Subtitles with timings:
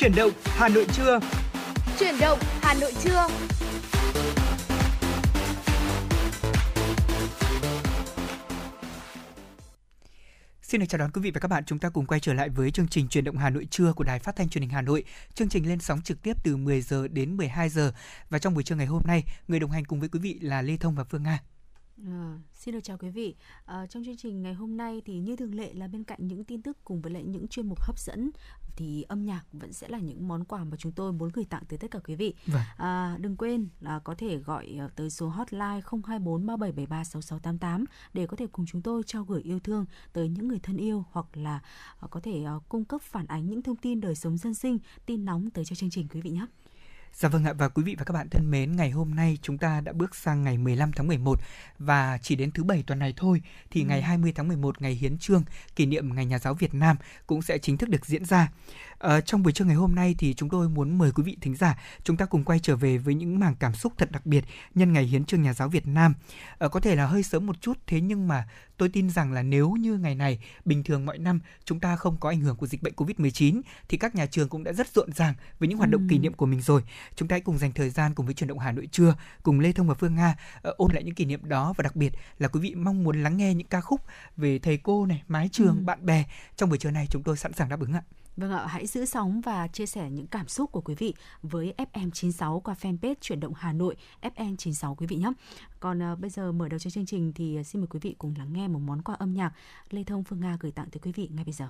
[0.00, 1.20] Chuyển động Hà Nội trưa.
[1.98, 3.26] Chuyển động Hà Nội trưa.
[10.62, 12.48] Xin được chào đón quý vị và các bạn, chúng ta cùng quay trở lại
[12.48, 14.82] với chương trình Truyền động Hà Nội trưa của Đài Phát thanh Truyền hình Hà
[14.82, 15.04] Nội.
[15.34, 17.92] Chương trình lên sóng trực tiếp từ 10 giờ đến 12 giờ
[18.30, 20.62] và trong buổi trưa ngày hôm nay, người đồng hành cùng với quý vị là
[20.62, 21.40] Lê Thông và Phương Nga.
[22.06, 23.34] À, xin được chào quý vị.
[23.64, 26.44] À, trong chương trình ngày hôm nay thì như thường lệ là bên cạnh những
[26.44, 28.30] tin tức cùng với lại những chuyên mục hấp dẫn
[28.76, 31.62] thì âm nhạc vẫn sẽ là những món quà mà chúng tôi muốn gửi tặng
[31.68, 32.34] tới tất cả quý vị.
[32.46, 32.62] Vâng.
[32.76, 38.36] À, đừng quên là có thể gọi tới số hotline 024 3773 6688 để có
[38.36, 41.60] thể cùng chúng tôi trao gửi yêu thương tới những người thân yêu hoặc là
[42.10, 45.50] có thể cung cấp phản ánh những thông tin đời sống dân sinh, tin nóng
[45.50, 46.46] tới cho chương trình quý vị nhé.
[47.14, 49.58] Dạ vâng ạ và quý vị và các bạn thân mến, ngày hôm nay chúng
[49.58, 51.40] ta đã bước sang ngày 15 tháng 11
[51.78, 53.86] và chỉ đến thứ bảy tuần này thôi thì ừ.
[53.86, 55.42] ngày 20 tháng 11 ngày hiến trương
[55.76, 56.96] kỷ niệm ngày nhà giáo Việt Nam
[57.26, 58.48] cũng sẽ chính thức được diễn ra.
[59.00, 61.56] À, trong buổi trưa ngày hôm nay thì chúng tôi muốn mời quý vị thính
[61.56, 64.44] giả chúng ta cùng quay trở về với những mảng cảm xúc thật đặc biệt
[64.74, 66.14] nhân ngày hiến trương nhà giáo Việt Nam.
[66.58, 69.42] À, có thể là hơi sớm một chút thế nhưng mà tôi tin rằng là
[69.42, 72.66] nếu như ngày này bình thường mọi năm chúng ta không có ảnh hưởng của
[72.66, 75.90] dịch bệnh Covid-19 thì các nhà trường cũng đã rất rộn ràng với những hoạt
[75.90, 76.06] động ừ.
[76.10, 76.82] kỷ niệm của mình rồi.
[77.16, 79.60] Chúng ta hãy cùng dành thời gian cùng với truyền động Hà Nội trưa cùng
[79.60, 80.36] Lê Thông và Phương Nga
[80.68, 83.22] uh, ôn lại những kỷ niệm đó và đặc biệt là quý vị mong muốn
[83.22, 84.00] lắng nghe những ca khúc
[84.36, 85.84] về thầy cô này, mái trường, ừ.
[85.84, 86.24] bạn bè
[86.56, 88.02] trong buổi trưa này chúng tôi sẵn sàng đáp ứng ạ.
[88.40, 91.74] Vâng ạ, hãy giữ sóng và chia sẻ những cảm xúc của quý vị với
[91.76, 95.32] FM96 qua fanpage Chuyển động Hà Nội FM96 quý vị nhé.
[95.80, 98.14] Còn uh, bây giờ mở đầu cho chương trình thì ờ, xin mời quý vị
[98.18, 99.52] cùng lắng nghe một món quà âm nhạc
[99.90, 101.68] Lê Thông Phương Nga gửi tặng tới quý vị ngay bây giờ.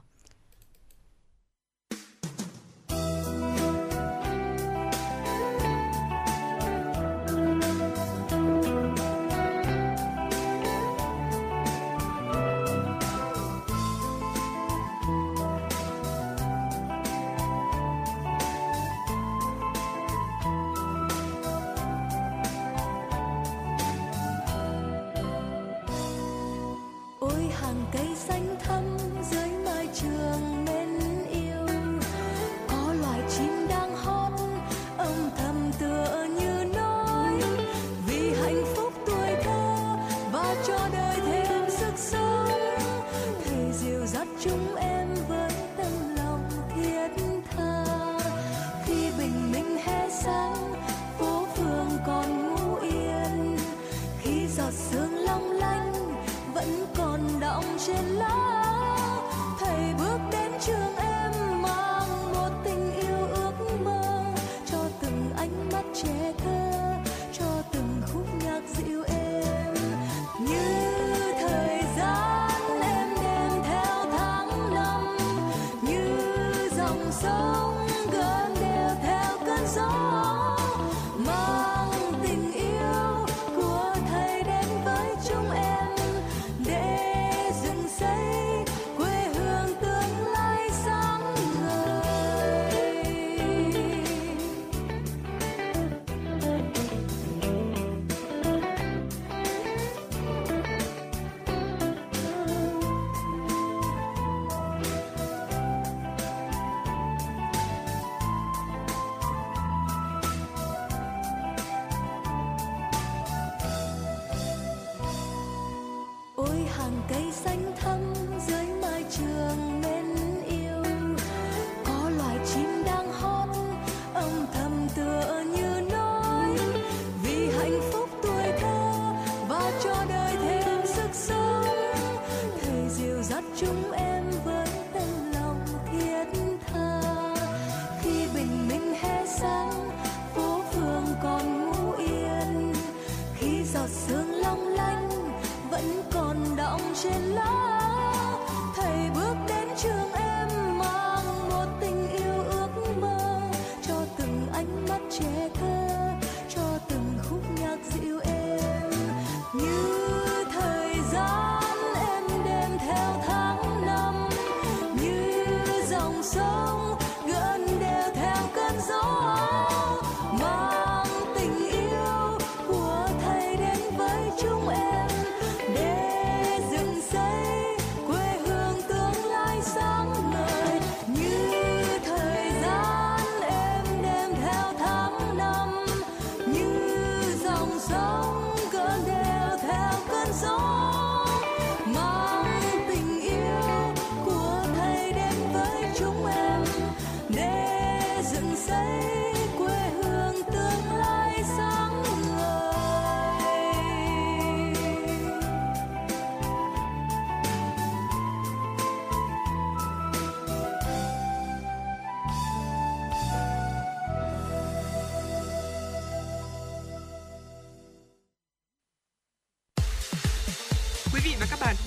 [117.32, 118.09] Sóng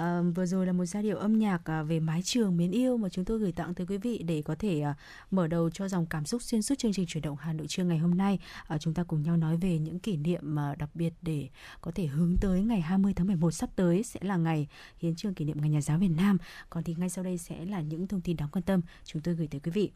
[0.00, 2.96] à, vừa rồi là một giai điệu âm nhạc à, về mái trường mến yêu
[2.96, 4.94] mà chúng tôi gửi tặng tới quý vị để có thể à,
[5.30, 7.84] mở đầu cho dòng cảm xúc xuyên suốt chương trình chuyển động Hà Nội trưa
[7.84, 8.38] ngày hôm nay.
[8.66, 11.48] À, chúng ta cùng nhau nói về những kỷ niệm mà đặc biệt để
[11.80, 14.68] có thể hướng tới ngày 20 tháng 11 sắp tới sẽ là ngày
[14.98, 16.38] hiến trương kỷ niệm ngày nhà giáo Việt Nam.
[16.70, 19.34] Còn thì ngay sau đây sẽ là những thông tin đáng quan tâm chúng tôi
[19.34, 19.90] gửi tới quý vị.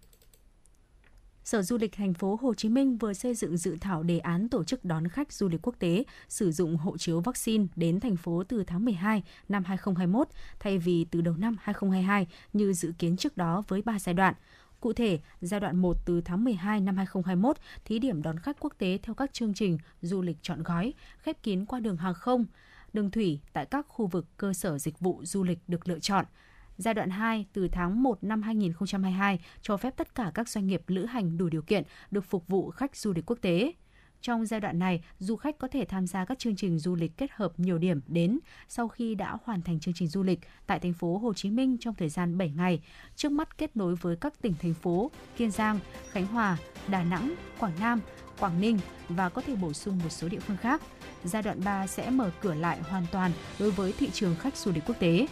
[1.45, 4.49] Sở Du lịch thành phố Hồ Chí Minh vừa xây dựng dự thảo đề án
[4.49, 8.17] tổ chức đón khách du lịch quốc tế sử dụng hộ chiếu vaccine đến thành
[8.17, 10.29] phố từ tháng 12 năm 2021
[10.61, 14.35] thay vì từ đầu năm 2022 như dự kiến trước đó với 3 giai đoạn.
[14.81, 18.73] Cụ thể, giai đoạn 1 từ tháng 12 năm 2021 thí điểm đón khách quốc
[18.79, 22.45] tế theo các chương trình du lịch chọn gói, khép kín qua đường hàng không,
[22.93, 26.25] đường thủy tại các khu vực cơ sở dịch vụ du lịch được lựa chọn–
[26.77, 30.83] Giai đoạn 2 từ tháng 1 năm 2022 cho phép tất cả các doanh nghiệp
[30.87, 33.73] lữ hành đủ điều kiện được phục vụ khách du lịch quốc tế.
[34.21, 37.17] Trong giai đoạn này, du khách có thể tham gia các chương trình du lịch
[37.17, 38.39] kết hợp nhiều điểm đến
[38.69, 41.77] sau khi đã hoàn thành chương trình du lịch tại thành phố Hồ Chí Minh
[41.81, 42.81] trong thời gian 7 ngày,
[43.17, 45.79] trước mắt kết nối với các tỉnh thành phố Kiên Giang,
[46.11, 46.57] Khánh Hòa,
[46.89, 48.01] Đà Nẵng, Quảng Nam,
[48.39, 48.79] Quảng Ninh
[49.09, 50.83] và có thể bổ sung một số địa phương khác.
[51.25, 54.73] Giai đoạn 3 sẽ mở cửa lại hoàn toàn đối với thị trường khách du
[54.73, 55.27] lịch quốc tế.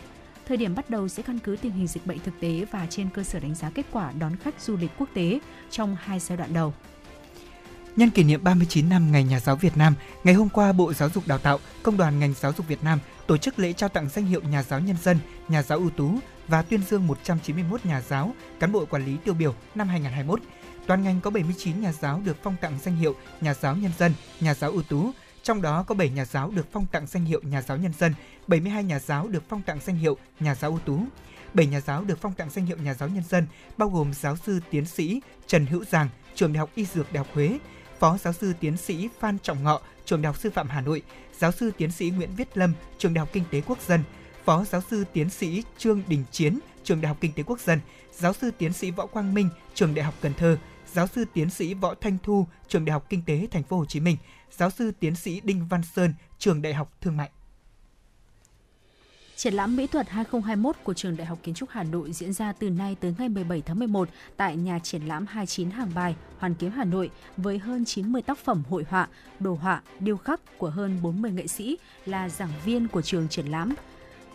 [0.48, 3.08] Thời điểm bắt đầu sẽ căn cứ tình hình dịch bệnh thực tế và trên
[3.10, 5.38] cơ sở đánh giá kết quả đón khách du lịch quốc tế
[5.70, 6.74] trong hai giai đoạn đầu.
[7.96, 9.94] Nhân kỷ niệm 39 năm Ngày Nhà giáo Việt Nam,
[10.24, 12.98] ngày hôm qua Bộ Giáo dục Đào tạo, Công đoàn ngành giáo dục Việt Nam
[13.26, 15.18] tổ chức lễ trao tặng danh hiệu Nhà giáo nhân dân,
[15.48, 16.18] Nhà giáo ưu tú
[16.48, 20.40] và tuyên dương 191 nhà giáo, cán bộ quản lý tiêu biểu năm 2021.
[20.86, 24.14] Toàn ngành có 79 nhà giáo được phong tặng danh hiệu Nhà giáo nhân dân,
[24.40, 25.10] Nhà giáo ưu tú,
[25.42, 28.14] trong đó có 7 nhà giáo được phong tặng danh hiệu Nhà giáo nhân dân,
[28.46, 31.04] 72 nhà giáo được phong tặng danh hiệu Nhà giáo ưu tú.
[31.54, 33.46] 7 nhà giáo được phong tặng danh hiệu Nhà giáo nhân dân
[33.76, 37.18] bao gồm giáo sư tiến sĩ Trần Hữu Giàng, trường Đại học Y Dược Đại
[37.18, 37.58] học Huế,
[37.98, 41.02] Phó giáo sư tiến sĩ Phan Trọng Ngọ, trường Đại học Sư phạm Hà Nội,
[41.38, 44.02] giáo sư tiến sĩ Nguyễn Viết Lâm, trường Đại học Kinh tế Quốc dân,
[44.44, 47.80] Phó giáo sư tiến sĩ Trương Đình Chiến, trường Đại học Kinh tế Quốc dân,
[48.12, 50.56] giáo sư tiến sĩ Võ Quang Minh, trường Đại học Cần Thơ,
[50.92, 53.84] giáo sư tiến sĩ Võ Thanh Thu, trường Đại học Kinh tế Thành phố Hồ
[53.84, 54.16] Chí Minh,
[54.56, 57.30] giáo sư tiến sĩ Đinh Văn Sơn, trường Đại học Thương mại.
[59.36, 62.52] Triển lãm mỹ thuật 2021 của Trường Đại học Kiến trúc Hà Nội diễn ra
[62.52, 66.54] từ nay tới ngày 17 tháng 11 tại nhà triển lãm 29 Hàng Bài, Hoàn
[66.54, 69.08] Kiếm Hà Nội với hơn 90 tác phẩm hội họa,
[69.40, 73.46] đồ họa, điêu khắc của hơn 40 nghệ sĩ là giảng viên của trường triển
[73.46, 73.74] lãm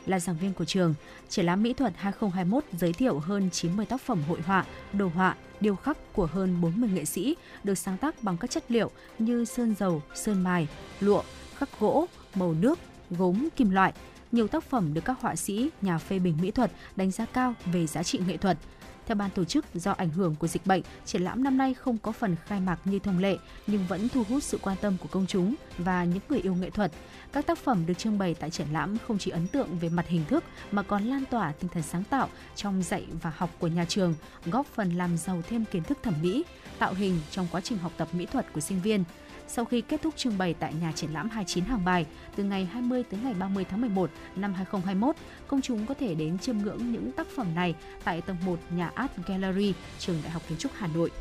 [0.07, 0.94] là giảng viên của trường.
[1.30, 5.36] Triển lãm mỹ thuật 2021 giới thiệu hơn 90 tác phẩm hội họa, đồ họa,
[5.59, 9.45] điêu khắc của hơn 40 nghệ sĩ được sáng tác bằng các chất liệu như
[9.45, 10.68] sơn dầu, sơn mài,
[11.00, 11.24] lụa,
[11.57, 12.06] khắc gỗ,
[12.36, 13.94] màu nước, gốm, kim loại.
[14.31, 17.53] Nhiều tác phẩm được các họa sĩ, nhà phê bình mỹ thuật đánh giá cao
[17.65, 18.58] về giá trị nghệ thuật–
[19.07, 21.97] theo ban tổ chức, do ảnh hưởng của dịch bệnh, triển lãm năm nay không
[21.97, 23.37] có phần khai mạc như thông lệ,
[23.67, 26.69] nhưng vẫn thu hút sự quan tâm của công chúng và những người yêu nghệ
[26.69, 26.91] thuật.
[27.33, 30.07] Các tác phẩm được trưng bày tại triển lãm không chỉ ấn tượng về mặt
[30.07, 33.67] hình thức mà còn lan tỏa tinh thần sáng tạo trong dạy và học của
[33.67, 36.43] nhà trường, góp phần làm giàu thêm kiến thức thẩm mỹ,
[36.79, 39.03] tạo hình trong quá trình học tập mỹ thuật của sinh viên
[39.48, 42.66] sau khi kết thúc trưng bày tại nhà triển lãm 29 hàng bài từ ngày
[42.66, 45.16] 20 tới ngày 30 tháng 11 năm 2021,
[45.48, 48.92] công chúng có thể đến chiêm ngưỡng những tác phẩm này tại tầng 1 nhà
[48.96, 51.12] Art Gallery, trường Đại học Kiến trúc Hà Nội.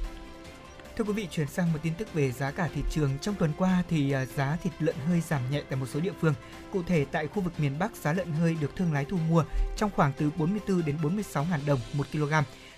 [0.97, 3.11] Thưa quý vị, chuyển sang một tin tức về giá cả thị trường.
[3.21, 6.13] Trong tuần qua thì à, giá thịt lợn hơi giảm nhẹ tại một số địa
[6.21, 6.35] phương.
[6.73, 9.45] Cụ thể tại khu vực miền Bắc, giá lợn hơi được thương lái thu mua
[9.77, 12.33] trong khoảng từ 44 đến 46 000 đồng một kg,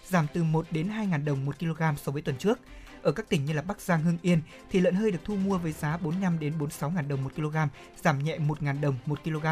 [0.04, 2.58] giảm từ 1 đến 2 000 đồng một kg so với tuần trước.
[3.02, 4.40] Ở các tỉnh như là Bắc Giang, Hưng Yên
[4.70, 7.56] thì lợn hơi được thu mua với giá 45 đến 46 000 đồng một kg,
[8.02, 9.46] giảm nhẹ 1 000 đồng một kg.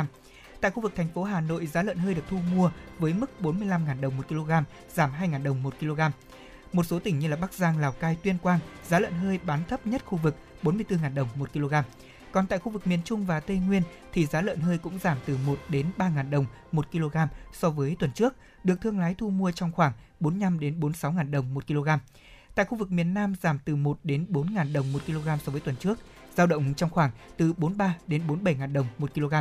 [0.60, 3.40] Tại khu vực thành phố Hà Nội, giá lợn hơi được thu mua với mức
[3.40, 4.50] 45 000 đồng một kg,
[4.94, 6.00] giảm 2 000 đồng một kg.
[6.72, 9.60] Một số tỉnh như là Bắc Giang, Lào Cai, Tuyên Quang, giá lợn hơi bán
[9.68, 11.74] thấp nhất khu vực 44 000 đồng một kg.
[12.32, 15.18] Còn tại khu vực miền Trung và Tây Nguyên thì giá lợn hơi cũng giảm
[15.26, 17.16] từ 1 đến 3 000 đồng một kg
[17.52, 18.34] so với tuần trước,
[18.64, 21.88] được thương lái thu mua trong khoảng 45 đến 46 000 đồng một kg.
[22.56, 25.52] Tại khu vực miền Nam giảm từ 1 đến 4 000 đồng một kg so
[25.52, 25.98] với tuần trước,
[26.36, 29.34] giao động trong khoảng từ 43 đến 47 000 đồng một kg.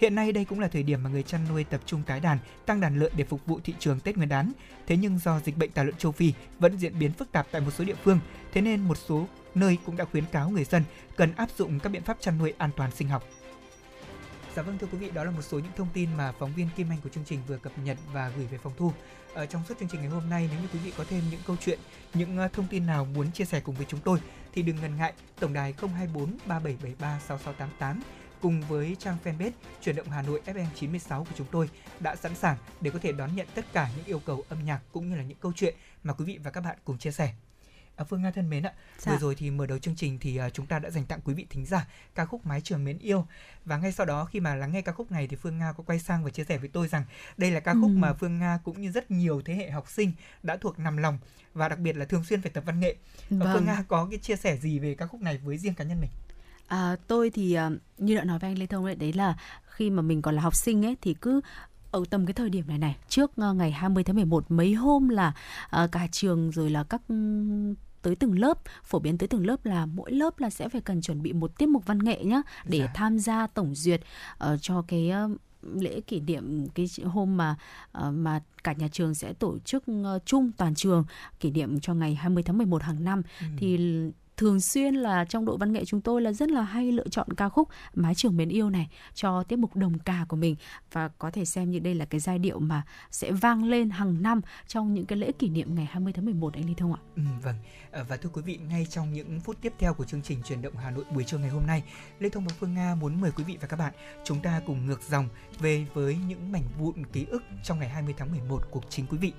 [0.00, 2.38] Hiện nay đây cũng là thời điểm mà người chăn nuôi tập trung tái đàn,
[2.66, 4.52] tăng đàn lợn để phục vụ thị trường Tết Nguyên đán.
[4.86, 7.60] Thế nhưng do dịch bệnh tả lợn châu Phi vẫn diễn biến phức tạp tại
[7.60, 8.20] một số địa phương,
[8.52, 10.82] thế nên một số nơi cũng đã khuyến cáo người dân
[11.16, 13.24] cần áp dụng các biện pháp chăn nuôi an toàn sinh học.
[14.56, 16.68] Dạ vâng thưa quý vị, đó là một số những thông tin mà phóng viên
[16.76, 18.92] Kim Anh của chương trình vừa cập nhật và gửi về phòng thu.
[19.34, 21.40] Ở trong suốt chương trình ngày hôm nay nếu như quý vị có thêm những
[21.46, 21.78] câu chuyện,
[22.14, 24.18] những ờ, thông tin nào muốn chia sẻ cùng với chúng tôi
[24.52, 28.02] thì đừng ngần ngại tổng đài 024 3773 6688
[28.40, 31.70] cùng với trang fanpage chuyển động Hà Nội FM 96 của chúng tôi
[32.00, 34.80] đã sẵn sàng để có thể đón nhận tất cả những yêu cầu âm nhạc
[34.92, 37.32] cũng như là những câu chuyện mà quý vị và các bạn cùng chia sẻ.
[37.98, 39.12] À, Phương Nga thân mến ạ, dạ.
[39.12, 41.34] vừa rồi thì mở đầu chương trình thì uh, chúng ta đã dành tặng quý
[41.34, 43.26] vị thính giả ca khúc Mái trường mến yêu
[43.64, 45.84] và ngay sau đó khi mà lắng nghe ca khúc này thì Phương Nga có
[45.86, 47.04] quay sang và chia sẻ với tôi rằng
[47.36, 47.96] đây là ca khúc ừ.
[47.96, 50.12] mà Phương Nga cũng như rất nhiều thế hệ học sinh
[50.42, 51.18] đã thuộc nằm lòng
[51.54, 52.96] và đặc biệt là thường xuyên phải tập văn nghệ.
[53.30, 53.48] Vâng.
[53.54, 56.00] Phương Nga có cái chia sẻ gì về ca khúc này với riêng cá nhân
[56.00, 56.10] mình?
[56.66, 59.36] À, tôi thì uh, như đã nói với anh Lê Thông đấy, đấy là
[59.66, 61.40] khi mà mình còn là học sinh ấy thì cứ
[61.90, 65.08] ở tầm cái thời điểm này này trước uh, ngày 20 tháng 11 mấy hôm
[65.08, 65.32] là
[65.84, 67.02] uh, cả trường rồi là các
[68.02, 71.00] tới từng lớp phổ biến tới từng lớp là mỗi lớp là sẽ phải cần
[71.00, 72.92] chuẩn bị một tiết mục văn nghệ nhá để dạ.
[72.94, 74.00] tham gia tổng duyệt
[74.44, 77.56] uh, cho cái uh, lễ kỷ niệm cái hôm mà
[77.98, 81.04] uh, mà cả nhà trường sẽ tổ chức uh, chung toàn trường
[81.40, 83.46] kỷ niệm cho ngày 20 tháng 11 hàng năm ừ.
[83.58, 83.78] thì
[84.38, 87.26] thường xuyên là trong đội văn nghệ chúng tôi là rất là hay lựa chọn
[87.36, 90.56] ca khúc Mái trường mến yêu này cho tiết mục đồng ca của mình
[90.92, 94.22] và có thể xem như đây là cái giai điệu mà sẽ vang lên hàng
[94.22, 97.00] năm trong những cái lễ kỷ niệm ngày 20 tháng 11 anh Lý Thông ạ.
[97.16, 97.54] Ừ, vâng.
[97.90, 100.62] Ờ, và thưa quý vị, ngay trong những phút tiếp theo của chương trình truyền
[100.62, 101.82] động Hà Nội buổi trưa ngày hôm nay,
[102.18, 103.92] Lê Thông và Phương Nga muốn mời quý vị và các bạn
[104.24, 105.28] chúng ta cùng ngược dòng
[105.58, 109.18] về với những mảnh vụn ký ức trong ngày 20 tháng 11 của chính quý
[109.18, 109.32] vị.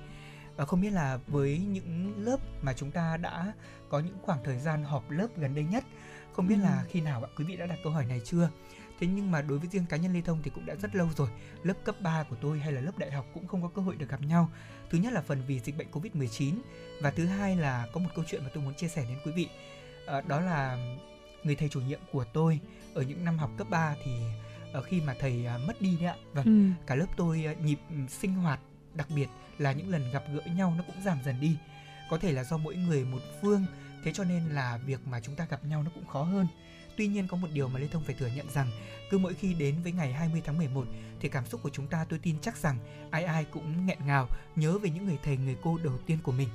[0.60, 3.52] Và không biết là với những lớp mà chúng ta đã
[3.88, 5.84] có những khoảng thời gian họp lớp gần đây nhất
[6.32, 6.62] không biết ừ.
[6.62, 7.28] là khi nào ạ?
[7.36, 8.50] Quý vị đã đặt câu hỏi này chưa?
[8.98, 11.08] Thế nhưng mà đối với riêng cá nhân lê thông thì cũng đã rất lâu
[11.16, 11.28] rồi
[11.62, 13.96] lớp cấp 3 của tôi hay là lớp đại học cũng không có cơ hội
[13.96, 14.50] được gặp nhau.
[14.90, 16.54] Thứ nhất là phần vì dịch bệnh covid 19
[17.02, 19.32] và thứ hai là có một câu chuyện mà tôi muốn chia sẻ đến quý
[19.32, 19.48] vị.
[20.06, 20.78] À, đó là
[21.44, 22.60] người thầy chủ nhiệm của tôi
[22.94, 24.12] ở những năm học cấp 3 thì
[24.72, 26.16] ở khi mà thầy à, mất đi đấy ạ.
[26.32, 26.84] Vâng ừ.
[26.86, 28.60] cả lớp tôi à, nhịp sinh hoạt
[28.94, 29.28] đặc biệt
[29.60, 31.56] là những lần gặp gỡ nhau nó cũng giảm dần đi
[32.10, 33.64] có thể là do mỗi người một phương
[34.04, 36.46] thế cho nên là việc mà chúng ta gặp nhau nó cũng khó hơn
[37.00, 38.70] Tuy nhiên có một điều mà Lê Thông phải thừa nhận rằng
[39.10, 40.84] cứ mỗi khi đến với ngày 20 tháng 11
[41.20, 42.78] thì cảm xúc của chúng ta tôi tin chắc rằng
[43.10, 46.32] ai ai cũng nghẹn ngào nhớ về những người thầy người cô đầu tiên của
[46.32, 46.48] mình.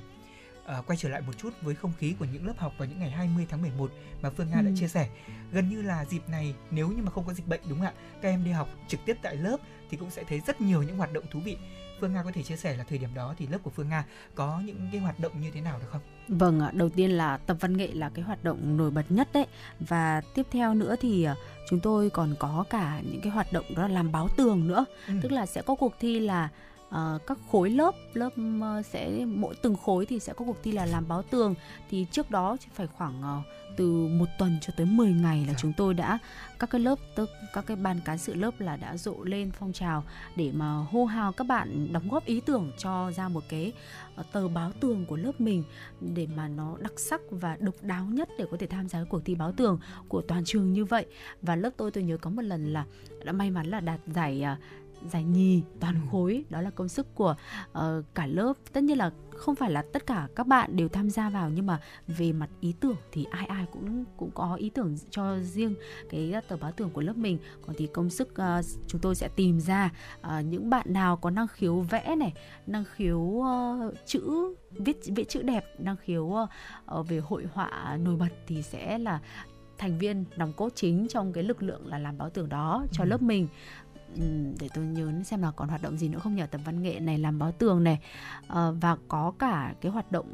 [0.66, 2.98] À, quay trở lại một chút với không khí của những lớp học vào những
[2.98, 3.90] ngày 20 tháng 11
[4.22, 4.62] mà Phương Nga ừ.
[4.62, 5.08] đã chia sẻ.
[5.52, 7.92] Gần như là dịp này nếu như mà không có dịch bệnh đúng không ạ?
[8.22, 9.56] Các em đi học trực tiếp tại lớp
[9.90, 11.56] thì cũng sẽ thấy rất nhiều những hoạt động thú vị
[12.00, 14.04] Phương Nga có thể chia sẻ là thời điểm đó thì lớp của Phương Nga
[14.34, 16.00] có những cái hoạt động như thế nào được không?
[16.28, 19.28] Vâng ạ, đầu tiên là tập văn nghệ là cái hoạt động nổi bật nhất
[19.32, 19.46] đấy
[19.80, 21.34] và tiếp theo nữa thì à,
[21.70, 24.84] chúng tôi còn có cả những cái hoạt động đó là làm báo tường nữa,
[25.08, 25.14] ừ.
[25.22, 26.48] tức là sẽ có cuộc thi là
[26.88, 28.30] uh, các khối lớp lớp
[28.78, 31.54] uh, sẽ mỗi từng khối thì sẽ có cuộc thi là làm báo tường
[31.90, 33.44] thì trước đó phải khoảng uh,
[33.76, 35.58] từ một tuần cho tới 10 ngày là dạ.
[35.58, 36.18] chúng tôi đã
[36.58, 39.72] các cái lớp tức các cái ban cán sự lớp là đã rộ lên phong
[39.72, 40.04] trào
[40.36, 43.72] để mà hô hào các bạn đóng góp ý tưởng cho ra một cái
[44.32, 45.62] tờ báo tường của lớp mình
[46.00, 49.24] để mà nó đặc sắc và độc đáo nhất để có thể tham gia cuộc
[49.24, 49.78] thi báo tường
[50.08, 51.06] của toàn trường như vậy
[51.42, 52.84] và lớp tôi tôi nhớ có một lần là
[53.24, 54.44] đã may mắn là đạt giải
[55.08, 56.44] giải nhì toàn khối.
[56.50, 57.36] Đó là công sức của
[57.78, 57.82] uh,
[58.14, 58.52] cả lớp.
[58.72, 61.66] Tất nhiên là không phải là tất cả các bạn đều tham gia vào nhưng
[61.66, 65.74] mà về mặt ý tưởng thì ai ai cũng cũng có ý tưởng cho riêng
[66.10, 67.38] cái tờ báo tưởng của lớp mình.
[67.66, 71.30] Còn thì công sức uh, chúng tôi sẽ tìm ra uh, những bạn nào có
[71.30, 72.32] năng khiếu vẽ này
[72.66, 78.16] năng khiếu uh, chữ viết viết chữ đẹp năng khiếu uh, về hội họa nổi
[78.16, 79.20] bật thì sẽ là
[79.78, 83.04] thành viên nòng cốt chính trong cái lực lượng là làm báo tưởng đó cho
[83.04, 83.08] ừ.
[83.08, 83.48] lớp mình
[84.60, 87.00] để tôi nhớ xem là còn hoạt động gì nữa không nhờ tập văn nghệ
[87.00, 88.00] này làm báo tường này
[88.48, 90.26] à, và có cả cái hoạt động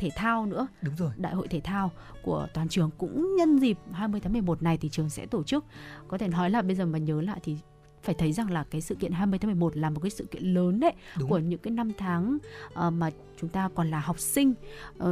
[0.00, 0.66] thể thao nữa.
[0.82, 1.10] Đúng rồi.
[1.16, 1.90] Đại hội thể thao
[2.22, 5.64] của toàn trường cũng nhân dịp 20 tháng 11 này thì trường sẽ tổ chức.
[6.08, 7.56] Có thể nói là bây giờ mà nhớ lại thì
[8.02, 10.42] phải thấy rằng là cái sự kiện 20 tháng 11 là một cái sự kiện
[10.42, 11.30] lớn đấy Đúng.
[11.30, 12.38] của những cái năm tháng
[12.86, 15.06] uh, mà chúng ta còn là học sinh uh,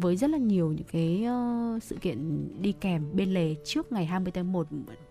[0.00, 1.26] với rất là nhiều những cái
[1.76, 4.66] uh, sự kiện đi kèm bên lề trước ngày 20 tháng 1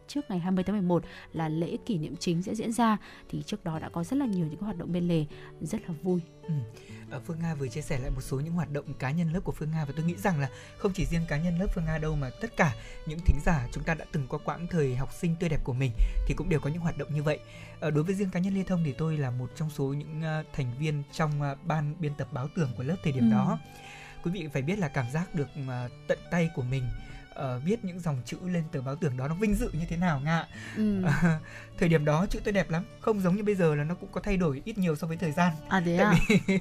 [0.07, 2.97] trước ngày 20 tháng 11 là lễ kỷ niệm chính sẽ diễn ra
[3.29, 5.25] thì trước đó đã có rất là nhiều những hoạt động bên lề
[5.61, 6.21] rất là vui.
[6.43, 6.53] Ừ.
[7.09, 9.39] Ờ, Phương Nga vừa chia sẻ lại một số những hoạt động cá nhân lớp
[9.43, 11.85] của Phương Nga và tôi nghĩ rằng là không chỉ riêng cá nhân lớp Phương
[11.85, 14.95] Nga đâu mà tất cả những thính giả chúng ta đã từng qua quãng thời
[14.95, 15.91] học sinh tươi đẹp của mình
[16.27, 17.39] thì cũng đều có những hoạt động như vậy.
[17.79, 20.21] Ờ, đối với riêng cá nhân Lê Thông thì tôi là một trong số những
[20.53, 21.31] thành viên trong
[21.65, 23.31] ban biên tập báo tường của lớp thời điểm ừ.
[23.31, 23.59] đó.
[24.23, 25.47] Quý vị phải biết là cảm giác được
[26.07, 26.83] tận tay của mình
[27.39, 29.97] uh, viết những dòng chữ lên tờ báo tưởng đó nó vinh dự như thế
[29.97, 30.47] nào nga
[30.77, 31.03] ừ.
[31.03, 31.41] uh,
[31.77, 34.09] thời điểm đó chữ tôi đẹp lắm không giống như bây giờ là nó cũng
[34.11, 36.15] có thay đổi ít nhiều so với thời gian à thế à?
[36.27, 36.39] vì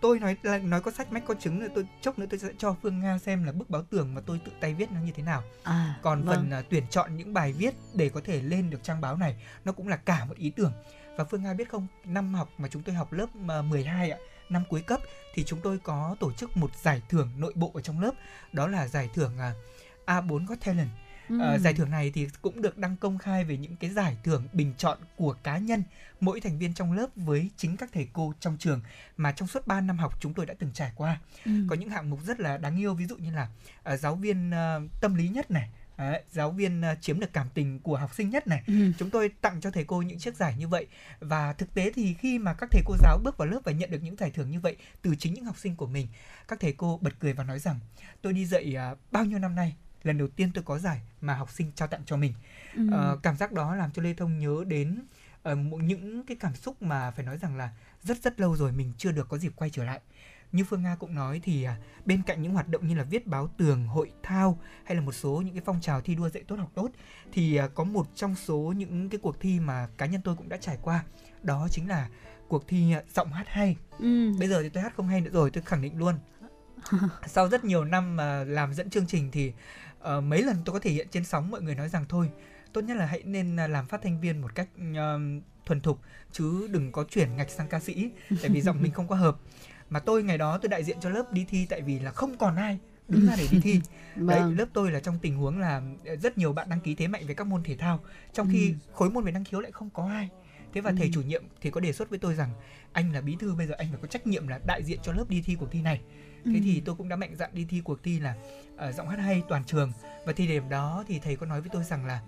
[0.00, 2.48] tôi nói là nói có sách mách có chứng nữa tôi chốc nữa tôi sẽ
[2.58, 5.12] cho Phương Nga xem là bức báo tường mà tôi tự tay viết nó như
[5.12, 5.42] thế nào.
[5.62, 6.36] À, Còn vâng.
[6.36, 9.36] phần à, tuyển chọn những bài viết để có thể lên được trang báo này
[9.64, 10.72] nó cũng là cả một ý tưởng.
[11.16, 14.18] Và Phương Nga biết không, năm học mà chúng tôi học lớp mà 12 ạ,
[14.48, 15.00] năm cuối cấp
[15.34, 18.12] thì chúng tôi có tổ chức một giải thưởng nội bộ ở trong lớp,
[18.52, 19.52] đó là giải thưởng à,
[20.06, 20.88] A4 Got Talent.
[21.28, 21.40] Ừ.
[21.40, 24.48] Ờ, giải thưởng này thì cũng được đăng công khai về những cái giải thưởng
[24.52, 25.82] bình chọn của cá nhân
[26.20, 28.80] mỗi thành viên trong lớp với chính các thầy cô trong trường
[29.16, 31.20] mà trong suốt 3 năm học chúng tôi đã từng trải qua.
[31.44, 31.52] Ừ.
[31.68, 33.48] Có những hạng mục rất là đáng yêu ví dụ như là
[33.82, 37.80] ờ, giáo viên ờ, tâm lý nhất này, Đấy, giáo viên chiếm được cảm tình
[37.80, 38.62] của học sinh nhất này.
[38.66, 38.92] Ừ.
[38.98, 40.86] Chúng tôi tặng cho thầy cô những chiếc giải như vậy
[41.20, 43.90] và thực tế thì khi mà các thầy cô giáo bước vào lớp và nhận
[43.90, 46.08] được những giải thưởng như vậy từ chính những học sinh của mình,
[46.48, 47.80] các thầy cô bật cười và nói rằng
[48.22, 51.34] tôi đi dạy à, bao nhiêu năm nay lần đầu tiên tôi có giải mà
[51.34, 52.34] học sinh trao tặng cho mình.
[52.76, 52.88] Ừ.
[52.92, 54.98] Ờ, cảm giác đó làm cho Lê Thông nhớ đến
[55.44, 57.70] một- những cái cảm xúc mà phải nói rằng là
[58.02, 60.00] rất rất lâu rồi mình chưa được có dịp quay trở lại.
[60.52, 63.26] Như Phương Nga cũng nói thì à, bên cạnh những hoạt động như là viết
[63.26, 66.42] báo tường, hội thao hay là một số những cái phong trào thi đua dạy
[66.48, 66.88] tốt học tốt
[67.32, 70.48] thì à, có một trong số những cái cuộc thi mà cá nhân tôi cũng
[70.48, 71.04] đã trải qua
[71.42, 72.08] đó chính là
[72.48, 73.76] cuộc thi à, giọng hát hay.
[73.98, 74.32] Ừ.
[74.38, 76.14] Bây giờ thì tôi hát không hay nữa rồi, tôi khẳng định luôn.
[77.26, 79.52] Sau rất nhiều năm mà làm dẫn chương trình thì
[80.06, 82.30] ờ, mấy lần tôi có thể hiện trên sóng mọi người nói rằng thôi
[82.72, 86.00] tốt nhất là hãy nên à, làm phát thanh viên một cách ờm, thuần thục
[86.32, 88.10] chứ đừng có chuyển ngạch sang ca sĩ
[88.42, 89.36] tại vì giọng mình không có hợp.
[89.90, 92.38] Mà tôi ngày đó tôi đại diện cho lớp đi thi tại vì là không
[92.38, 93.80] còn ai đứng ra để đi thi.
[94.16, 94.56] Đấy, Vâng.
[94.58, 97.22] lớp tôi là trong tình huống là ờ, rất nhiều bạn đăng ký thế mạnh
[97.26, 98.00] về các môn thể thao,
[98.32, 98.74] trong khi Ừ.
[98.94, 100.28] khối môn về năng khiếu lại không có ai.
[100.72, 101.10] Thế và thầy Ừ.
[101.14, 102.50] chủ nhiệm thì có đề xuất với tôi rằng
[102.92, 105.12] anh là bí thư bây giờ anh phải có trách nhiệm là đại diện cho
[105.12, 106.00] lớp đi thi cuộc thi này.
[106.46, 106.60] Thế Ừ.
[106.64, 108.34] thì tôi cũng đã mạnh dạn đi thi cuộc thi là
[108.76, 109.92] ờ, giọng hát hay toàn trường
[110.26, 112.20] và thi điểm đó thì thầy có nói với tôi rằng là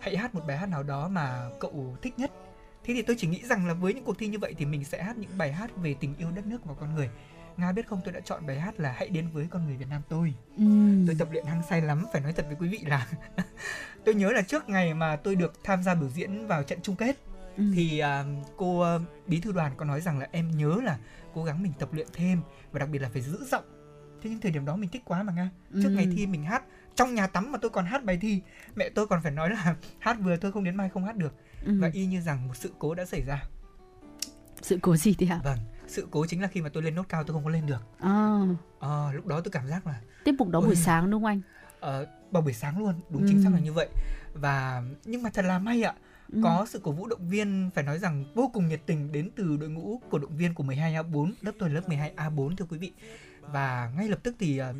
[0.00, 2.30] hãy hát một bài hát nào đó mà cậu thích nhất.
[2.84, 4.84] Thế thì tôi chỉ nghĩ rằng là với những cuộc thi như vậy thì mình
[4.84, 7.10] sẽ hát những bài hát về tình yêu đất nước và con người.
[7.56, 9.88] Nga biết không tôi đã chọn bài hát là Hãy đến với con người Việt
[9.90, 10.64] Nam tôi Ừ.
[11.06, 13.06] tôi tập luyện hăng say lắm phải nói thật với quý vị là
[14.04, 16.96] tôi nhớ là trước ngày mà tôi được tham gia biểu diễn vào trận chung
[16.96, 17.16] kết
[17.56, 17.64] Ừ.
[17.74, 18.24] thì à,
[18.56, 20.98] cô à, bí thư đoàn có nói rằng là em nhớ là
[21.34, 22.40] cố gắng mình tập luyện thêm
[22.76, 23.64] và đặc biệt là phải giữ giọng
[24.22, 25.90] thế nhưng thời điểm đó mình thích quá mà nga trước Ừ.
[25.90, 26.62] ngày thi mình hát
[26.94, 28.42] trong nhà tắm mà tôi còn hát bài thi
[28.74, 31.34] mẹ tôi còn phải nói là hát vừa thôi không đến mai không hát được
[31.66, 31.72] Ừ.
[31.80, 33.42] và y như rằng một sự cố đã xảy ra
[34.62, 35.40] sự cố gì thế ạ?
[35.44, 37.66] vâng sự cố chính là khi mà tôi lên nốt cao tôi không có lên
[37.66, 38.38] được À,
[38.78, 41.40] Ờ, lúc đó tôi cảm giác là tiết mục đó buổi sáng đúng không anh?
[41.80, 43.54] Ờ, vào buổi sáng luôn đúng chính xác Ừ.
[43.54, 43.88] là như vậy
[44.34, 45.94] và nhưng mà thật là may ạ
[46.32, 46.38] Ừ.
[46.42, 49.56] có sự cổ vũ động viên phải nói rằng vô cùng nhiệt tình đến từ
[49.56, 52.92] đội ngũ cổ động viên của 12A4 lớp tôi lớp 12A4 thưa quý vị
[53.40, 54.74] và ngay lập tức thì ờ,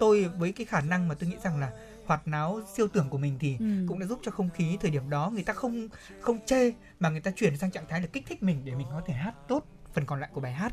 [0.00, 1.70] tôi với cái khả năng mà tôi nghĩ rằng là
[2.06, 3.66] hoạt náo siêu tưởng của mình thì Ừ.
[3.88, 5.88] cũng đã giúp cho không khí thời điểm đó người ta không
[6.20, 8.86] không chê mà người ta chuyển sang trạng thái là kích thích mình để mình
[8.90, 10.72] có thể hát tốt phần còn lại của bài hát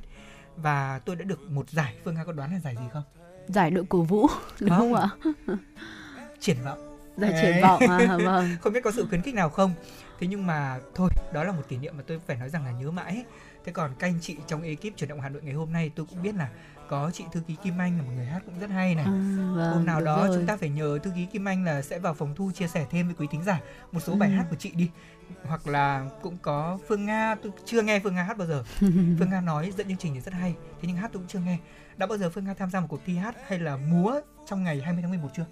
[0.55, 3.03] và tôi đã được một giải Phương Nga có đoán là giải gì không?
[3.47, 4.27] Giải đội cổ vũ
[4.59, 4.95] đúng không Không.
[4.95, 5.09] ạ?
[6.39, 8.49] Triển vọng Giải triển vọng à, vâng.
[8.61, 9.73] không biết có sự khuyến khích nào không
[10.21, 12.71] thế nhưng mà thôi đó là một kỷ niệm mà tôi phải nói rằng là
[12.71, 13.23] nhớ mãi.
[13.65, 16.05] Thế còn các anh chị trong ekip chuyển động hà nội ngày hôm nay tôi
[16.09, 16.49] cũng biết là
[16.89, 19.05] có chị thư ký kim anh là một người hát cũng rất hay này.
[19.05, 19.11] À,
[19.55, 20.35] vâng, hôm nào đó rồi.
[20.37, 22.85] chúng ta phải nhờ thư ký kim anh là sẽ vào phòng thu chia sẻ
[22.91, 23.59] thêm với quý thính giả
[23.91, 24.17] một số Ừ.
[24.17, 24.89] bài hát của chị đi.
[25.43, 28.63] Hoặc là cũng có phương nga tôi chưa nghe phương nga hát bao giờ.
[29.19, 31.39] Phương nga nói dẫn chương trình thì rất hay thế nhưng hát tôi cũng chưa
[31.39, 31.57] nghe.
[31.97, 34.63] Đã bao giờ phương nga tham gia một cuộc thi hát hay là múa trong
[34.63, 35.45] ngày 20 tháng 11 chưa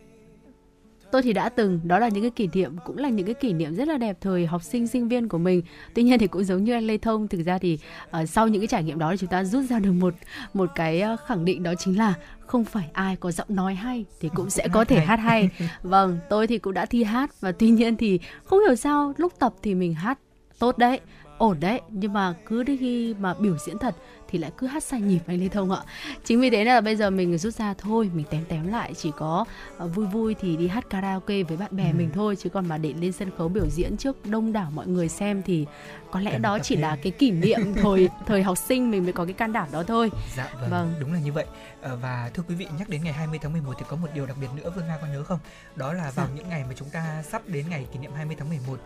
[1.11, 3.53] Tôi thì đã từng, đó là những cái kỷ niệm cũng là những cái kỷ
[3.53, 5.61] niệm rất là đẹp thời học sinh sinh viên của mình.
[5.93, 7.79] Tuy nhiên thì cũng giống như anh Lê Thông, thực ra thì
[8.11, 10.13] ờ, sau những cái trải nghiệm đó thì chúng ta rút ra được một
[10.53, 14.05] một cái ờ, khẳng định đó chính là không phải ai có giọng nói hay
[14.19, 15.05] thì cũng sẽ có thể hay.
[15.05, 15.49] hát hay.
[15.83, 19.33] Vâng, tôi thì cũng đã thi hát và tuy nhiên thì không hiểu sao lúc
[19.39, 20.19] tập thì mình hát
[20.59, 20.99] tốt đấy,
[21.39, 23.95] ổn đấy, nhưng mà cứ đến khi mà biểu diễn thật
[24.31, 25.81] thì lại cứ hát sai nhịp anh Lê Thông ạ.
[26.25, 29.11] Chính vì thế là bây giờ mình rút ra thôi, mình tém tém lại chỉ
[29.17, 29.45] có
[29.77, 31.95] ờ, vui vui thì đi hát karaoke với bạn bè Ừ.
[31.97, 34.87] mình thôi chứ còn mà để lên sân khấu biểu diễn trước đông đảo mọi
[34.87, 35.65] người xem thì
[36.11, 36.81] có lẽ Cần đó chỉ thêm.
[36.81, 39.83] là cái kỷ niệm thời thời học sinh mình mới có cái can đảm đó
[39.83, 40.11] thôi.
[40.37, 40.93] Dạ vâng, Vâng.
[40.99, 41.45] đúng là như vậy.
[41.81, 44.25] Ờ, Và thưa quý vị, nhắc đến ngày 20 tháng 11 thì có một điều
[44.25, 45.39] đặc biệt nữa Vương Nga có nhớ không?
[45.75, 46.33] Đó là vào Dạ.
[46.35, 48.77] những ngày mà chúng ta sắp đến ngày kỷ niệm 20 tháng 11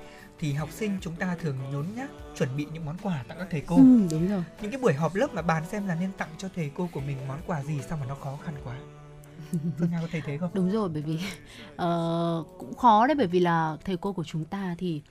[0.44, 3.48] thì học sinh chúng ta thường nhốn nhác chuẩn bị những món quà tặng các
[3.52, 3.76] thầy cô.
[3.76, 4.44] Ừ, đúng rồi.
[4.62, 7.00] Những cái buổi họp lớp mà bàn xem là nên tặng cho thầy cô của
[7.00, 8.76] mình món quà gì sao mà nó khó khăn quá.
[9.80, 10.50] Phương Nga có thấy thế không?
[10.54, 11.20] Đúng rồi bởi vì
[11.76, 15.02] ờ, cũng khó đấy bởi vì là thầy cô của chúng ta thì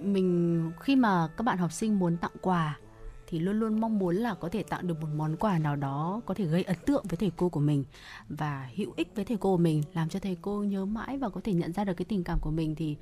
[0.00, 2.78] mình khi mà các bạn học sinh muốn tặng quà
[3.26, 6.20] thì luôn luôn mong muốn là có thể tặng được một món quà nào đó
[6.26, 7.84] có thể gây ấn tượng với thầy cô của mình
[8.28, 11.28] và hữu ích với thầy cô của mình làm cho thầy cô nhớ mãi và
[11.28, 12.96] có thể nhận ra được cái tình cảm của mình thì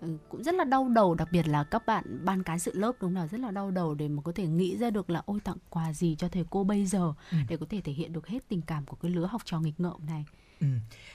[0.00, 2.92] ừ, cũng rất là đau đầu đặc biệt là các bạn ban cán sự lớp
[3.00, 5.40] đúng là rất là đau đầu để mà có thể nghĩ ra được là ôi
[5.44, 7.36] tặng quà gì cho thầy cô bây giờ ừ.
[7.48, 9.80] để có thể thể hiện được hết tình cảm của cái lứa học trò nghịch
[9.80, 10.24] ngợm này
[10.60, 10.66] Ừ.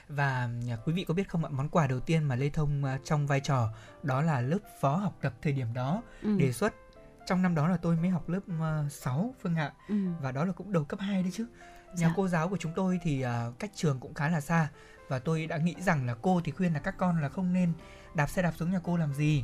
[0.08, 2.84] Và à, quý vị có biết không ạ, món quà đầu tiên mà Lê Thông
[2.84, 3.69] à, trong vai trò
[4.04, 6.38] đó là lớp phó học tập thời điểm đó ừ.
[6.38, 6.74] đề xuất
[7.25, 8.39] trong năm đó là tôi mới học lớp
[8.89, 9.73] 6 Phương ạ.
[9.89, 9.95] Ừ.
[10.21, 11.45] Và đó là cũng đầu cấp 2 đấy chứ.
[11.88, 12.13] Nhà dạ.
[12.15, 14.69] cô giáo của chúng tôi thì uh, cách trường cũng khá là xa
[15.07, 17.73] và tôi đã nghĩ rằng là cô thì khuyên là các con là không nên
[18.15, 19.43] đạp xe đạp xuống nhà cô làm gì.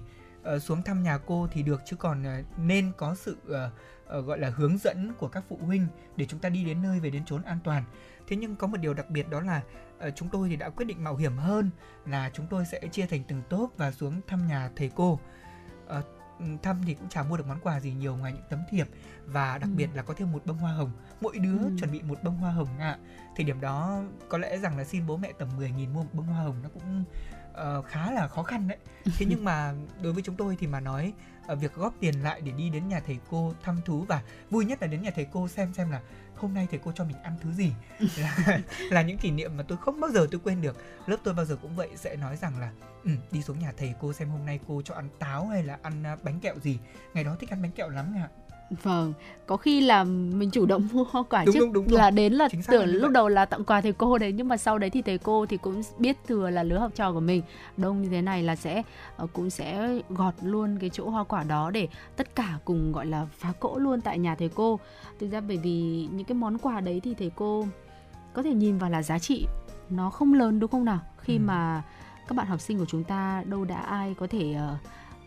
[0.56, 4.26] Uh, xuống thăm nhà cô thì được chứ còn uh, nên có sự uh, uh,
[4.26, 7.10] gọi là hướng dẫn của các phụ huynh để chúng ta đi đến nơi về
[7.10, 7.84] đến chốn an toàn.
[8.28, 9.62] Thế nhưng có một điều đặc biệt đó là
[10.08, 11.70] uh, chúng tôi thì đã quyết định mạo hiểm hơn
[12.06, 15.20] là chúng tôi sẽ chia thành từng tốp và xuống thăm nhà thầy cô.
[15.98, 16.06] Uh,
[16.64, 18.88] thăm thì cũng chả mua được món quà gì nhiều ngoài những tấm thiệp
[19.26, 19.76] và đặc ừ.
[19.78, 21.72] biệt là có thêm một bông hoa hồng mỗi đứa ừ.
[21.80, 22.98] chuẩn bị một bông hoa hồng ạ à.
[23.36, 26.26] thời điểm đó có lẽ rằng là xin bố mẹ tầm 10.000 mua một bông
[26.26, 27.04] hoa hồng nó cũng
[27.52, 28.78] uh, khá là khó khăn đấy
[29.18, 31.14] thế nhưng mà đối với chúng tôi thì mà nói
[31.52, 34.66] uh, việc góp tiền lại để đi đến nhà thầy cô thăm thú và vui
[34.66, 36.02] nhất là đến nhà thầy cô xem xem là
[36.40, 37.74] hôm nay thầy cô cho mình ăn thứ gì?
[38.18, 40.78] Là là những kỷ niệm mà tôi không bao giờ tôi quên được.
[41.06, 42.72] Lớp tôi bao giờ cũng vậy sẽ nói rằng là
[43.04, 45.80] ừ, đi xuống nhà thầy cô xem hôm nay cô cho ăn táo hay là
[45.82, 46.80] ăn à, bánh kẹo gì?
[47.14, 48.30] Ngày đó thích ăn bánh kẹo lắm ạ
[48.70, 49.14] Vâng,
[49.46, 51.98] có khi là mình chủ động mua hoa quả đúng, trước đúng, đúng, đúng.
[51.98, 54.58] là đến là Chính tưởng lúc đầu là tặng quà thầy cô đấy nhưng mà
[54.58, 57.42] sau đấy thì thầy cô thì cũng biết thừa là lứa học trò của mình
[57.78, 58.84] đông như thế này là sẽ
[59.18, 63.06] ờ, cũng sẽ gọt luôn cái chỗ hoa quả đó để tất cả cùng gọi
[63.06, 64.80] là phá cỗ luôn tại nhà thầy cô.
[65.20, 67.68] Thực ra bởi vì những cái món quà đấy thì thầy cô
[68.34, 69.46] có thể nhìn vào là giá trị
[69.90, 71.00] nó không lớn đúng không nào?
[71.18, 71.42] Khi ừ.
[71.46, 71.84] mà
[72.28, 74.80] các bạn học sinh của chúng ta đâu đã ai có thể uh,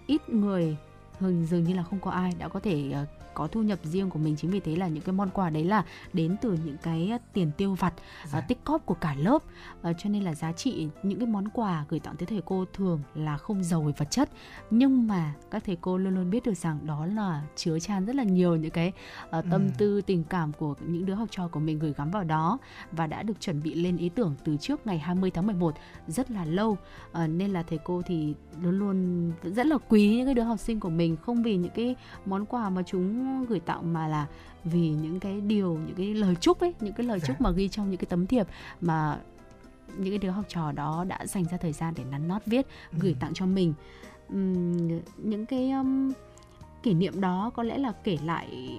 [0.06, 0.76] ít người
[1.20, 4.10] hình dường như là không có ai đã có thể uh, có thu nhập riêng
[4.10, 4.36] của mình.
[4.36, 7.50] Chính vì thế là những cái món quà đấy là đến từ những cái tiền
[7.56, 7.94] tiêu vặt
[8.32, 8.38] dạ.
[8.38, 9.42] uh, tích cóp của cả lớp.
[9.90, 12.64] Uh, cho nên là giá trị những cái món quà gửi tặng tới thầy cô
[12.72, 14.30] thường là không giàu về vật chất.
[14.70, 18.16] Nhưng mà các thầy cô luôn luôn biết được rằng đó là chứa chan rất
[18.16, 18.92] là nhiều những cái
[19.24, 19.70] uh, tâm ừ.
[19.78, 22.58] tư tình cảm của những đứa học trò của mình gửi gắm vào đó
[22.92, 25.74] và đã được chuẩn bị lên ý tưởng từ trước ngày 20 tháng 11
[26.06, 26.70] rất là lâu.
[26.70, 30.58] Uh, nên là thầy cô thì luôn luôn rất là quý những cái đứa học
[30.58, 31.16] sinh của mình.
[31.16, 34.26] Không vì những cái món quà mà chúng gửi tặng mà là
[34.64, 37.26] vì những cái điều những cái lời chúc ấy những cái lời dạ.
[37.26, 38.46] chúc mà ghi trong những cái tấm thiệp
[38.80, 39.20] mà
[39.96, 42.66] những cái đứa học trò đó đã dành ra thời gian để nắn nót viết
[42.92, 43.16] gửi ừ.
[43.20, 43.74] tặng cho mình
[44.32, 46.12] uhm, những cái um,
[46.82, 48.78] kỷ niệm đó có lẽ là kể lại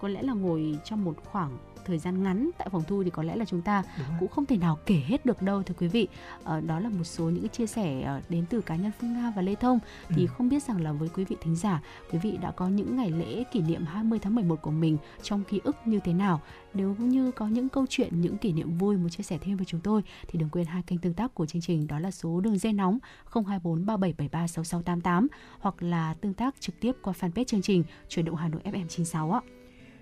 [0.00, 3.22] có lẽ là ngồi trong một khoảng thời gian ngắn tại phòng thu thì có
[3.22, 3.82] lẽ là chúng ta
[4.20, 6.08] cũng không thể nào kể hết được đâu thưa quý vị
[6.44, 9.32] ờ, đó là một số những chia sẻ ờ, đến từ cá nhân Phương Nga
[9.36, 10.26] và Lê Thông thì ừ.
[10.26, 13.10] không biết rằng là với quý vị thính giả quý vị đã có những ngày
[13.10, 16.40] lễ kỷ niệm 20 tháng 11 của mình trong ký ức như thế nào
[16.74, 19.66] nếu như có những câu chuyện những kỷ niệm vui muốn chia sẻ thêm với
[19.66, 22.40] chúng tôi thì đừng quên hai kênh tương tác của chương trình đó là số
[22.40, 22.98] đường dây nóng
[23.32, 25.28] 024 3773 6688
[25.60, 28.86] hoặc là tương tác trực tiếp qua fanpage chương trình chuyển động Hà Nội FM
[28.88, 29.59] 96 ạ.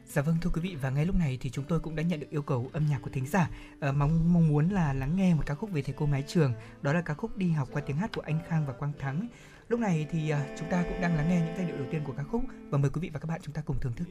[0.09, 2.21] Dạ vâng thưa quý vị và ngay lúc này thì chúng tôi cũng đã nhận
[2.21, 5.35] được yêu cầu âm nhạc của thính giả à, mong mong muốn là lắng nghe
[5.35, 7.83] một ca khúc về thầy cô mái trường đó là ca khúc đi học qua
[7.87, 9.29] tiếng hát của anh Khang và Quang Thắng.
[9.69, 12.03] Lúc này thì à, chúng ta cũng đang lắng nghe những giai điệu đầu tiên
[12.05, 14.09] của ca khúc và mời quý vị và các bạn chúng ta cùng thưởng thức.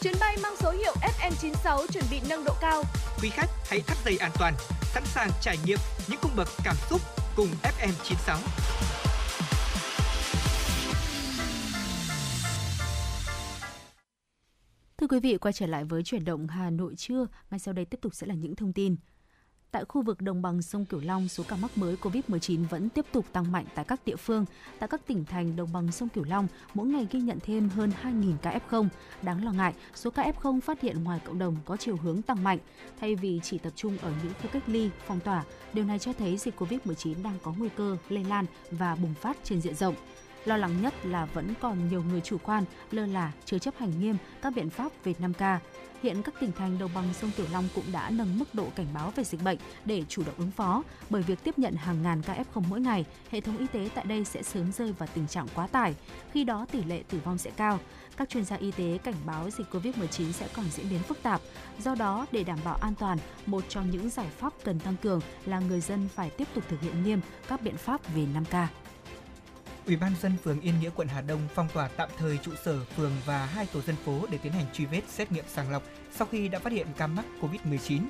[0.00, 2.82] Chuyến bay mang số hiệu FN96 chuẩn bị nâng độ cao.
[3.22, 6.76] Quý khách hãy thắt dây an toàn, sẵn sàng trải nghiệm những cung bậc cảm
[6.90, 7.00] xúc
[7.36, 8.38] cùng FM96.
[14.96, 17.84] Thưa quý vị, quay trở lại với chuyển động Hà Nội trưa, ngay sau đây
[17.84, 18.96] tiếp tục sẽ là những thông tin.
[19.74, 23.06] Tại khu vực đồng bằng sông Cửu Long, số ca mắc mới COVID-19 vẫn tiếp
[23.12, 24.44] tục tăng mạnh tại các địa phương.
[24.78, 27.92] Tại các tỉnh thành đồng bằng sông Cửu Long, mỗi ngày ghi nhận thêm hơn
[28.02, 28.88] 2.000 ca F0.
[29.22, 32.44] Đáng lo ngại, số ca F0 phát hiện ngoài cộng đồng có chiều hướng tăng
[32.44, 32.58] mạnh.
[33.00, 36.12] Thay vì chỉ tập trung ở những khu cách ly, phong tỏa, điều này cho
[36.12, 39.94] thấy dịch COVID-19 đang có nguy cơ lây lan và bùng phát trên diện rộng.
[40.44, 44.00] Lo lắng nhất là vẫn còn nhiều người chủ quan, lơ là, chưa chấp hành
[44.00, 45.58] nghiêm các biện pháp về 5K.
[46.02, 48.86] Hiện các tỉnh thành đồng bằng sông Cửu Long cũng đã nâng mức độ cảnh
[48.94, 50.82] báo về dịch bệnh để chủ động ứng phó.
[51.10, 54.04] Bởi việc tiếp nhận hàng ngàn ca F0 mỗi ngày, hệ thống y tế tại
[54.04, 55.94] đây sẽ sớm rơi vào tình trạng quá tải.
[56.32, 57.78] Khi đó tỷ lệ tử vong sẽ cao.
[58.16, 61.40] Các chuyên gia y tế cảnh báo dịch COVID-19 sẽ còn diễn biến phức tạp.
[61.78, 65.20] Do đó, để đảm bảo an toàn, một trong những giải pháp cần tăng cường
[65.46, 68.66] là người dân phải tiếp tục thực hiện nghiêm các biện pháp về 5K.
[69.86, 72.84] Ủy ban dân phường Yên Nghĩa quận Hà Đông phong tỏa tạm thời trụ sở
[72.96, 75.82] phường và hai tổ dân phố để tiến hành truy vết xét nghiệm sàng lọc
[76.12, 78.00] sau khi đã phát hiện ca mắc COVID-19.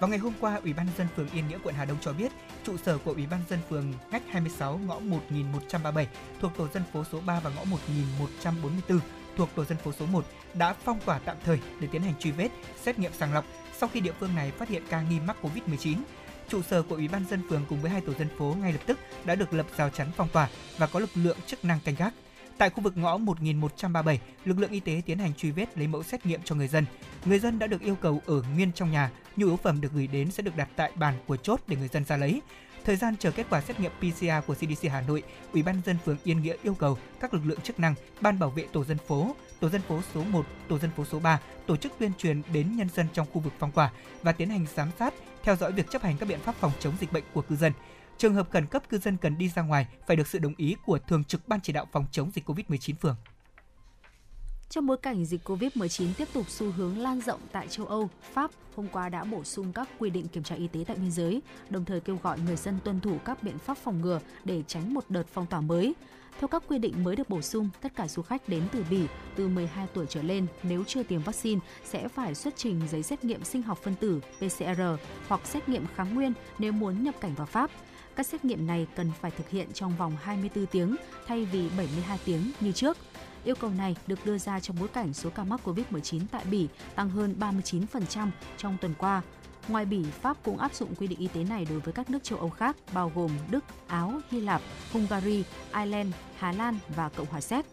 [0.00, 2.32] Vào ngày hôm qua, Ủy ban dân phường Yên Nghĩa quận Hà Đông cho biết,
[2.64, 6.08] trụ sở của Ủy ban dân phường ngách 26 ngõ 1137
[6.40, 9.00] thuộc tổ dân phố số 3 và ngõ 1144
[9.36, 12.30] thuộc tổ dân phố số 1 đã phong tỏa tạm thời để tiến hành truy
[12.30, 12.48] vết,
[12.82, 13.44] xét nghiệm sàng lọc
[13.78, 15.96] sau khi địa phương này phát hiện ca nghi mắc COVID-19.
[16.52, 18.80] Trụ sở của Ủy ban dân phường cùng với hai tổ dân phố ngay lập
[18.86, 21.94] tức đã được lập rào chắn phong tỏa và có lực lượng chức năng canh
[21.94, 22.14] gác.
[22.58, 26.02] Tại khu vực ngõ 1137, lực lượng y tế tiến hành truy vết lấy mẫu
[26.02, 26.84] xét nghiệm cho người dân.
[27.24, 30.06] Người dân đã được yêu cầu ở nguyên trong nhà, nhu yếu phẩm được gửi
[30.06, 32.42] đến sẽ được đặt tại bàn của chốt để người dân ra lấy.
[32.84, 35.96] Thời gian chờ kết quả xét nghiệm PCR của CDC Hà Nội, Ủy ban dân
[36.04, 38.98] phường Yên Nghĩa yêu cầu các lực lượng chức năng, ban bảo vệ tổ dân
[38.98, 42.42] phố, tổ dân phố số 1, tổ dân phố số 3 tổ chức tuyên truyền
[42.52, 43.90] đến nhân dân trong khu vực phong tỏa
[44.22, 46.94] và tiến hành giám sát, theo dõi việc chấp hành các biện pháp phòng chống
[47.00, 47.72] dịch bệnh của cư dân.
[48.18, 50.76] Trường hợp khẩn cấp cư dân cần đi ra ngoài phải được sự đồng ý
[50.84, 53.16] của thường trực ban chỉ đạo phòng chống dịch COVID-19 phường.
[54.72, 58.50] Trong bối cảnh dịch COVID-19 tiếp tục xu hướng lan rộng tại châu Âu, Pháp
[58.76, 61.42] hôm qua đã bổ sung các quy định kiểm tra y tế tại biên giới,
[61.70, 64.94] đồng thời kêu gọi người dân tuân thủ các biện pháp phòng ngừa để tránh
[64.94, 65.94] một đợt phong tỏa mới.
[66.40, 69.06] Theo các quy định mới được bổ sung, tất cả du khách đến từ Bỉ
[69.36, 73.24] từ 12 tuổi trở lên nếu chưa tiêm vaccine sẽ phải xuất trình giấy xét
[73.24, 74.82] nghiệm sinh học phân tử PCR
[75.28, 77.70] hoặc xét nghiệm kháng nguyên nếu muốn nhập cảnh vào Pháp.
[78.16, 82.18] Các xét nghiệm này cần phải thực hiện trong vòng 24 tiếng thay vì 72
[82.24, 82.96] tiếng như trước.
[83.44, 86.68] Yêu cầu này được đưa ra trong bối cảnh số ca mắc COVID-19 tại Bỉ
[86.94, 89.22] tăng hơn 39% trong tuần qua.
[89.68, 92.18] Ngoài Bỉ, Pháp cũng áp dụng quy định y tế này đối với các nước
[92.22, 97.26] châu Âu khác, bao gồm Đức, Áo, Hy Lạp, Hungary, Ireland, Hà Lan và Cộng
[97.26, 97.66] hòa Séc.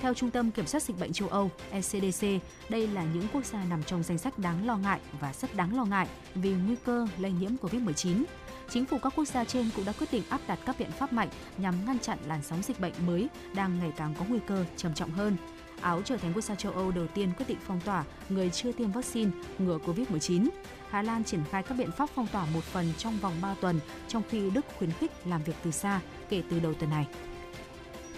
[0.00, 2.26] Theo Trung tâm Kiểm soát Dịch bệnh châu Âu ECDC,
[2.68, 5.76] đây là những quốc gia nằm trong danh sách đáng lo ngại và rất đáng
[5.76, 8.24] lo ngại vì nguy cơ lây nhiễm COVID-19.
[8.68, 11.12] Chính phủ các quốc gia trên cũng đã quyết định áp đặt các biện pháp
[11.12, 14.64] mạnh nhằm ngăn chặn làn sóng dịch bệnh mới đang ngày càng có nguy cơ
[14.76, 15.36] trầm trọng hơn.
[15.80, 18.72] Áo trở thành quốc gia châu Âu đầu tiên quyết định phong tỏa người chưa
[18.72, 20.48] tiêm vaccine ngừa COVID-19.
[20.90, 23.80] Hà Lan triển khai các biện pháp phong tỏa một phần trong vòng 3 tuần,
[24.08, 27.06] trong khi Đức khuyến khích làm việc từ xa kể từ đầu tuần này.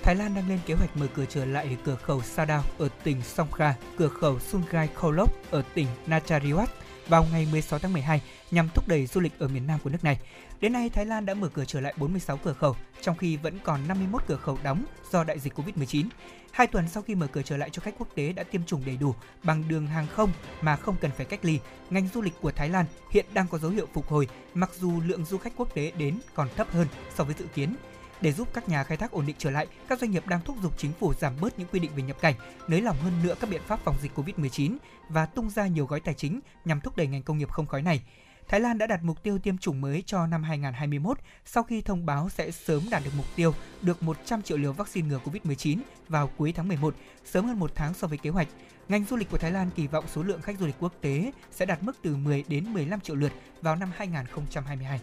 [0.03, 3.23] Thái Lan đang lên kế hoạch mở cửa trở lại cửa khẩu Sadao ở tỉnh
[3.23, 6.67] Songkha, cửa khẩu Sungai Kholok ở tỉnh Nachariwat
[7.09, 10.05] vào ngày 16 tháng 12 nhằm thúc đẩy du lịch ở miền Nam của nước
[10.05, 10.19] này.
[10.61, 13.59] Đến nay, Thái Lan đã mở cửa trở lại 46 cửa khẩu, trong khi vẫn
[13.65, 16.07] còn 51 cửa khẩu đóng do đại dịch Covid-19.
[16.51, 18.83] Hai tuần sau khi mở cửa trở lại cho khách quốc tế đã tiêm chủng
[18.87, 21.59] đầy đủ bằng đường hàng không mà không cần phải cách ly,
[21.91, 25.01] ngành du lịch của Thái Lan hiện đang có dấu hiệu phục hồi, mặc dù
[25.01, 27.77] lượng du khách quốc tế đến còn thấp hơn so với dự kiến.
[28.21, 30.57] Để giúp các nhà khai thác ổn định trở lại, các doanh nghiệp đang thúc
[30.63, 32.35] giục chính phủ giảm bớt những quy định về nhập cảnh,
[32.69, 34.77] nới lỏng hơn nữa các biện pháp phòng dịch Covid-19
[35.09, 37.83] và tung ra nhiều gói tài chính nhằm thúc đẩy ngành công nghiệp không khói
[37.83, 38.03] này.
[38.49, 42.07] Thái Lan đã đặt mục tiêu tiêm chủng mới cho năm 2021 sau khi thông
[42.07, 46.31] báo sẽ sớm đạt được mục tiêu được 100 triệu liều vaccine ngừa COVID-19 vào
[46.37, 48.49] cuối tháng 11, sớm hơn một tháng so với kế hoạch.
[48.89, 51.33] Ngành du lịch của Thái Lan kỳ vọng số lượng khách du lịch quốc tế
[51.51, 55.01] sẽ đạt mức từ 10 đến 15 triệu lượt vào năm 2022.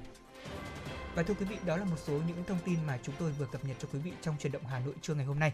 [1.15, 3.45] Và thưa quý vị, đó là một số những thông tin mà chúng tôi vừa
[3.45, 5.54] cập nhật cho quý vị trong truyền động Hà Nội trưa ngày hôm nay.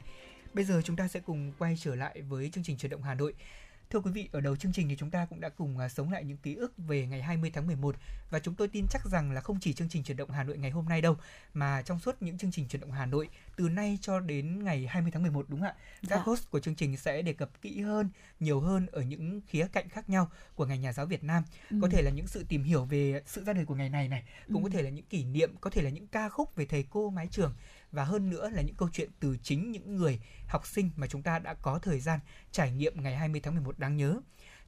[0.54, 3.14] Bây giờ chúng ta sẽ cùng quay trở lại với chương trình truyền động Hà
[3.14, 3.34] Nội.
[3.94, 6.12] Thưa quý vị, ở đầu chương trình thì chúng ta cũng đã cùng à, sống
[6.12, 7.96] lại những ký ức về ngày 20 tháng 11
[8.30, 10.58] và chúng tôi tin chắc rằng là không chỉ chương trình chuyển động Hà Nội
[10.58, 11.18] ngày hôm nay đâu
[11.54, 14.88] mà trong suốt những chương trình chuyển động Hà Nội từ nay cho đến ngày
[14.88, 15.76] 20 tháng 11 đúng không ạ?
[16.10, 16.22] Các dạ.
[16.26, 19.90] host của chương trình sẽ đề cập kỹ hơn, nhiều hơn ở những khía cạnh
[19.90, 21.44] khác nhau của ngành nhà giáo Việt Nam.
[21.70, 21.78] Ừ.
[21.82, 24.24] Có thể là những sự tìm hiểu về sự ra đời của ngày này này,
[24.48, 24.70] cũng ừ.
[24.70, 27.10] có thể là những kỷ niệm, có thể là những ca khúc về thầy cô
[27.10, 27.54] mái trường
[27.92, 31.24] và hơn nữa là những câu chuyện từ chính những người học sinh mà chúng
[31.24, 32.20] ta đã có thời gian
[32.52, 34.20] trải nghiệm ngày 20 tháng 11 đáng nhớ.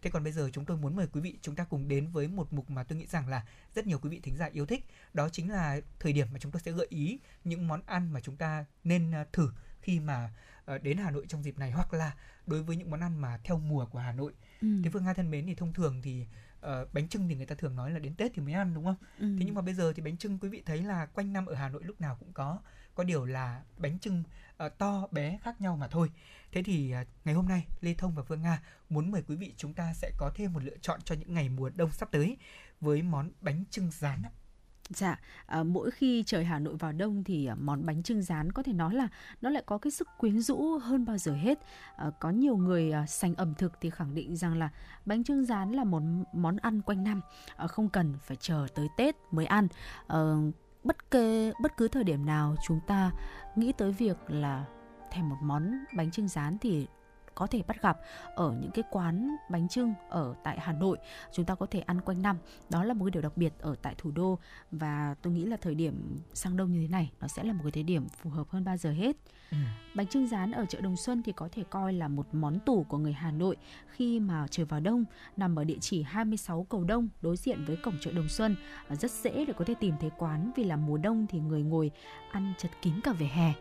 [0.02, 2.28] Thế còn bây giờ chúng tôi muốn mời quý vị chúng ta cùng đến với
[2.28, 4.86] một mục mà tôi nghĩ rằng là rất nhiều quý vị thính giả yêu thích.
[5.14, 8.20] Đó chính là thời điểm mà chúng tôi sẽ gợi ý những món ăn mà
[8.20, 10.30] chúng ta nên à, thử khi mà
[10.66, 12.16] ờ, đến Hà Nội trong dịp này hoặc là
[12.48, 14.34] đối với những món ăn mà theo mùa của Hà Nội.
[14.62, 14.68] Ừ.
[14.84, 16.26] Thế Phương Nga thân mến thì thông thường thì
[16.60, 18.86] uh, bánh trưng thì người ta thường nói là đến Tết thì mới ăn đúng
[18.86, 18.96] không?
[19.20, 19.36] Ừ.
[19.40, 21.56] Thế nhưng mà bây giờ thì bánh trưng quý vị thấy là quanh năm ở
[21.56, 22.60] Hà Nội lúc nào cũng có
[22.96, 24.26] có điều là bánh trưng uh,
[24.58, 26.10] ờ, to bé khác nhau mà thôi
[26.52, 29.54] thế thì uh, ngày hôm nay lê thông và phương nga muốn mời quý vị
[29.58, 32.38] chúng ta sẽ có thêm một lựa chọn cho những ngày mùa đông sắp tới
[32.82, 34.22] với món bánh trưng rán
[34.94, 38.52] Dạ, à, mỗi khi trời Hà Nội vào đông thì à, món bánh trưng rán
[38.52, 39.08] có thể nói là
[39.42, 41.60] nó lại có cái sức quyến rũ hơn bao giờ hết.
[41.96, 44.70] À, có nhiều người à, sành ẩm thực thì khẳng định rằng là
[45.06, 46.02] bánh trưng rán là một
[46.34, 47.22] món ăn quanh năm,
[47.56, 49.68] à, không cần phải chờ tới Tết mới ăn.
[50.08, 50.18] À,
[50.84, 53.12] bất kể bất cứ thời điểm nào chúng ta
[53.56, 54.66] nghĩ tới việc là
[55.12, 56.88] thèm một món bánh trưng rán thì
[57.36, 58.00] có thể bắt gặp
[58.36, 60.98] ở những cái quán bánh trưng ở tại Hà Nội.
[61.32, 62.38] Chúng ta có thể ăn quanh năm.
[62.70, 64.40] Đó là một cái điều đặc biệt ở tại thủ đô.
[64.72, 67.60] Và tôi nghĩ là thời điểm sang đông như thế này nó sẽ là một
[67.64, 69.18] cái thời điểm phù hợp hơn bao giờ hết.
[69.52, 69.58] Ừ.
[69.96, 72.84] bánh trưng rán ở chợ Đồng Xuân thì có thể coi là một món tủ
[72.84, 75.06] của người Hà Nội khi mà trời vào đông
[75.38, 78.56] nằm ở địa chỉ 26 cầu đông đối diện với cổng chợ Đồng Xuân.
[78.90, 81.92] Rất dễ để có thể tìm thấy quán vì là mùa đông thì người ngồi
[82.32, 83.54] ăn chật kín cả vỉa hè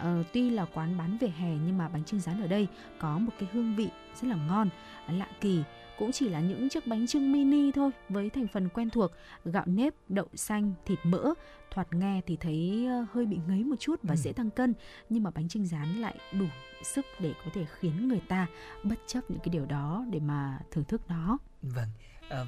[0.00, 2.68] uh, tuy là quán bán vỉa hè nhưng mà bánh trưng rán ở đây
[3.00, 3.88] có một cái hương vị
[4.20, 4.68] rất là ngon
[5.08, 5.62] lạ kỳ.
[5.98, 9.10] Cũng chỉ là những chiếc bánh trưng mini thôi với thành phần quen thuộc
[9.44, 11.34] gạo nếp đậu xanh thịt mỡ.
[11.70, 14.16] Thoạt nghe thì thấy ờ, hơi bị ngấy một chút và ừ.
[14.16, 14.74] dễ tăng cân
[15.08, 16.46] nhưng mà bánh trưng rán lại đủ
[16.82, 18.46] sức để có thể khiến người ta
[18.82, 21.38] bất chấp những cái điều đó để mà thưởng thức nó.
[21.62, 21.88] Vâng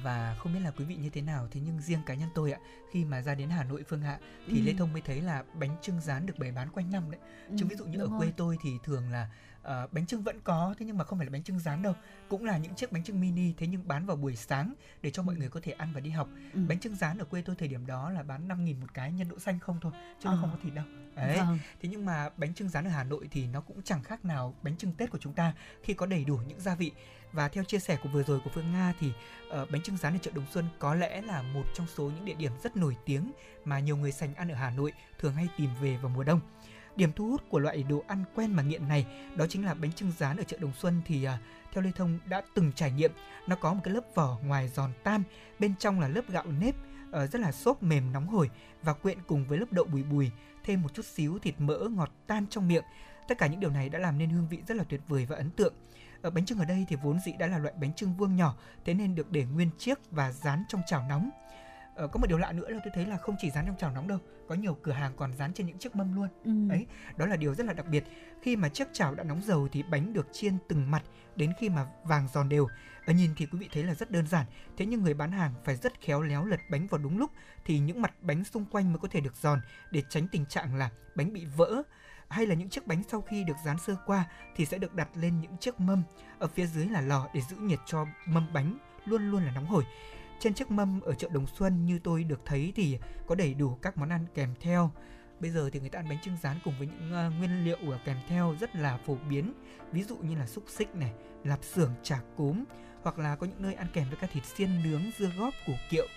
[0.03, 2.51] và không biết là quý vị như thế nào thế nhưng riêng cá nhân tôi
[2.51, 2.59] ạ
[2.91, 4.63] khi mà ra đến Hà Nội Phương Hạ thì ừ.
[4.65, 7.55] Lê Thông mới thấy là bánh trưng rán được bày bán quanh năm đấy ừ,
[7.59, 8.19] chứ ví dụ như ở rồi.
[8.19, 9.29] quê tôi thì thường là
[9.61, 11.93] uh, bánh trưng vẫn có thế nhưng mà không phải là bánh trưng rán đâu
[12.29, 15.23] cũng là những chiếc bánh trưng mini thế nhưng bán vào buổi sáng để cho
[15.23, 16.59] mọi người có thể ăn và đi học ừ.
[16.67, 19.11] bánh trưng rán ở quê tôi thời điểm đó là bán 5 nghìn một cái
[19.11, 20.31] nhân đậu xanh không thôi chứ à.
[20.31, 21.37] nó không có thịt đâu Đấy.
[21.37, 21.59] Vâng.
[21.81, 24.55] Thế nhưng mà bánh trưng rán ở Hà Nội thì nó cũng chẳng khác nào
[24.61, 25.53] bánh trưng Tết của chúng ta
[25.83, 26.91] khi có đầy đủ những gia vị.
[27.33, 30.15] Và theo chia sẻ của vừa rồi của Phương Nga thì uh, bánh trưng rán
[30.15, 32.97] ở chợ Đồng Xuân có lẽ là một trong số những địa điểm rất nổi
[33.05, 33.31] tiếng
[33.65, 36.39] mà nhiều người sành ăn ở Hà Nội thường hay tìm về vào mùa đông.
[36.95, 39.05] Điểm thu hút của loại đồ ăn quen mà nghiện này
[39.35, 41.31] đó chính là bánh trưng rán ở chợ Đồng Xuân thì uh,
[41.71, 43.11] theo Lê Thông đã từng trải nghiệm.
[43.47, 45.23] Nó có một cái lớp vỏ ngoài giòn tan,
[45.59, 48.49] bên trong là lớp gạo nếp uh, rất là xốp mềm nóng hổi
[48.81, 50.31] và quyện cùng với lớp đậu bùi bùi,
[50.63, 52.83] thêm một chút xíu thịt mỡ ngọt tan trong miệng.
[53.27, 55.35] Tất cả những điều này đã làm nên hương vị rất là tuyệt vời và
[55.35, 55.73] ấn tượng.
[56.23, 58.55] Ở bánh trưng ở đây thì vốn dĩ đã là loại bánh trưng vuông nhỏ,
[58.85, 61.29] thế nên được để nguyên chiếc và rán trong chảo nóng.
[61.95, 63.91] Ờ, có một điều lạ nữa là tôi thấy là không chỉ dán trong chảo
[63.91, 66.69] nóng đâu có nhiều cửa hàng còn dán trên những chiếc mâm luôn ừ.
[66.69, 66.85] ấy
[67.17, 68.03] đó là điều rất là đặc biệt
[68.41, 71.03] khi mà chiếc chảo đã nóng dầu thì bánh được chiên từng mặt
[71.35, 72.67] đến khi mà vàng giòn đều
[73.05, 74.45] ở nhìn thì quý vị thấy là rất đơn giản
[74.77, 77.31] thế nhưng người bán hàng phải rất khéo léo lật bánh vào đúng lúc
[77.65, 79.61] thì những mặt bánh xung quanh mới có thể được giòn
[79.91, 81.83] để tránh tình trạng là bánh bị vỡ
[82.33, 84.25] hay là những chiếc bánh sau khi được dán sơ qua
[84.55, 86.03] thì sẽ được đặt lên những chiếc mâm
[86.39, 89.65] ở phía dưới là lò để giữ nhiệt cho mâm bánh luôn luôn là nóng
[89.65, 89.83] hổi
[90.43, 93.77] trên chiếc mâm ở chợ Đồng Xuân như tôi được thấy thì có đầy đủ
[93.81, 94.91] các món ăn kèm theo.
[95.39, 97.77] Bây giờ thì người ta ăn bánh trưng rán cùng với những uh, nguyên liệu
[97.91, 99.53] ờ, kèm theo rất là phổ biến.
[99.91, 101.11] Ví dụ như là xúc xích này,
[101.43, 102.63] lạp xưởng, chả cốm
[103.03, 105.73] hoặc là có những nơi ăn kèm với các thịt xiên nướng, dưa góp, củ
[105.89, 106.07] kiệu.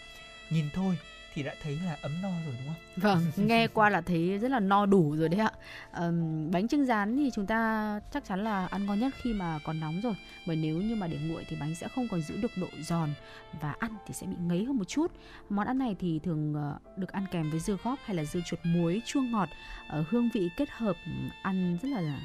[0.50, 0.98] Nhìn thôi
[1.36, 2.82] thì đã thấy là ấm no rồi đúng không?
[2.96, 5.50] Vâng, nghe qua là thấy rất là no đủ rồi đấy ạ.
[6.00, 9.58] Um, bánh trưng rán thì chúng ta chắc chắn là ăn ngon nhất khi mà
[9.64, 10.14] còn nóng rồi.
[10.46, 13.10] Bởi nếu như mà để nguội thì bánh sẽ không còn giữ được độ giòn
[13.60, 15.12] và ăn thì sẽ bị ngấy hơn một chút.
[15.48, 18.40] Món ăn này thì thường ờ, được ăn kèm với dưa góp hay là dưa
[18.46, 19.48] chuột muối chua ngọt,
[20.00, 20.96] uh, hương vị kết hợp
[21.42, 22.20] ăn rất là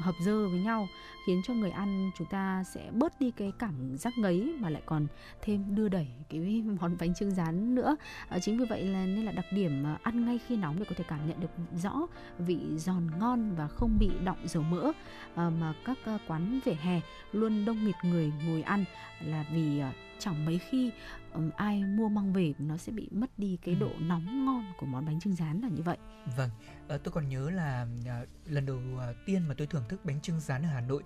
[0.00, 0.88] hợp dơ với nhau
[1.26, 4.82] khiến cho người ăn chúng ta sẽ bớt đi cái cảm giác ngấy mà lại
[4.86, 5.06] còn
[5.42, 6.40] thêm đưa đẩy cái
[6.80, 7.96] món bánh trưng rán nữa.
[8.28, 10.84] À, chính vì vậy là nên là đặc điểm ờ, ăn ngay khi nóng để
[10.88, 11.50] có thể cảm nhận được
[11.82, 12.06] rõ
[12.38, 14.92] vị giòn ngon và không bị động dầu mỡ
[15.34, 17.00] à, mà các quán vỉa hè
[17.32, 18.84] luôn đông nghịt người ngồi ăn
[19.20, 19.82] là vì
[20.18, 20.90] chẳng mấy khi
[21.56, 25.06] ai mua mang về nó sẽ bị mất đi cái độ nóng ngon của món
[25.06, 25.96] bánh trưng rán là như vậy.
[26.36, 26.50] Vâng,
[26.94, 30.20] uh, tôi còn nhớ là uh, lần đầu uh, tiên mà tôi thưởng thức bánh
[30.20, 31.02] trưng rán ở Hà Nội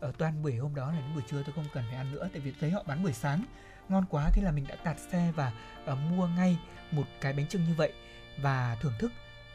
[0.00, 2.28] ở toàn buổi hôm đó là đến buổi trưa tôi không cần phải ăn nữa
[2.32, 3.44] tại vì thấy họ bán buổi sáng
[3.88, 5.52] ngon quá thế là mình đã tạt xe và
[5.92, 6.58] uh, mua ngay
[6.90, 7.92] một cái bánh trưng như vậy
[8.42, 9.12] và thưởng thức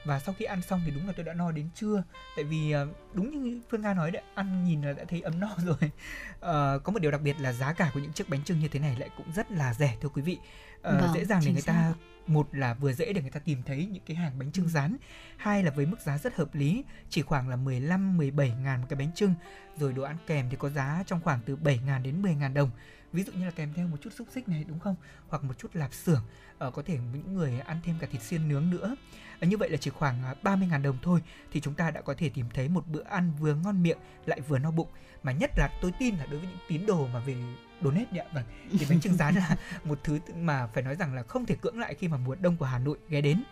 [0.07, 2.03] và sau khi ăn xong thì đúng là tôi đã no đến trưa.
[2.35, 5.39] Tại vì uh, đúng như phương nga nói đấy ăn nhìn là đã thấy ấm
[5.39, 5.91] no rồi.
[6.35, 8.67] Uh, có một điều đặc biệt là giá cả của những chiếc bánh trưng như
[8.67, 10.37] thế này lại cũng rất là rẻ thưa quý vị.
[10.77, 11.93] Uh, vâng, dễ dàng để người ta
[12.27, 14.69] một là vừa dễ để người ta tìm thấy những cái hàng bánh trưng ừ.
[14.69, 14.97] rán
[15.37, 18.87] hai là với mức giá rất hợp lý chỉ khoảng là 15 17 ngàn một
[18.89, 19.33] cái bánh trưng.
[19.77, 22.53] Rồi đồ ăn kèm thì có giá trong khoảng từ 7 ngàn đến 10 ngàn
[22.53, 22.69] đồng
[23.13, 24.95] ví dụ như là kèm theo một chút xúc xích này đúng không?
[25.27, 26.21] Hoặc một chút lạp xưởng
[26.67, 28.95] uh, có thể những người ăn thêm cả thịt xiên nướng nữa.
[29.41, 32.13] Uh, như vậy là chỉ khoảng 30 ngàn đồng thôi thì chúng ta đã có
[32.17, 34.89] thể tìm thấy một bữa ăn vừa ngon miệng lại vừa no bụng.
[35.23, 37.35] Mà nhất là tôi tin là đối với những tín đồ mà về
[37.81, 38.43] đồ nết ạ vâng
[38.79, 41.79] thì bánh trưng rán là một thứ mà phải nói rằng là không thể cưỡng
[41.79, 43.43] lại khi mà mùa đông của Hà Nội ghé đến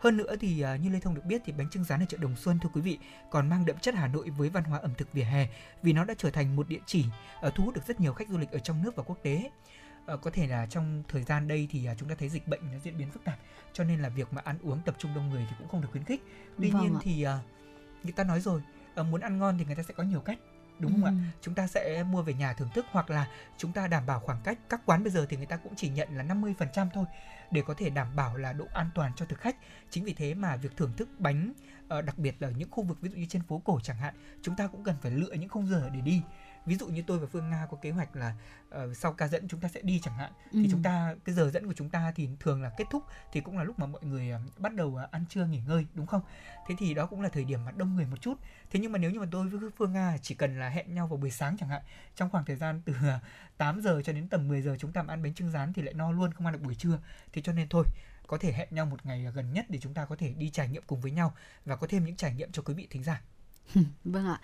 [0.00, 2.18] hơn nữa thì uh, như Lê Thông được biết thì bánh trưng rán ở chợ
[2.18, 2.98] Đồng Xuân thưa quý vị
[3.30, 5.48] còn mang đậm chất Hà Nội với văn hóa ẩm thực vỉa hè
[5.82, 7.04] vì nó đã trở thành một địa chỉ
[7.46, 9.50] uh, thu hút được rất nhiều khách du lịch ở trong nước và quốc tế.
[10.14, 12.60] Uh, có thể là trong thời gian đây thì uh, chúng ta thấy dịch bệnh
[12.72, 13.38] nó diễn biến phức tạp
[13.72, 15.88] cho nên là việc mà ăn uống tập trung đông người thì cũng không được
[15.90, 16.22] khuyến khích.
[16.58, 17.00] Tuy vâng nhiên ạ.
[17.02, 17.26] thì
[18.02, 18.62] người ta nói rồi
[19.00, 20.38] uh, muốn ăn ngon thì người ta sẽ có nhiều cách
[20.80, 21.08] đúng không ừ.
[21.08, 24.20] ạ chúng ta sẽ mua về nhà thưởng thức hoặc là chúng ta đảm bảo
[24.20, 27.04] khoảng cách các quán bây giờ thì người ta cũng chỉ nhận là 50% thôi
[27.50, 29.56] để có thể đảm bảo là độ an toàn cho thực khách.
[29.90, 31.52] Chính vì thế mà việc thưởng thức bánh
[31.98, 34.14] uh, đặc biệt là những khu vực ví dụ như trên phố cổ chẳng hạn
[34.42, 36.22] chúng ta cũng cần phải lựa những khung giờ để đi
[36.66, 38.34] ví dụ như tôi và phương nga có kế hoạch là
[38.68, 40.58] uh, sau ca dẫn chúng ta sẽ đi chẳng hạn ừ.
[40.62, 43.40] thì chúng ta cái giờ dẫn của chúng ta thì thường là kết thúc thì
[43.40, 46.06] cũng là lúc mà mọi người uh, bắt đầu uh, ăn trưa nghỉ ngơi đúng
[46.06, 46.22] không?
[46.68, 48.34] Thế thì đó cũng là thời điểm mà đông người một chút.
[48.70, 51.06] Thế nhưng mà nếu như mà tôi với phương nga chỉ cần là hẹn nhau
[51.06, 51.82] vào buổi sáng chẳng hạn
[52.16, 52.94] trong khoảng thời gian từ
[53.56, 55.94] 8 giờ cho đến tầm 10 giờ chúng ta ăn bánh trưng rán thì lại
[55.94, 56.98] no luôn không ăn được buổi trưa.
[57.32, 57.84] Thì cho nên thôi
[58.26, 60.68] có thể hẹn nhau một ngày gần nhất để chúng ta có thể đi trải
[60.68, 61.34] nghiệm cùng với nhau
[61.64, 63.22] và có thêm những trải nghiệm cho quý vị thính giả
[64.04, 64.40] vâng ạ,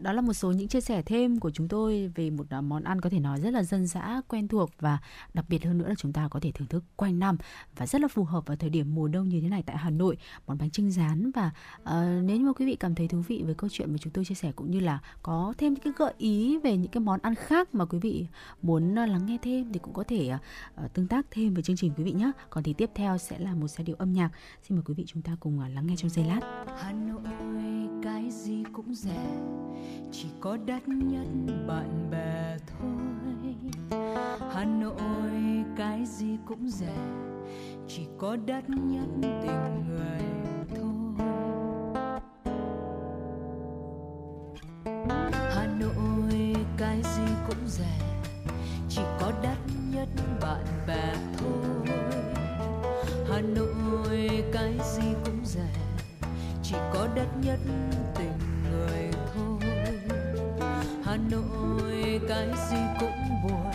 [0.00, 2.84] đó là một số những chia sẻ thêm của chúng tôi về một à, món
[2.84, 4.98] ăn có thể nói rất là dân dã, quen thuộc và
[5.34, 7.36] đặc biệt hơn nữa là chúng ta có thể thưởng thức quanh năm
[7.76, 9.90] và rất là phù hợp vào thời điểm mùa đông như thế này tại Hà
[9.90, 10.16] Nội,
[10.46, 11.50] món bánh trưng rán và
[11.82, 11.88] uh,
[12.24, 14.24] nếu như mà quý vị cảm thấy thú vị với câu chuyện mà chúng tôi
[14.24, 17.20] chia sẻ cũng như là có thêm những cái gợi ý về những cái món
[17.22, 18.26] ăn khác mà quý vị
[18.62, 20.30] muốn ờ, lắng nghe thêm thì cũng có thể
[20.84, 22.32] uh, tương tác thêm với chương trình quý vị nhé.
[22.50, 24.30] Còn thì tiếp theo sẽ là một giai điệu âm nhạc.
[24.62, 26.40] Xin mời quý vị chúng ta cùng uh, lắng nghe trong giây lát.
[26.82, 27.22] Hà Nội
[28.12, 29.26] cái gì cũng rẻ,
[30.12, 31.26] chỉ có đắt nhất
[31.68, 33.54] bạn bè thôi.
[34.52, 35.00] Hà nội
[35.76, 36.96] cái gì cũng rẻ,
[37.88, 40.22] chỉ có đắt nhất tình người
[40.76, 41.26] thôi.
[45.54, 47.98] Hà nội cái gì cũng rẻ,
[48.88, 49.58] chỉ có đắt
[49.92, 50.08] nhất
[50.40, 51.86] bạn bè thôi.
[53.28, 55.11] Hà nội cái gì
[56.72, 57.58] chỉ có đất nhất
[58.14, 58.32] tình
[58.70, 59.58] người thôi.
[61.04, 63.72] Hà nội, cái gì cũng buồn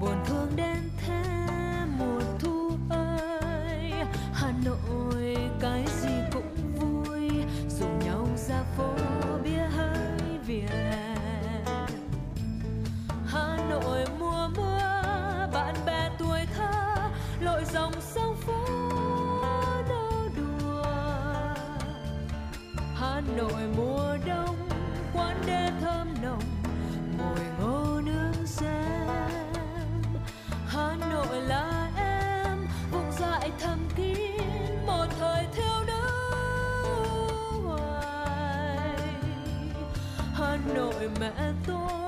[0.00, 1.22] buồn thương đến thế
[1.98, 3.92] mùa thu ơi.
[4.32, 7.30] Hà nội, cái gì cũng vui
[7.68, 8.94] dù nhau ra phố
[9.44, 10.70] bia hơi việt.
[13.26, 16.96] Hà Nội mùa mưa, bạn bè tuổi thơ,
[17.40, 17.92] lội dòng
[23.40, 24.56] Nội mùa đông,
[25.14, 26.42] quán đê thơm nồng
[27.18, 29.08] mùi ngô nướng xem.
[30.66, 32.58] Hà Nội là em,
[32.92, 34.42] vùng dại thầm kín,
[34.86, 36.02] một thời thiếu nữ
[37.64, 38.98] hoài
[40.34, 41.32] Hà Nội mẹ
[41.66, 41.99] tôi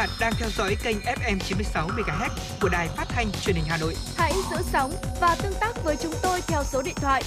[0.00, 2.28] bạn đang theo dõi kênh FM 96 MHz
[2.60, 3.94] của đài phát thanh truyền hình Hà Nội.
[4.16, 7.22] Hãy giữ sóng và tương tác với chúng tôi theo số điện thoại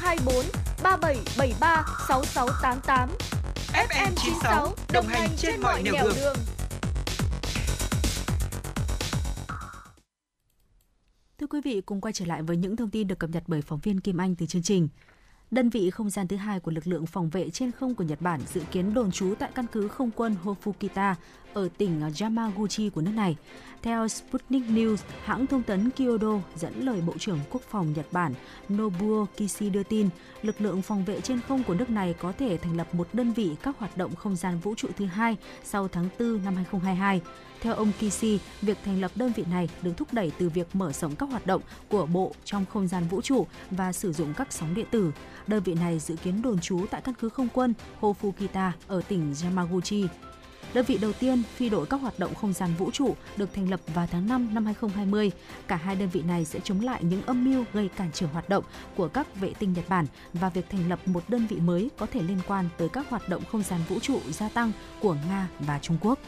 [0.00, 0.34] 024
[0.82, 3.08] 3773 6688.
[3.88, 6.36] FM 96 đồng hành trên mọi nẻo đường.
[11.38, 13.62] Thưa quý vị, cùng quay trở lại với những thông tin được cập nhật bởi
[13.62, 14.88] phóng viên Kim Anh từ chương trình.
[15.52, 18.20] Đơn vị không gian thứ hai của lực lượng phòng vệ trên không của Nhật
[18.20, 21.14] Bản dự kiến đồn trú tại căn cứ không quân Hofukita
[21.54, 23.36] ở tỉnh Yamaguchi của nước này.
[23.82, 28.34] Theo Sputnik News, hãng thông tấn Kyodo dẫn lời Bộ trưởng Quốc phòng Nhật Bản
[28.72, 30.08] Nobuo Kishi đưa tin,
[30.42, 33.32] lực lượng phòng vệ trên không của nước này có thể thành lập một đơn
[33.32, 37.20] vị các hoạt động không gian vũ trụ thứ hai sau tháng 4 năm 2022.
[37.62, 40.92] Theo ông Kishi, việc thành lập đơn vị này được thúc đẩy từ việc mở
[40.92, 44.52] rộng các hoạt động của Bộ trong không gian vũ trụ và sử dụng các
[44.52, 45.12] sóng điện tử.
[45.46, 49.34] Đơn vị này dự kiến đồn trú tại căn cứ không quân Hofukita ở tỉnh
[49.42, 50.06] Yamaguchi.
[50.74, 53.70] Đơn vị đầu tiên phi đội các hoạt động không gian vũ trụ được thành
[53.70, 55.30] lập vào tháng 5 năm 2020.
[55.68, 58.48] Cả hai đơn vị này sẽ chống lại những âm mưu gây cản trở hoạt
[58.48, 58.64] động
[58.96, 62.06] của các vệ tinh Nhật Bản và việc thành lập một đơn vị mới có
[62.06, 65.48] thể liên quan tới các hoạt động không gian vũ trụ gia tăng của Nga
[65.58, 66.18] và Trung Quốc.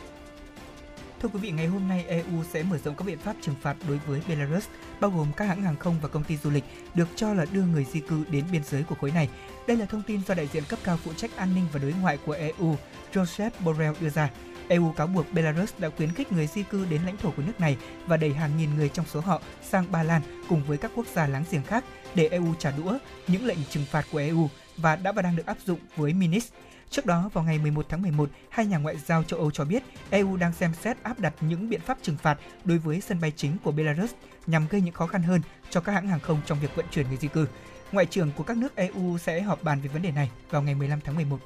[1.24, 3.76] Thưa quý vị, ngày hôm nay EU sẽ mở rộng các biện pháp trừng phạt
[3.88, 4.66] đối với Belarus,
[5.00, 6.64] bao gồm các hãng hàng không và công ty du lịch
[6.94, 9.28] được cho là đưa người di cư đến biên giới của khối này.
[9.66, 11.92] Đây là thông tin do đại diện cấp cao phụ trách an ninh và đối
[11.92, 12.76] ngoại của EU,
[13.12, 14.30] Joseph Borrell đưa ra.
[14.68, 17.60] EU cáo buộc Belarus đã khuyến khích người di cư đến lãnh thổ của nước
[17.60, 20.90] này và đẩy hàng nghìn người trong số họ sang Ba Lan cùng với các
[20.94, 22.98] quốc gia láng giềng khác để EU trả đũa
[23.28, 26.54] những lệnh trừng phạt của EU và đã và đang được áp dụng với Minsk.
[26.90, 29.82] Trước đó, vào ngày 11 tháng 11, hai nhà ngoại giao châu Âu cho biết
[30.10, 33.32] EU đang xem xét áp đặt những biện pháp trừng phạt đối với sân bay
[33.36, 34.12] chính của Belarus
[34.46, 37.08] nhằm gây những khó khăn hơn cho các hãng hàng không trong việc vận chuyển
[37.08, 37.46] người di cư.
[37.92, 40.74] Ngoại trưởng của các nước EU sẽ họp bàn về vấn đề này vào ngày
[40.74, 41.38] 15 tháng 11.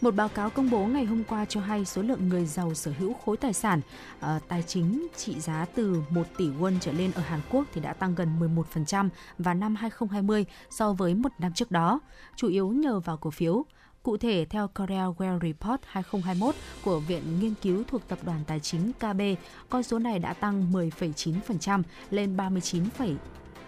[0.00, 2.92] Một báo cáo công bố ngày hôm qua cho hay số lượng người giàu sở
[2.98, 3.80] hữu khối tài sản
[4.18, 7.80] uh, tài chính trị giá từ 1 tỷ won trở lên ở Hàn Quốc thì
[7.80, 9.08] đã tăng gần 11%
[9.38, 12.00] vào năm 2020 so với một năm trước đó,
[12.36, 13.64] chủ yếu nhờ vào cổ phiếu.
[14.08, 16.54] Cụ thể, theo Korea Well Report 2021
[16.84, 19.20] của Viện Nghiên cứu thuộc Tập đoàn Tài chính KB,
[19.68, 22.84] con số này đã tăng 10,9% lên 39,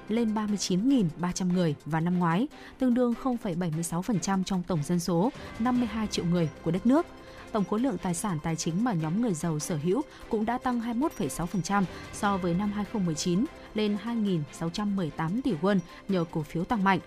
[0.08, 6.24] lên 39.300 người vào năm ngoái, tương đương 0,76% trong tổng dân số 52 triệu
[6.24, 7.06] người của đất nước.
[7.52, 10.58] Tổng khối lượng tài sản tài chính mà nhóm người giàu sở hữu cũng đã
[10.58, 15.78] tăng 21,6% so với năm 2019 lên 2.618 tỷ won
[16.08, 17.00] nhờ cổ phiếu tăng mạnh.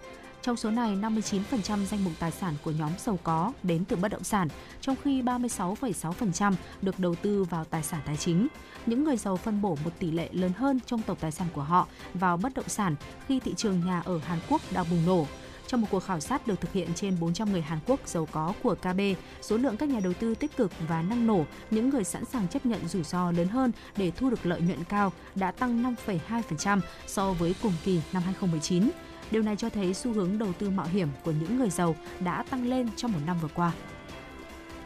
[0.44, 4.12] Trong số này, 59% danh mục tài sản của nhóm giàu có đến từ bất
[4.12, 4.48] động sản,
[4.82, 8.48] trong khi 36,6% được đầu tư vào tài sản tài chính.
[8.86, 11.62] Những người giàu phân bổ một tỷ lệ lớn hơn trong tổng tài sản của
[11.62, 12.96] họ vào bất động sản
[13.28, 15.28] khi thị trường nhà ở Hàn Quốc đang bùng nổ.
[15.68, 18.54] Trong một cuộc khảo sát được thực hiện trên 400 người Hàn Quốc giàu có
[18.64, 19.00] của KB,
[19.42, 22.48] số lượng các nhà đầu tư tích cực và năng nổ, những người sẵn sàng
[22.48, 26.80] chấp nhận rủi ro lớn hơn để thu được lợi nhuận cao đã tăng 5,2%
[27.08, 28.90] so với cùng kỳ năm 2019.
[29.34, 32.44] Điều này cho thấy xu hướng đầu tư mạo hiểm của những người giàu đã
[32.50, 33.72] tăng lên trong một năm vừa qua.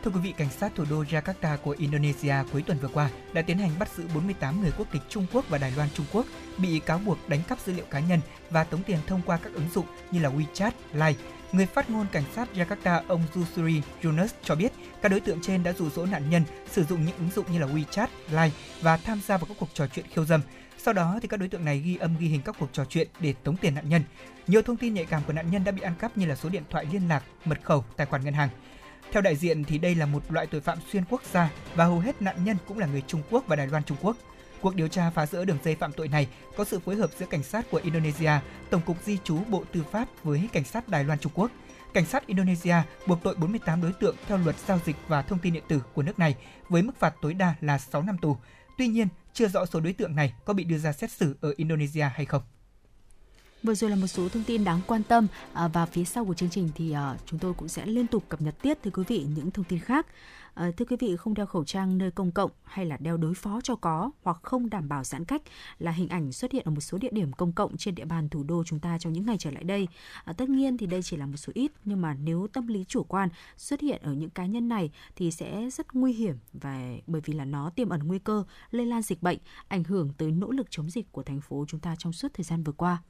[0.04, 3.42] Thưa quý vị, cảnh sát thủ đô Jakarta của Indonesia cuối tuần vừa qua đã
[3.42, 6.26] tiến hành bắt giữ 48 người quốc tịch Trung Quốc và Đài Loan Trung Quốc
[6.58, 8.20] bị cáo buộc đánh cắp dữ liệu cá nhân
[8.50, 11.20] và tống tiền thông qua các ứng dụng như là WeChat, Line.
[11.52, 14.72] Người phát ngôn cảnh sát Jakarta ông Zusuri Yunus cho biết
[15.02, 17.60] các đối tượng trên đã dụ dỗ nạn nhân sử dụng những ứng dụng như
[17.60, 20.42] là WeChat, Line và tham gia vào các cuộc trò chuyện khiêu dâm.
[20.88, 23.08] Sau đó thì các đối tượng này ghi âm ghi hình các cuộc trò chuyện
[23.20, 24.02] để tống tiền nạn nhân.
[24.48, 26.50] Nhiều thông tin nhạy cảm của nạn nhân đã bị ăn cắp như là số
[26.50, 28.50] điện thoại liên lạc, mật khẩu, tài khoản ngân hàng.
[29.12, 32.00] Theo đại diện thì đây là một loại tội phạm xuyên quốc gia và hầu
[32.00, 34.18] hết nạn nhân cũng là người Trung Quốc và Đài Loan Trung Quốc.
[34.62, 36.28] Cuộc điều tra phá rỡ đường dây phạm tội này
[36.58, 38.32] có sự phối hợp giữa cảnh sát của Indonesia,
[38.70, 41.52] Tổng cục Di trú Bộ Tư pháp với cảnh sát Đài Loan Trung Quốc.
[41.94, 42.76] Cảnh sát Indonesia
[43.08, 46.04] buộc tội 48 đối tượng theo luật giao dịch và thông tin điện tử của
[46.04, 46.36] nước này
[46.70, 48.38] với mức phạt tối đa là 6 năm tù.
[48.78, 49.08] Tuy nhiên,
[49.38, 52.26] chưa rõ số đối tượng này có bị đưa ra xét xử ở Indonesia hay
[52.26, 52.42] không.
[53.64, 56.34] Vừa rồi là một số thông tin đáng quan tâm à, và phía sau của
[56.34, 59.04] chương trình thì à, chúng tôi cũng sẽ liên tục cập nhật tiếp tới quý
[59.08, 60.06] vị, những thông tin khác.
[60.58, 63.34] À, thưa quý vị, không đeo khẩu trang nơi công cộng hay là đeo đối
[63.34, 65.42] phó cho có hoặc không đảm bảo giãn cách
[65.80, 68.30] là hình ảnh xuất hiện ở một số địa điểm công cộng trên địa bàn
[68.30, 69.88] thủ đô chúng ta trong những ngày trở lại đây.
[70.24, 72.84] À, tất nhiên thì đây chỉ là một số ít, nhưng mà nếu tâm lý
[72.88, 76.94] chủ quan xuất hiện ở những cá nhân này thì sẽ rất nguy hiểm và
[77.08, 79.38] bởi vì là nó tiềm ẩn nguy cơ lây lan dịch bệnh,
[79.68, 82.44] ảnh hưởng tới nỗ lực chống dịch của thành phố chúng ta trong suốt thời
[82.44, 83.02] gian vừa qua.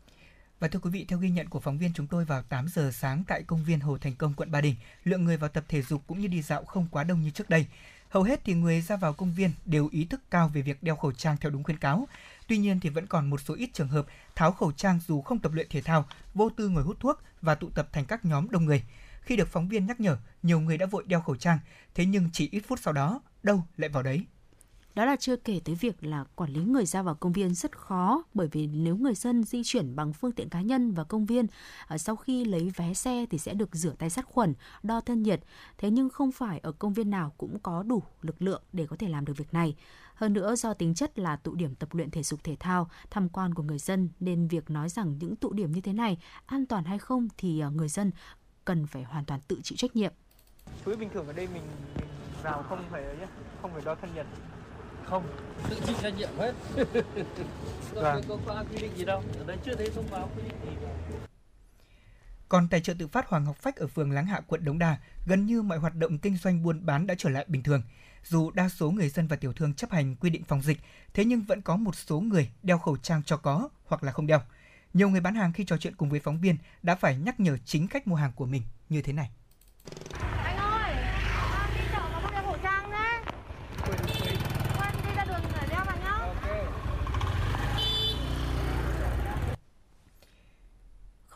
[0.59, 2.91] Và thưa quý vị, theo ghi nhận của phóng viên chúng tôi vào 8 giờ
[2.93, 5.81] sáng tại công viên Hồ Thành Công, quận Ba Đình, lượng người vào tập thể
[5.81, 7.65] dục cũng như đi dạo không quá đông như trước đây.
[8.09, 10.95] Hầu hết thì người ra vào công viên đều ý thức cao về việc đeo
[10.95, 12.07] khẩu trang theo đúng khuyến cáo.
[12.47, 14.05] Tuy nhiên thì vẫn còn một số ít trường hợp
[14.35, 17.55] tháo khẩu trang dù không tập luyện thể thao, vô tư ngồi hút thuốc và
[17.55, 18.83] tụ tập thành các nhóm đông người.
[19.21, 21.59] Khi được phóng viên nhắc nhở, nhiều người đã vội đeo khẩu trang,
[21.95, 24.25] thế nhưng chỉ ít phút sau đó, đâu lại vào đấy.
[24.97, 27.77] Đó là chưa kể tới việc là quản lý người ra vào công viên rất
[27.77, 31.25] khó bởi vì nếu người dân di chuyển bằng phương tiện cá nhân vào công
[31.25, 31.47] viên
[31.87, 35.23] à, sau khi lấy vé xe thì sẽ được rửa tay sát khuẩn, đo thân
[35.23, 35.39] nhiệt.
[35.77, 38.95] Thế nhưng không phải ở công viên nào cũng có đủ lực lượng để có
[38.95, 39.75] thể làm được việc này.
[40.13, 43.29] Hơn nữa do tính chất là tụ điểm tập luyện thể dục thể thao, tham
[43.29, 46.65] quan của người dân nên việc nói rằng những tụ điểm như thế này an
[46.65, 48.11] toàn hay không thì à, người dân
[48.65, 50.13] cần phải hoàn toàn tự chịu trách nhiệm.
[50.85, 51.63] Chú bình thường ở đây mình,
[51.95, 52.07] mình
[52.43, 53.03] vào không phải
[53.61, 54.25] không phải đo thân nhiệt.
[55.09, 55.23] Không,
[55.69, 56.53] tự chịu trách nhiệm hết.
[57.93, 58.23] Vâng.
[58.27, 60.71] Không có quy định gì đâu, ở đây chưa thấy thông báo quy định gì
[60.81, 61.17] cả.
[62.49, 64.97] Còn tại chợ tự phát Hoàng Ngọc Phách ở phường Láng Hạ, quận Đống Đa,
[65.25, 67.81] gần như mọi hoạt động kinh doanh buôn bán đã trở lại bình thường.
[68.23, 70.77] Dù đa số người dân và tiểu thương chấp hành quy định phòng dịch,
[71.13, 74.27] thế nhưng vẫn có một số người đeo khẩu trang cho có hoặc là không
[74.27, 74.41] đeo.
[74.93, 77.57] Nhiều người bán hàng khi trò chuyện cùng với phóng viên đã phải nhắc nhở
[77.65, 79.29] chính khách mua hàng của mình như thế này.
[80.43, 80.95] Anh ơi,
[81.51, 83.21] con đi chợ mà không đeo khẩu trang nhé.
[83.85, 83.99] Quên
[85.05, 86.07] đi ra đường phải đeo vào nhá.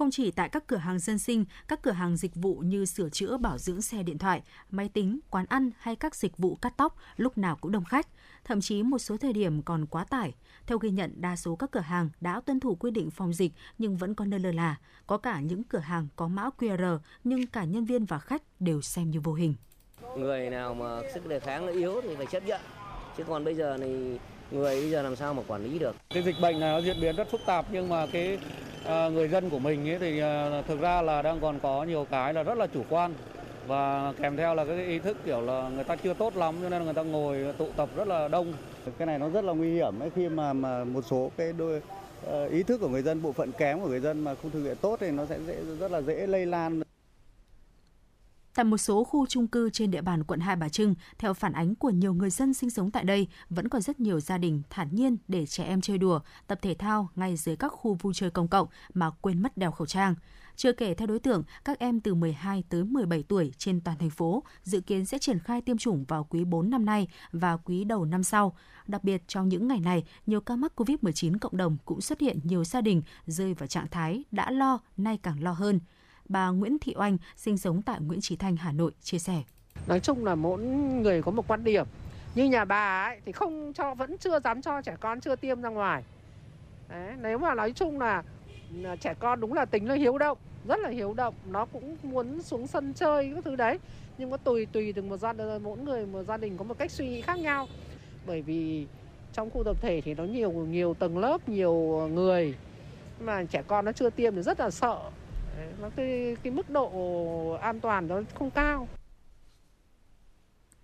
[0.01, 3.09] Không chỉ tại các cửa hàng dân sinh, các cửa hàng dịch vụ như sửa
[3.09, 4.41] chữa bảo dưỡng xe điện thoại,
[4.71, 8.07] máy tính, quán ăn hay các dịch vụ cắt tóc lúc nào cũng đông khách,
[8.43, 10.33] thậm chí một số thời điểm còn quá tải.
[10.67, 13.51] Theo ghi nhận, đa số các cửa hàng đã tuân thủ quy định phòng dịch
[13.77, 14.75] nhưng vẫn có nơi lơ là.
[15.07, 18.81] Có cả những cửa hàng có mã QR nhưng cả nhân viên và khách đều
[18.81, 19.53] xem như vô hình.
[20.17, 22.61] người nào mà sức đề kháng nó yếu thì phải chấp nhận
[23.17, 24.19] chứ còn bây giờ thì
[24.51, 25.95] người bây giờ làm sao mà quản lý được?
[26.09, 28.39] Cái dịch bệnh này nó diễn biến rất phức tạp nhưng mà cái
[28.85, 32.07] à, người dân của mình ấy thì à, thực ra là đang còn có nhiều
[32.11, 33.13] cái là rất là chủ quan.
[33.67, 36.69] Và kèm theo là cái ý thức kiểu là người ta chưa tốt lắm cho
[36.69, 38.53] nên là người ta ngồi tụ tập rất là đông.
[38.97, 41.81] Cái này nó rất là nguy hiểm ấy khi mà mà một số cái đôi
[42.25, 44.63] ờ, ý thức của người dân bộ phận kém của người dân mà không thực
[44.63, 46.81] hiện tốt thì nó sẽ dễ rất là dễ lây lan
[48.55, 51.53] Tại một số khu trung cư trên địa bàn quận Hai Bà Trưng, theo phản
[51.53, 54.61] ánh của nhiều người dân sinh sống tại đây, vẫn còn rất nhiều gia đình
[54.69, 58.13] thản nhiên để trẻ em chơi đùa, tập thể thao ngay dưới các khu vui
[58.13, 60.15] chơi công cộng mà quên mất đeo khẩu trang.
[60.55, 64.09] Chưa kể theo đối tượng, các em từ 12 tới 17 tuổi trên toàn thành
[64.09, 67.83] phố dự kiến sẽ triển khai tiêm chủng vào quý 4 năm nay và quý
[67.83, 68.55] đầu năm sau.
[68.87, 72.39] Đặc biệt trong những ngày này, nhiều ca mắc COVID-19 cộng đồng cũng xuất hiện
[72.43, 75.79] nhiều gia đình rơi vào trạng thái đã lo, nay càng lo hơn
[76.31, 79.41] bà Nguyễn Thị Oanh, sinh sống tại Nguyễn Trí Thanh, Hà Nội, chia sẻ.
[79.87, 80.61] Nói chung là mỗi
[81.01, 81.85] người có một quan điểm.
[82.35, 85.61] Như nhà bà ấy thì không cho vẫn chưa dám cho trẻ con chưa tiêm
[85.61, 86.03] ra ngoài.
[86.89, 88.23] Đấy, nếu mà nói chung là
[89.01, 92.41] trẻ con đúng là tính nó hiếu động, rất là hiếu động, nó cũng muốn
[92.41, 93.79] xuống sân chơi các thứ đấy.
[94.17, 96.77] Nhưng có tùy tùy từng một gia đình mỗi người một gia đình có một
[96.77, 97.67] cách suy nghĩ khác nhau.
[98.27, 98.87] Bởi vì
[99.33, 101.73] trong khu tập thể thì nó nhiều nhiều tầng lớp, nhiều
[102.13, 102.55] người
[103.19, 104.99] mà trẻ con nó chưa tiêm thì rất là sợ.
[105.81, 106.89] Nó cái cái mức độ
[107.61, 108.87] an toàn nó không cao.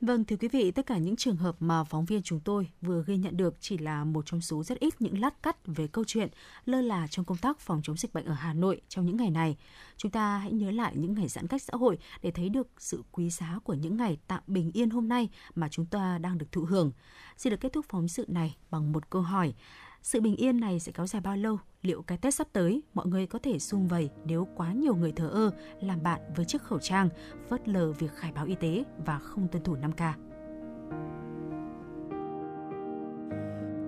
[0.01, 3.03] Vâng, thưa quý vị, tất cả những trường hợp mà phóng viên chúng tôi vừa
[3.07, 6.03] ghi nhận được chỉ là một trong số rất ít những lát cắt về câu
[6.07, 6.30] chuyện
[6.65, 9.30] lơ là trong công tác phòng chống dịch bệnh ở Hà Nội trong những ngày
[9.30, 9.57] này.
[9.97, 13.03] Chúng ta hãy nhớ lại những ngày giãn cách xã hội để thấy được sự
[13.11, 16.51] quý giá của những ngày tạm bình yên hôm nay mà chúng ta đang được
[16.51, 16.91] thụ hưởng.
[17.38, 19.53] Xin được kết thúc phóng sự này bằng một câu hỏi.
[20.01, 21.57] Sự bình yên này sẽ kéo dài bao lâu?
[21.81, 25.11] Liệu cái Tết sắp tới mọi người có thể sung vầy nếu quá nhiều người
[25.11, 27.09] thờ ơ, làm bạn với chiếc khẩu trang,
[27.49, 30.13] phớt lờ việc khai báo y tế và không tuân thủ 5K?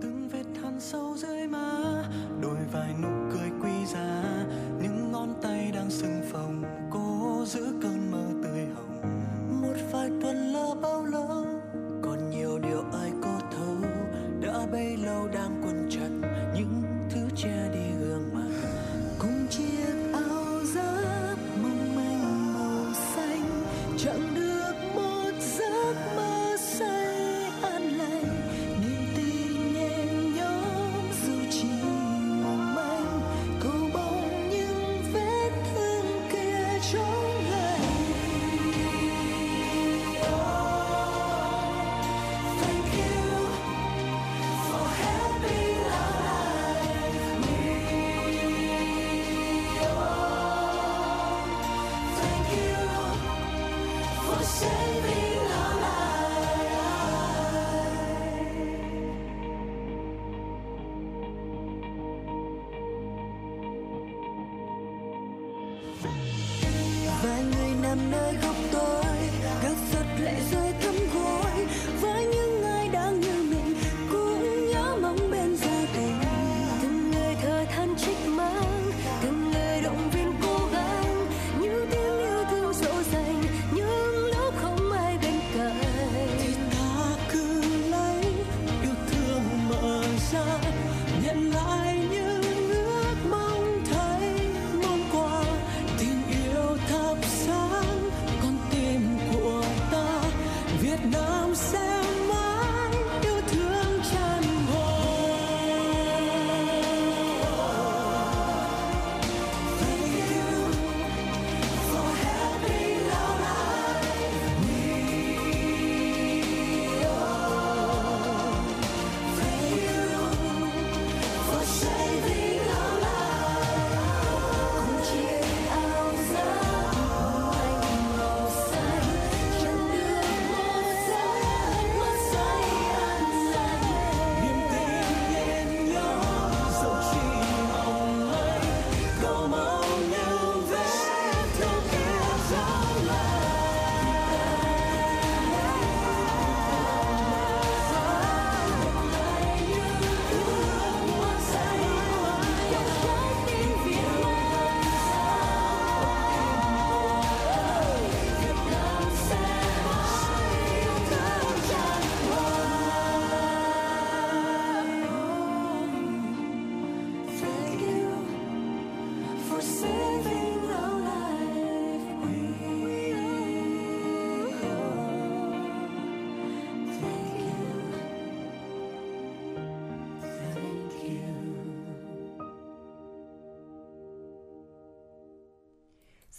[0.01, 1.78] từng vết hằn sâu dưới má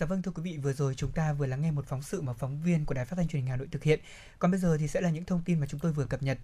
[0.01, 2.21] Dạ vâng thưa quý vị, vừa rồi chúng ta vừa lắng nghe một phóng sự
[2.21, 4.01] mà phóng viên của Đài Phát thanh Truyền hình Hà Nội thực hiện.
[4.39, 6.39] Còn bây giờ thì sẽ là những thông tin mà chúng tôi vừa cập nhật.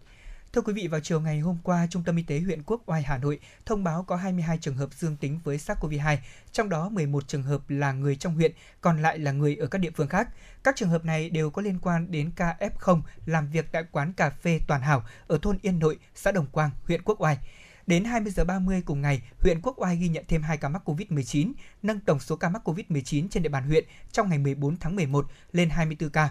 [0.52, 3.02] Thưa quý vị, vào chiều ngày hôm qua, Trung tâm Y tế huyện Quốc Oai
[3.02, 6.16] Hà Nội thông báo có 22 trường hợp dương tính với SARS-CoV-2,
[6.52, 9.78] trong đó 11 trường hợp là người trong huyện, còn lại là người ở các
[9.78, 10.28] địa phương khác.
[10.64, 14.12] Các trường hợp này đều có liên quan đến ca F0 làm việc tại quán
[14.12, 17.38] cà phê Toàn Hảo ở thôn Yên Nội, xã Đồng Quang, huyện Quốc Oai.
[17.86, 20.82] Đến 20 giờ 30 cùng ngày, huyện Quốc Oai ghi nhận thêm 2 ca mắc
[20.88, 24.96] COVID-19, nâng tổng số ca mắc COVID-19 trên địa bàn huyện trong ngày 14 tháng
[24.96, 26.30] 11 lên 24 ca.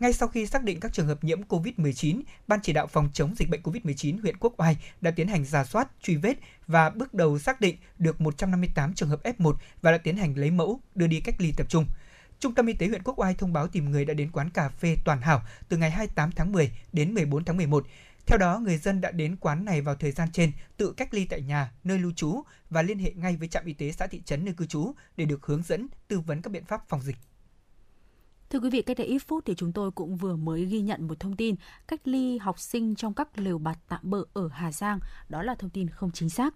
[0.00, 3.34] Ngay sau khi xác định các trường hợp nhiễm COVID-19, Ban chỉ đạo phòng chống
[3.36, 6.34] dịch bệnh COVID-19 huyện Quốc Oai đã tiến hành giả soát, truy vết
[6.66, 10.50] và bước đầu xác định được 158 trường hợp F1 và đã tiến hành lấy
[10.50, 11.86] mẫu đưa đi cách ly tập trung.
[12.40, 14.68] Trung tâm Y tế huyện Quốc Oai thông báo tìm người đã đến quán cà
[14.68, 17.86] phê Toàn Hảo từ ngày 28 tháng 10 đến 14 tháng 11.
[18.26, 21.24] Theo đó, người dân đã đến quán này vào thời gian trên tự cách ly
[21.24, 24.22] tại nhà, nơi lưu trú và liên hệ ngay với trạm y tế xã thị
[24.24, 27.16] trấn nơi cư trú để được hướng dẫn, tư vấn các biện pháp phòng dịch.
[28.50, 31.06] Thưa quý vị, cách đây ít phút thì chúng tôi cũng vừa mới ghi nhận
[31.08, 31.54] một thông tin
[31.88, 34.98] cách ly học sinh trong các lều bạt tạm bợ ở Hà Giang.
[35.28, 36.54] Đó là thông tin không chính xác.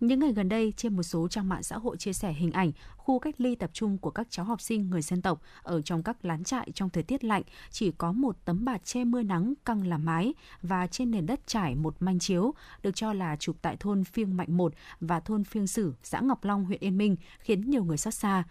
[0.00, 2.72] Những ngày gần đây, trên một số trang mạng xã hội chia sẻ hình ảnh
[2.96, 6.02] khu cách ly tập trung của các cháu học sinh người dân tộc ở trong
[6.02, 9.54] các lán trại trong thời tiết lạnh, chỉ có một tấm bạt che mưa nắng
[9.64, 13.56] căng làm mái và trên nền đất trải một manh chiếu, được cho là chụp
[13.62, 17.16] tại thôn Phiêng Mạnh 1 và thôn Phiêng Sử, xã Ngọc Long, huyện Yên Minh,
[17.38, 18.44] khiến nhiều người xót xa.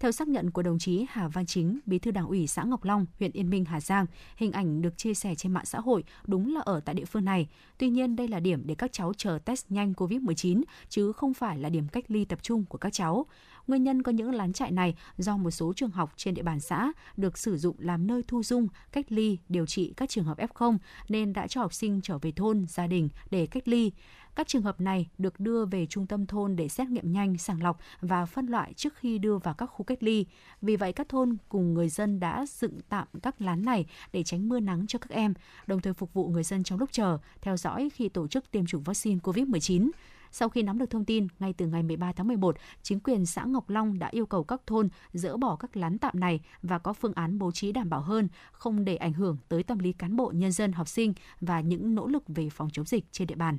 [0.00, 2.84] Theo xác nhận của đồng chí Hà Văn Chính, Bí thư Đảng ủy xã Ngọc
[2.84, 6.04] Long, huyện Yên Minh, Hà Giang, hình ảnh được chia sẻ trên mạng xã hội
[6.26, 7.48] đúng là ở tại địa phương này.
[7.78, 11.58] Tuy nhiên, đây là điểm để các cháu chờ test nhanh COVID-19 chứ không phải
[11.58, 13.26] là điểm cách ly tập trung của các cháu.
[13.66, 16.60] Nguyên nhân có những lán trại này do một số trường học trên địa bàn
[16.60, 20.38] xã được sử dụng làm nơi thu dung, cách ly, điều trị các trường hợp
[20.38, 23.92] F0 nên đã cho học sinh trở về thôn, gia đình để cách ly.
[24.36, 27.62] Các trường hợp này được đưa về trung tâm thôn để xét nghiệm nhanh, sàng
[27.62, 30.26] lọc và phân loại trước khi đưa vào các khu cách ly.
[30.62, 34.48] Vì vậy, các thôn cùng người dân đã dựng tạm các lán này để tránh
[34.48, 35.34] mưa nắng cho các em,
[35.66, 38.66] đồng thời phục vụ người dân trong lúc chờ, theo dõi khi tổ chức tiêm
[38.66, 39.90] chủng vaccine COVID-19.
[40.36, 43.44] Sau khi nắm được thông tin, ngay từ ngày 13 tháng 11, chính quyền xã
[43.44, 46.92] Ngọc Long đã yêu cầu các thôn dỡ bỏ các lán tạm này và có
[46.92, 50.16] phương án bố trí đảm bảo hơn, không để ảnh hưởng tới tâm lý cán
[50.16, 53.34] bộ, nhân dân, học sinh và những nỗ lực về phòng chống dịch trên địa
[53.34, 53.58] bàn.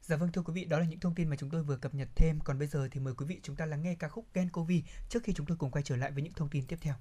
[0.00, 1.94] Dạ vâng thưa quý vị, đó là những thông tin mà chúng tôi vừa cập
[1.94, 2.38] nhật thêm.
[2.44, 4.80] Còn bây giờ thì mời quý vị chúng ta lắng nghe ca khúc Gen Covid
[5.08, 6.94] trước khi chúng tôi cùng quay trở lại với những thông tin tiếp theo.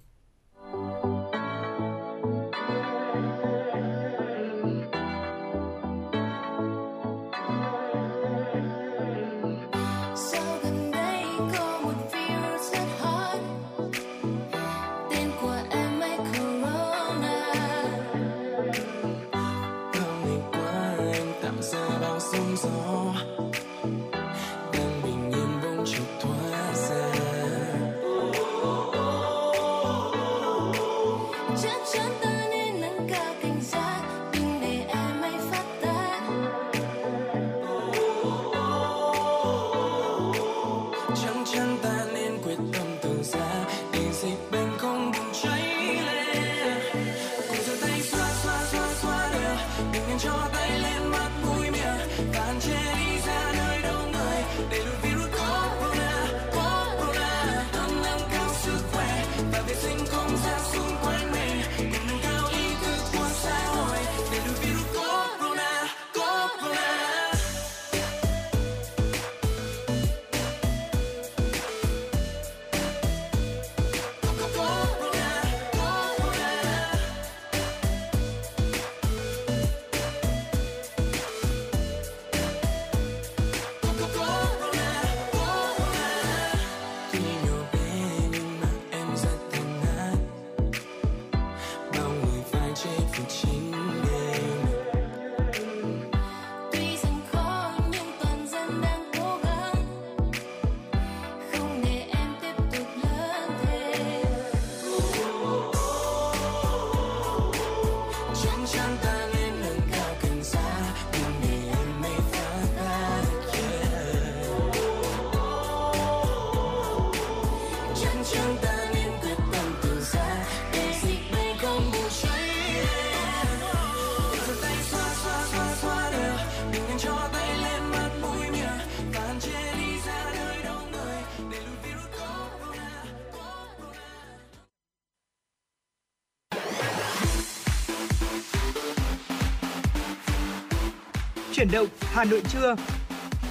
[141.67, 142.75] Chuyển động Hà Nội trưa.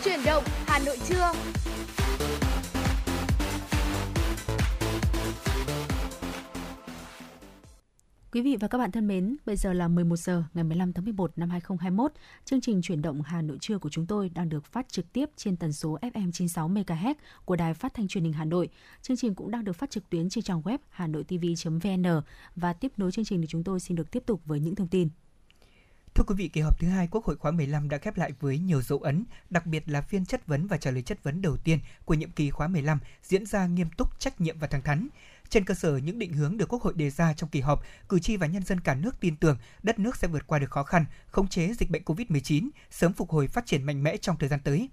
[0.04, 1.32] Chuyển động Hà Nội trưa.
[8.32, 11.04] Quý vị và các bạn thân mến, bây giờ là 11 giờ ngày 15 tháng
[11.04, 12.12] 11 năm 2021.
[12.44, 15.30] Chương trình chuyển động Hà Nội trưa của chúng tôi đang được phát trực tiếp
[15.36, 17.14] trên tần số FM 96 MHz
[17.44, 18.68] của Đài Phát thanh Truyền hình Hà Nội.
[19.02, 22.22] Chương trình cũng đang được phát trực tuyến trên trang web hanoitv.vn
[22.56, 24.88] và tiếp nối chương trình thì chúng tôi xin được tiếp tục với những thông
[24.88, 25.08] tin
[26.16, 28.58] Thưa quý vị, kỳ họp thứ hai Quốc hội khóa 15 đã khép lại với
[28.58, 31.56] nhiều dấu ấn, đặc biệt là phiên chất vấn và trả lời chất vấn đầu
[31.56, 35.08] tiên của nhiệm kỳ khóa 15 diễn ra nghiêm túc, trách nhiệm và thẳng thắn.
[35.48, 38.18] Trên cơ sở những định hướng được Quốc hội đề ra trong kỳ họp, cử
[38.18, 40.82] tri và nhân dân cả nước tin tưởng đất nước sẽ vượt qua được khó
[40.82, 44.48] khăn, khống chế dịch bệnh COVID-19, sớm phục hồi phát triển mạnh mẽ trong thời
[44.48, 44.88] gian tới.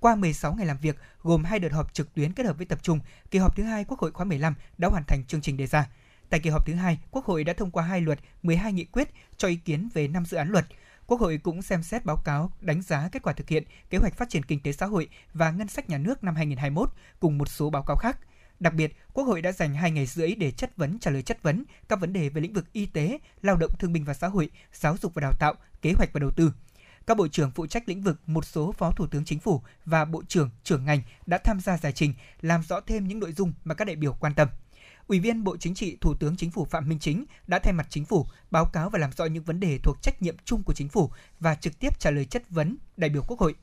[0.00, 2.78] Qua 16 ngày làm việc, gồm hai đợt họp trực tuyến kết hợp với tập
[2.82, 3.00] trung,
[3.30, 5.88] kỳ họp thứ hai Quốc hội khóa 15 đã hoàn thành chương trình đề ra.
[6.30, 9.08] Tại kỳ họp thứ hai, Quốc hội đã thông qua hai luật, 12 nghị quyết
[9.36, 10.64] cho ý kiến về 5 dự án luật.
[11.06, 14.16] Quốc hội cũng xem xét báo cáo đánh giá kết quả thực hiện kế hoạch
[14.16, 17.48] phát triển kinh tế xã hội và ngân sách nhà nước năm 2021 cùng một
[17.48, 18.18] số báo cáo khác.
[18.60, 21.42] Đặc biệt, Quốc hội đã dành 2 ngày rưỡi để chất vấn trả lời chất
[21.42, 24.28] vấn các vấn đề về lĩnh vực y tế, lao động thương binh và xã
[24.28, 26.52] hội, giáo dục và đào tạo, kế hoạch và đầu tư.
[27.06, 30.04] Các bộ trưởng phụ trách lĩnh vực, một số phó thủ tướng chính phủ và
[30.04, 33.52] bộ trưởng, trưởng ngành đã tham gia giải trình, làm rõ thêm những nội dung
[33.64, 34.48] mà các đại biểu quan tâm.
[35.06, 37.86] Ủy viên Bộ Chính trị, Thủ tướng Chính phủ Phạm Minh Chính đã thay mặt
[37.90, 40.72] Chính phủ báo cáo và làm rõ những vấn đề thuộc trách nhiệm chung của
[40.72, 43.54] Chính phủ và trực tiếp trả lời chất vấn đại biểu Quốc hội.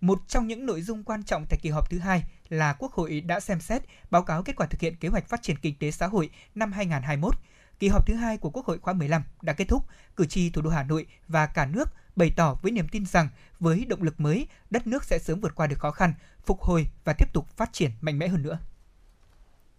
[0.00, 3.20] Một trong những nội dung quan trọng tại kỳ họp thứ hai là Quốc hội
[3.20, 5.90] đã xem xét báo cáo kết quả thực hiện kế hoạch phát triển kinh tế
[5.90, 7.34] xã hội năm 2021.
[7.78, 9.84] Kỳ họp thứ hai của Quốc hội khóa 15 đã kết thúc,
[10.16, 13.28] cử tri thủ đô Hà Nội và cả nước bày tỏ với niềm tin rằng
[13.60, 16.14] với động lực mới, đất nước sẽ sớm vượt qua được khó khăn,
[16.46, 18.58] phục hồi và tiếp tục phát triển mạnh mẽ hơn nữa.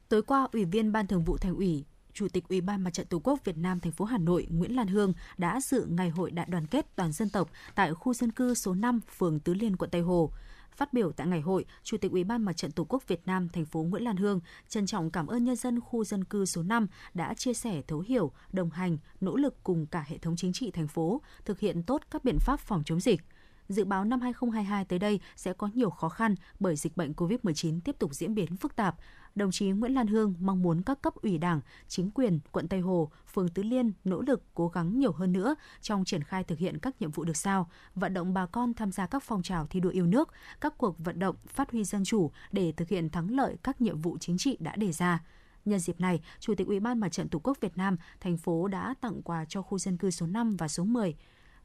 [0.09, 3.07] Tối qua, Ủy viên Ban Thường vụ Thành ủy, Chủ tịch Ủy ban Mặt trận
[3.07, 6.31] Tổ quốc Việt Nam thành phố Hà Nội Nguyễn Lan Hương đã dự ngày hội
[6.31, 9.75] đại đoàn kết toàn dân tộc tại khu dân cư số 5, phường Tứ Liên,
[9.75, 10.31] quận Tây Hồ.
[10.75, 13.49] Phát biểu tại ngày hội, Chủ tịch Ủy ban Mặt trận Tổ quốc Việt Nam
[13.49, 16.63] thành phố Nguyễn Lan Hương trân trọng cảm ơn nhân dân khu dân cư số
[16.63, 20.53] 5 đã chia sẻ thấu hiểu, đồng hành, nỗ lực cùng cả hệ thống chính
[20.53, 23.21] trị thành phố thực hiện tốt các biện pháp phòng chống dịch.
[23.69, 27.79] Dự báo năm 2022 tới đây sẽ có nhiều khó khăn bởi dịch bệnh COVID-19
[27.81, 28.95] tiếp tục diễn biến phức tạp,
[29.37, 32.79] đồng chí Nguyễn Lan Hương mong muốn các cấp ủy Đảng, chính quyền quận Tây
[32.79, 36.59] Hồ, phường Tứ Liên nỗ lực cố gắng nhiều hơn nữa trong triển khai thực
[36.59, 39.67] hiện các nhiệm vụ được giao, vận động bà con tham gia các phong trào
[39.67, 40.29] thi đua yêu nước,
[40.61, 44.01] các cuộc vận động phát huy dân chủ để thực hiện thắng lợi các nhiệm
[44.01, 45.23] vụ chính trị đã đề ra.
[45.65, 48.67] Nhân dịp này, Chủ tịch Ủy ban Mặt trận Tổ quốc Việt Nam thành phố
[48.67, 51.15] đã tặng quà cho khu dân cư số 5 và số 10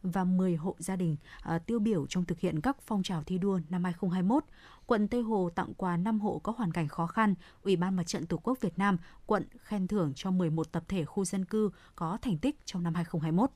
[0.03, 3.39] và 10 hộ gia đình à, tiêu biểu trong thực hiện các phong trào thi
[3.39, 4.45] đua năm 2021.
[4.87, 7.35] Quận Tây Hồ tặng quà 5 hộ có hoàn cảnh khó khăn.
[7.63, 8.97] Ủy ban Mặt trận Tổ quốc Việt Nam
[9.27, 12.95] quận khen thưởng cho 11 tập thể khu dân cư có thành tích trong năm
[12.95, 13.51] 2021.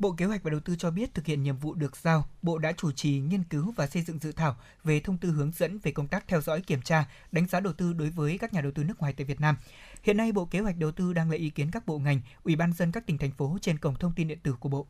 [0.00, 2.58] Bộ Kế hoạch và Đầu tư cho biết thực hiện nhiệm vụ được giao, Bộ
[2.58, 5.78] đã chủ trì nghiên cứu và xây dựng dự thảo về thông tư hướng dẫn
[5.78, 8.60] về công tác theo dõi kiểm tra, đánh giá đầu tư đối với các nhà
[8.60, 9.56] đầu tư nước ngoài tại Việt Nam.
[10.02, 12.56] Hiện nay Bộ Kế hoạch Đầu tư đang lấy ý kiến các bộ ngành, Ủy
[12.56, 14.86] ban dân các tỉnh thành phố trên cổng thông tin điện tử của Bộ.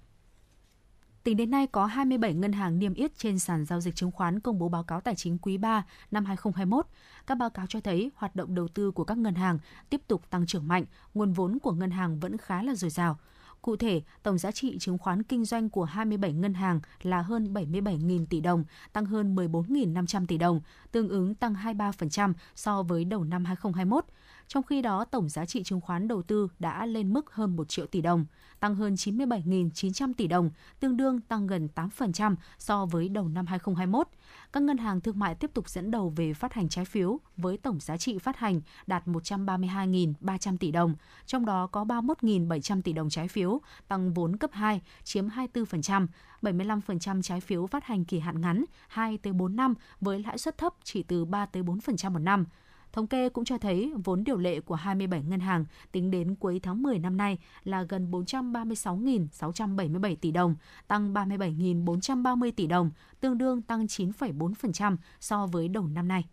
[1.25, 4.41] Tính đến nay có 27 ngân hàng niêm yết trên sàn giao dịch chứng khoán
[4.41, 6.87] công bố báo cáo tài chính quý 3 năm 2021.
[7.27, 9.59] Các báo cáo cho thấy hoạt động đầu tư của các ngân hàng
[9.91, 13.18] tiếp tục tăng trưởng mạnh, nguồn vốn của ngân hàng vẫn khá là dồi dào.
[13.62, 17.53] Cụ thể, tổng giá trị chứng khoán kinh doanh của 27 ngân hàng là hơn
[17.55, 20.61] 77.000 tỷ đồng, tăng hơn 14.500 tỷ đồng,
[20.93, 24.05] tương ứng tăng 23% so với đầu năm 2021.
[24.53, 27.69] Trong khi đó, tổng giá trị chứng khoán đầu tư đã lên mức hơn 1
[27.69, 28.27] triệu tỷ đồng,
[28.61, 34.09] tăng hơn 97.900 tỷ đồng, tương đương tăng gần 8% so với đầu năm 2021.
[34.53, 37.57] Các ngân hàng thương mại tiếp tục dẫn đầu về phát hành trái phiếu với
[37.57, 40.95] tổng giá trị phát hành đạt 132.300 tỷ đồng,
[41.27, 46.07] trong đó có 31.700 tỷ đồng trái phiếu tăng vốn cấp 2 chiếm 24%,
[46.43, 50.59] 75% trái phiếu phát hành kỳ hạn ngắn 2 tới 4 năm với lãi suất
[50.59, 52.45] thấp chỉ từ 3 tới 4% một năm.
[52.93, 56.61] Thống kê cũng cho thấy vốn điều lệ của 27 ngân hàng tính đến cuối
[56.62, 60.55] tháng 10 năm nay là gần 436.677 tỷ đồng,
[60.88, 66.24] tăng 37.430 tỷ đồng, tương đương tăng 9,4% so với đầu năm nay.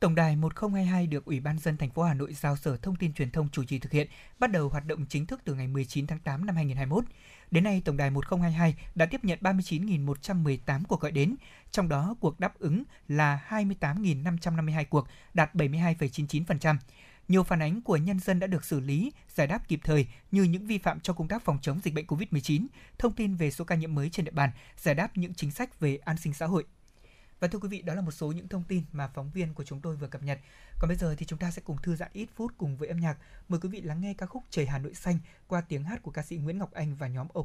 [0.00, 3.12] Tổng đài 1022 được Ủy ban dân thành phố Hà Nội giao Sở Thông tin
[3.12, 4.08] Truyền thông chủ trì thực hiện,
[4.38, 7.04] bắt đầu hoạt động chính thức từ ngày 19 tháng 8 năm 2021.
[7.54, 11.36] Đến nay, tổng đài 1022 đã tiếp nhận 39.118 cuộc gọi đến,
[11.70, 16.76] trong đó cuộc đáp ứng là 28.552 cuộc, đạt 72,99%.
[17.28, 20.42] Nhiều phản ánh của nhân dân đã được xử lý, giải đáp kịp thời như
[20.42, 22.66] những vi phạm trong công tác phòng chống dịch bệnh COVID-19,
[22.98, 25.80] thông tin về số ca nhiễm mới trên địa bàn, giải đáp những chính sách
[25.80, 26.64] về an sinh xã hội.
[27.44, 29.64] Và thưa quý vị, đó là một số những thông tin mà phóng viên của
[29.64, 30.38] chúng tôi vừa cập nhật.
[30.78, 33.00] Còn bây giờ thì chúng ta sẽ cùng thư giãn ít phút cùng với âm
[33.00, 33.18] nhạc.
[33.48, 36.10] Mời quý vị lắng nghe ca khúc Trời Hà Nội xanh qua tiếng hát của
[36.10, 37.44] ca sĩ Nguyễn Ngọc Anh và nhóm O+.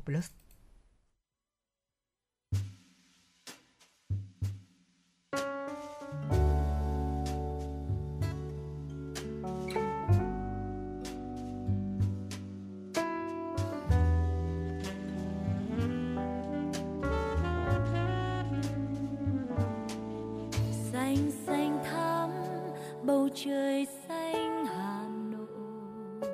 [23.46, 26.30] Trời xanh hà nội.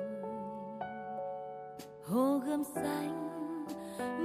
[2.04, 3.28] Hồ gươm xanh,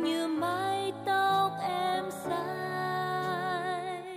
[0.04, 4.16] như mái tóc em xanh.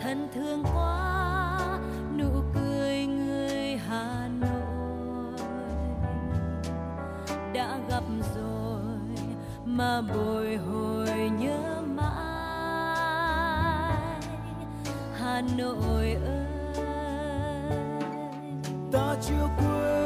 [0.00, 1.58] Thân thương quá,
[2.18, 5.38] nụ cười người hà nội.
[7.54, 8.82] Đã gặp rồi
[9.64, 12.10] mà bồi hồi nhớ mãi.
[15.14, 16.29] Hà nội ơi
[19.20, 19.99] chưa quên.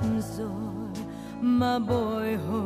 [0.00, 0.06] Đã
[0.36, 1.06] rồi
[1.40, 2.63] mà bồi hồi.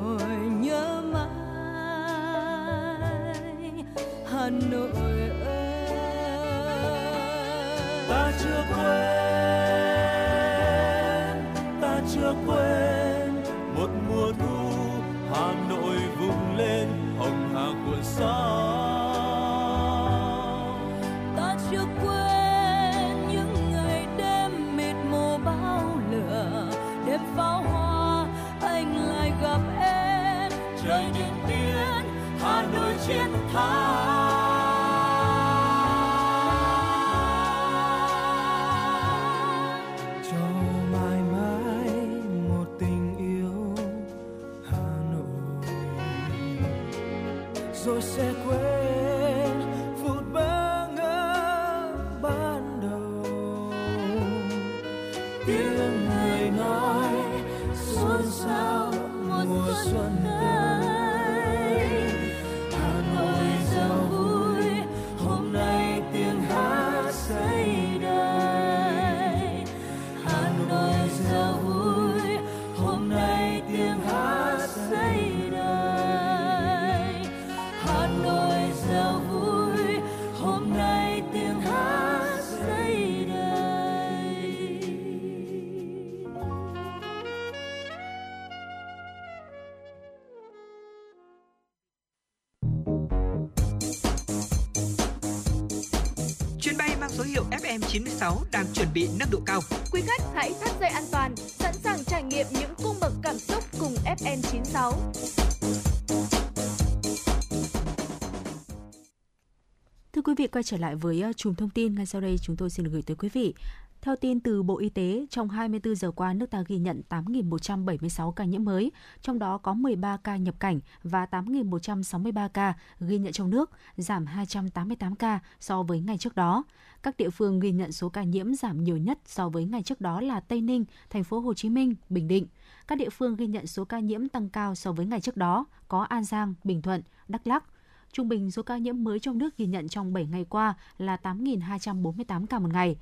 [110.59, 112.91] Quay trở lại với ờ, chùm thông tin ngay sau đây chúng tôi xin được
[112.93, 113.55] gửi tới quý vị.
[114.01, 118.31] Theo tin từ Bộ Y tế, trong 24 giờ qua, nước ta ghi nhận 8.176
[118.33, 123.33] ca nhiễm mới, trong đó có 13 ca nhập cảnh và 8.163 ca ghi nhận
[123.33, 126.65] trong nước, giảm 288 ca so với ngày trước đó.
[127.03, 130.01] Các địa phương ghi nhận số ca nhiễm giảm nhiều nhất so với ngày trước
[130.01, 132.47] đó là Tây Ninh, Thành phố Hồ Chí Minh, Bình Định.
[132.89, 135.67] Các địa phương ghi nhận số ca nhiễm tăng cao so với ngày trước đó
[135.89, 137.65] có An Giang, Bình Thuận, Đắk Lắk.
[138.13, 141.17] Trung bình số ca nhiễm mới trong nước ghi nhận trong 7 ngày qua là
[141.23, 142.97] 8.248 ca một ngày.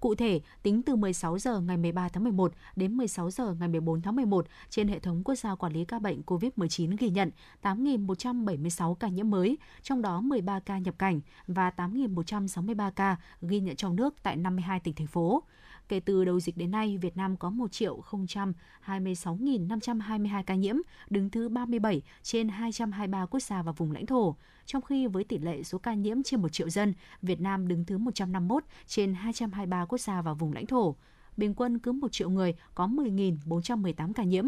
[0.00, 4.02] Cụ thể, tính từ 16 giờ ngày 13 tháng 11 đến 16 giờ ngày 14
[4.02, 7.30] tháng 11, trên hệ thống quốc gia quản lý ca bệnh COVID-19 ghi nhận
[7.62, 13.76] 8.176 ca nhiễm mới, trong đó 13 ca nhập cảnh và 8.163 ca ghi nhận
[13.76, 15.42] trong nước tại 52 tỉnh thành phố.
[15.88, 20.76] Kể từ đầu dịch đến nay, Việt Nam có 1 triệu 026.522 ca nhiễm,
[21.10, 24.36] đứng thứ 37 trên 223 quốc gia và vùng lãnh thổ.
[24.66, 27.84] Trong khi với tỷ lệ số ca nhiễm trên 1 triệu dân, Việt Nam đứng
[27.84, 30.96] thứ 151 trên 223 quốc gia và vùng lãnh thổ.
[31.36, 34.44] Bình quân cứ 1 triệu người có 10.418 ca nhiễm.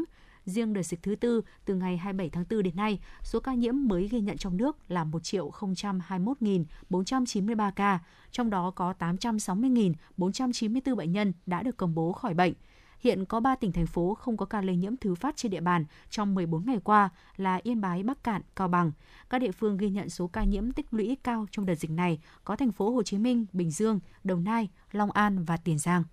[0.51, 3.75] Riêng đợt dịch thứ tư, từ ngày 27 tháng 4 đến nay, số ca nhiễm
[3.77, 7.99] mới ghi nhận trong nước là 1.021.493 ca,
[8.31, 12.53] trong đó có 860.494 bệnh nhân đã được công bố khỏi bệnh.
[13.01, 15.61] Hiện có 3 tỉnh thành phố không có ca lây nhiễm thứ phát trên địa
[15.61, 18.93] bàn trong 14 ngày qua là Yên Bái, Bắc Cạn, Cao Bằng.
[19.31, 22.19] Các địa phương ghi nhận số ca nhiễm tích lũy cao trong đợt dịch này
[22.45, 26.05] có thành phố Hồ Chí Minh, Bình Dương, Đồng Nai, Long An và Tiền Giang.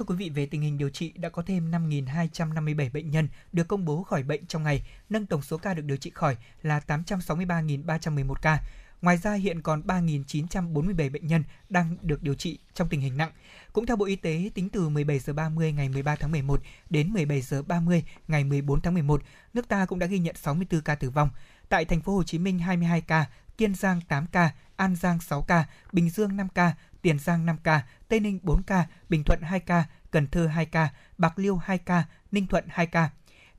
[0.00, 3.68] Thưa quý vị, về tình hình điều trị đã có thêm 5.257 bệnh nhân được
[3.68, 6.80] công bố khỏi bệnh trong ngày, nâng tổng số ca được điều trị khỏi là
[6.86, 8.62] 863.311 ca.
[9.02, 13.30] Ngoài ra hiện còn 3.947 bệnh nhân đang được điều trị trong tình hình nặng.
[13.72, 17.12] Cũng theo Bộ Y tế, tính từ 17 giờ 30 ngày 13 tháng 11 đến
[17.12, 19.22] 17 giờ 30 ngày 14 tháng 11,
[19.54, 21.30] nước ta cũng đã ghi nhận 64 ca tử vong.
[21.68, 23.26] Tại thành phố Hồ Chí Minh 22 ca,
[23.58, 27.56] Kiên Giang 8 ca, An Giang 6 ca, Bình Dương 5 ca, Tiền Giang 5
[27.62, 31.56] ca, Tây Ninh 4 ca, Bình Thuận 2 ca, Cần Thơ 2 ca, Bạc Liêu
[31.56, 33.10] 2 ca, Ninh Thuận 2 ca.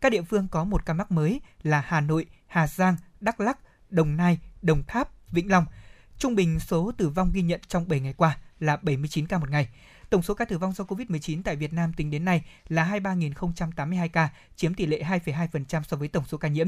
[0.02, 3.58] Các địa phương có một ca mắc mới là Hà Nội, Hà Giang, Đắk Lắc,
[3.90, 5.66] Đồng Nai, Đồng Tháp, Vĩnh Long.
[6.18, 9.50] Trung bình số tử vong ghi nhận trong 7 ngày qua là 79 ca một
[9.50, 9.70] ngày.
[10.10, 14.10] Tổng số ca tử vong do COVID-19 tại Việt Nam tính đến nay là 23.082
[14.10, 16.68] ca, chiếm tỷ lệ 2,2% so với tổng số ca nhiễm.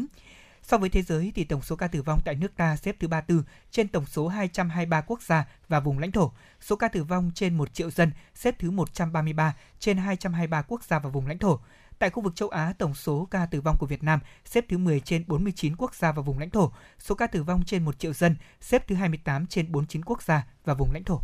[0.64, 3.08] So với thế giới thì tổng số ca tử vong tại nước ta xếp thứ
[3.08, 6.32] 34 trên tổng số 223 quốc gia và vùng lãnh thổ.
[6.62, 11.00] Số ca tử vong trên 1 triệu dân xếp thứ 133 trên 223 quốc gia
[11.00, 11.60] và vùng lãnh thổ.
[12.00, 14.78] Tại khu vực châu Á, tổng số ca tử vong của Việt Nam xếp thứ
[14.78, 16.72] 10 trên 49 quốc gia và vùng lãnh thổ.
[17.00, 20.48] Số ca tử vong trên 1 triệu dân xếp thứ 28 trên 49 quốc gia
[20.66, 21.22] và vùng lãnh thổ.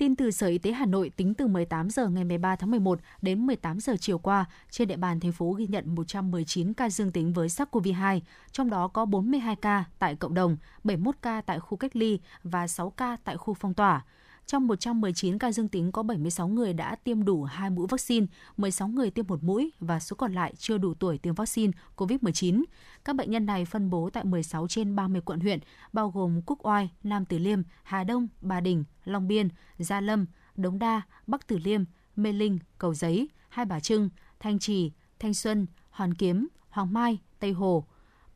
[0.00, 3.00] Tin từ Sở Y tế Hà Nội tính từ 18 giờ ngày 13 tháng 11
[3.22, 7.12] đến 18 giờ chiều qua, trên địa bàn thành phố ghi nhận 119 ca dương
[7.12, 8.20] tính với SARS-CoV-2,
[8.52, 12.68] trong đó có 42 ca tại cộng đồng, 71 ca tại khu cách ly và
[12.68, 14.04] 6 ca tại khu phong tỏa.
[14.50, 18.88] Trong 119 ca dương tính có 76 người đã tiêm đủ 2 mũi vaccine, 16
[18.88, 22.64] người tiêm một mũi và số còn lại chưa đủ tuổi tiêm vaccine COVID-19.
[23.04, 25.58] Các bệnh nhân này phân bố tại 16 trên 30 quận huyện,
[25.92, 29.48] bao gồm quốc Oai, Nam Từ Liêm, Hà Đông, Bà Đình, Long Biên,
[29.78, 31.84] Gia Lâm, Đống Đa, Bắc Từ Liêm,
[32.16, 34.08] Mê Linh, Cầu Giấy, Hai Bà Trưng,
[34.40, 37.84] Thanh Trì, Thanh Xuân, Hoàn Kiếm, Hoàng Mai, Tây Hồ,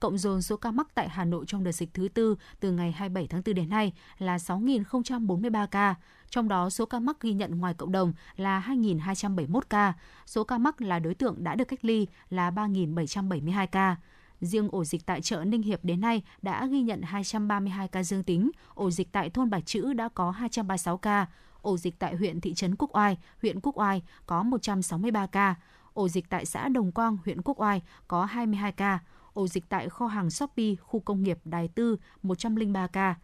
[0.05, 2.93] cộng dồn số ca mắc tại Hà Nội trong đợt dịch thứ tư từ ngày
[2.93, 5.95] 27 tháng 4 đến nay là 6.043 ca,
[6.31, 9.93] trong đó số ca mắc ghi nhận ngoài cộng đồng là 2.271 ca,
[10.27, 13.97] số ca mắc là đối tượng đã được cách ly là 3.772 ca.
[14.41, 18.23] Riêng ổ dịch tại chợ Ninh Hiệp đến nay đã ghi nhận 232 ca dương
[18.23, 21.27] tính, ổ dịch tại thôn Bạch Chữ đã có 236 ca,
[21.63, 25.55] ổ dịch tại huyện thị trấn Quốc Oai, huyện Quốc Oai có 163 ca,
[25.95, 28.99] ổ dịch tại xã Đồng Quang, huyện Quốc Oai có 22 ca,
[29.35, 33.15] ổ dịch tại kho hàng Shopee, khu công nghiệp Đài Tư 103 ca.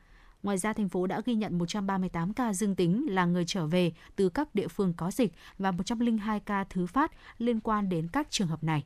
[0.43, 3.93] Ngoài ra, thành phố đã ghi nhận 138 ca dương tính là người trở về
[4.16, 8.27] từ các địa phương có dịch và 102 ca thứ phát liên quan đến các
[8.31, 8.85] trường hợp này.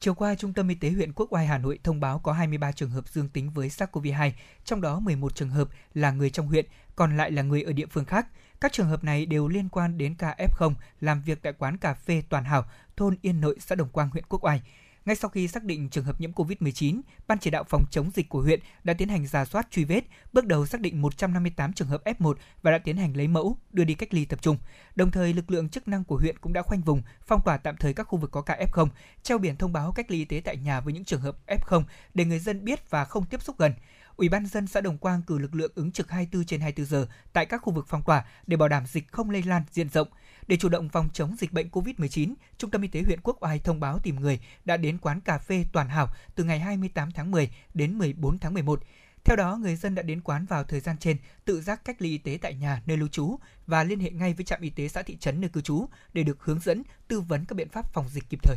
[0.00, 2.72] Chiều qua, Trung tâm Y tế huyện Quốc Oai Hà Nội thông báo có 23
[2.72, 4.30] trường hợp dương tính với SARS-CoV-2,
[4.64, 7.86] trong đó 11 trường hợp là người trong huyện, còn lại là người ở địa
[7.86, 8.26] phương khác.
[8.60, 11.94] Các trường hợp này đều liên quan đến ca F0 làm việc tại quán cà
[11.94, 12.64] phê Toàn Hảo,
[12.96, 14.62] thôn Yên Nội, xã Đồng Quang, huyện Quốc Oai.
[15.08, 18.28] Ngay sau khi xác định trường hợp nhiễm COVID-19, Ban chỉ đạo phòng chống dịch
[18.28, 21.88] của huyện đã tiến hành giả soát truy vết, bước đầu xác định 158 trường
[21.88, 24.56] hợp F1 và đã tiến hành lấy mẫu, đưa đi cách ly tập trung.
[24.94, 27.76] Đồng thời, lực lượng chức năng của huyện cũng đã khoanh vùng, phong tỏa tạm
[27.76, 28.88] thời các khu vực có ca F0,
[29.22, 31.82] treo biển thông báo cách ly y tế tại nhà với những trường hợp F0
[32.14, 33.72] để người dân biết và không tiếp xúc gần.
[34.16, 37.06] Ủy ban dân xã Đồng Quang cử lực lượng ứng trực 24 trên 24 giờ
[37.32, 40.08] tại các khu vực phong tỏa để bảo đảm dịch không lây lan diện rộng.
[40.48, 43.58] Để chủ động phòng chống dịch bệnh COVID-19, Trung tâm Y tế huyện Quốc Oai
[43.58, 47.30] thông báo tìm người đã đến quán cà phê Toàn Hảo từ ngày 28 tháng
[47.30, 48.82] 10 đến 14 tháng 11.
[49.24, 52.10] Theo đó, người dân đã đến quán vào thời gian trên, tự giác cách ly
[52.10, 54.88] y tế tại nhà nơi lưu trú và liên hệ ngay với trạm y tế
[54.88, 57.92] xã thị trấn nơi cư trú để được hướng dẫn, tư vấn các biện pháp
[57.92, 58.56] phòng dịch kịp thời.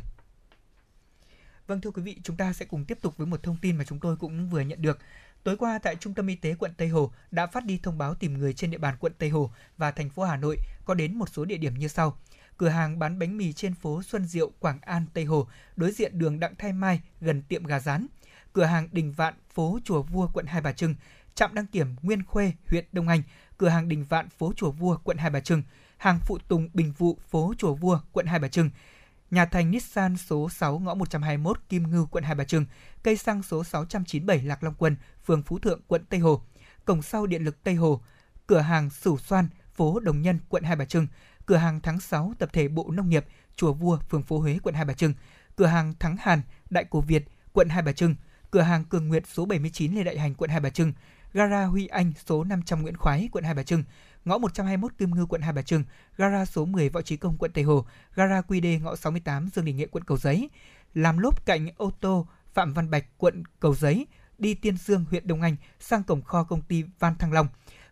[1.68, 3.84] Vâng thưa quý vị, chúng ta sẽ cùng tiếp tục với một thông tin mà
[3.84, 4.99] chúng tôi cũng vừa nhận được.
[5.43, 8.15] Tối qua tại Trung tâm Y tế quận Tây Hồ đã phát đi thông báo
[8.15, 11.15] tìm người trên địa bàn quận Tây Hồ và thành phố Hà Nội có đến
[11.15, 12.18] một số địa điểm như sau.
[12.57, 16.19] Cửa hàng bán bánh mì trên phố Xuân Diệu, Quảng An, Tây Hồ, đối diện
[16.19, 18.07] đường Đặng Thái Mai gần tiệm gà rán.
[18.53, 20.95] Cửa hàng Đình Vạn, phố Chùa Vua, quận Hai Bà Trưng.
[21.35, 23.22] Trạm đăng kiểm Nguyên Khuê, huyện Đông Anh.
[23.57, 25.63] cửa hàng Đình Vạn, phố Chùa Vua, quận Hai Bà Trưng,
[25.97, 28.69] hàng phụ tùng Bình Vụ, phố Chùa Vua, quận Hai Bà Trưng,
[29.31, 32.65] nhà thành Nissan số 6 ngõ 121 Kim Ngưu, quận Hai Bà Trưng,
[33.03, 34.95] cây xăng số 697 Lạc Long Quân,
[35.25, 36.41] phường Phú Thượng, quận Tây Hồ,
[36.85, 38.01] cổng sau điện lực Tây Hồ,
[38.47, 41.07] cửa hàng Sửu Xoan, phố Đồng Nhân, quận Hai Bà Trưng,
[41.45, 43.25] cửa hàng Tháng 6 tập thể Bộ Nông nghiệp,
[43.55, 45.13] Chùa Vua, phường Phố Huế, quận Hai Bà Trưng,
[45.55, 48.15] cửa hàng Thắng Hàn, Đại Cổ Việt, quận Hai Bà Trưng,
[48.51, 50.93] cửa hàng Cường Nguyệt số 79 Lê Đại Hành, quận Hai Bà Trưng,
[51.33, 53.83] gara Huy Anh số 500 Nguyễn Khoái, quận Hai Bà Trưng,
[54.26, 55.84] ngõ 121 Kim ngư quận Hai Bà Trưng,
[56.18, 57.85] gara số 10 Võ Trí Công, quận Tây Hồ,
[58.15, 60.49] gara QD ngõ 68 Dương Đình Nghệ, quận Cầu Giấy,
[60.93, 64.07] làm lốp cạnh ô tô Phạm Văn Bạch, quận Cầu Giấy,
[64.38, 67.48] đi Tiên Dương, huyện Đông Anh sang cổng kho công ty Van Thăng Long.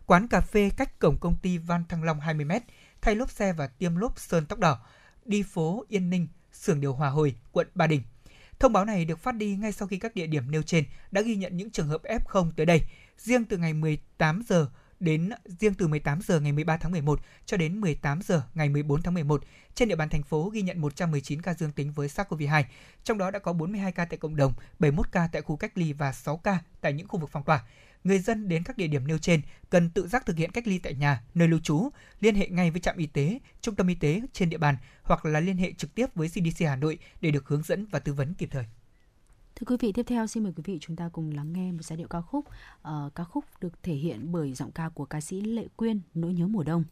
[0.06, 2.52] Quán cà phê cách cổng công ty Van Thăng Long 20 m,
[3.00, 4.78] thay lốp xe và tiêm lốp sơn tóc đỏ.
[5.24, 8.02] Đi phố Yên Ninh, xưởng điều hòa hồi, quận Ba Đình.
[8.58, 11.20] Thông báo này được phát đi ngay sau khi các địa điểm nêu trên đã
[11.20, 12.80] ghi nhận những trường hợp F0 tới đây.
[13.18, 14.66] Riêng từ ngày 18 giờ
[15.00, 19.02] đến riêng từ 18 giờ ngày 13 tháng 11 cho đến 18 giờ ngày 14
[19.02, 19.42] tháng 11,
[19.74, 22.64] trên địa bàn thành phố ghi nhận 119 ca dương tính với SARS-CoV-2,
[23.04, 25.92] trong đó đã có 42 ca tại cộng đồng, 71 ca tại khu cách ly
[25.92, 27.64] và 6 ca tại những khu vực phong tỏa.
[28.04, 29.40] Người dân đến các địa điểm nêu trên
[29.70, 31.88] cần tự giác thực hiện cách ly tại nhà, nơi lưu trú,
[32.20, 35.24] liên hệ ngay với trạm y tế, trung tâm y tế trên địa bàn hoặc
[35.24, 38.14] là liên hệ trực tiếp với CDC Hà Nội để được hướng dẫn và tư
[38.14, 38.64] vấn kịp thời.
[39.56, 41.82] Thưa quý vị, tiếp theo xin mời quý vị chúng ta cùng lắng nghe một
[41.82, 42.44] giai điệu ca khúc.
[42.88, 46.32] Uh, ca khúc được thể hiện bởi giọng ca của ca sĩ Lệ Quyên, Nỗi
[46.32, 46.84] nhớ mùa đông.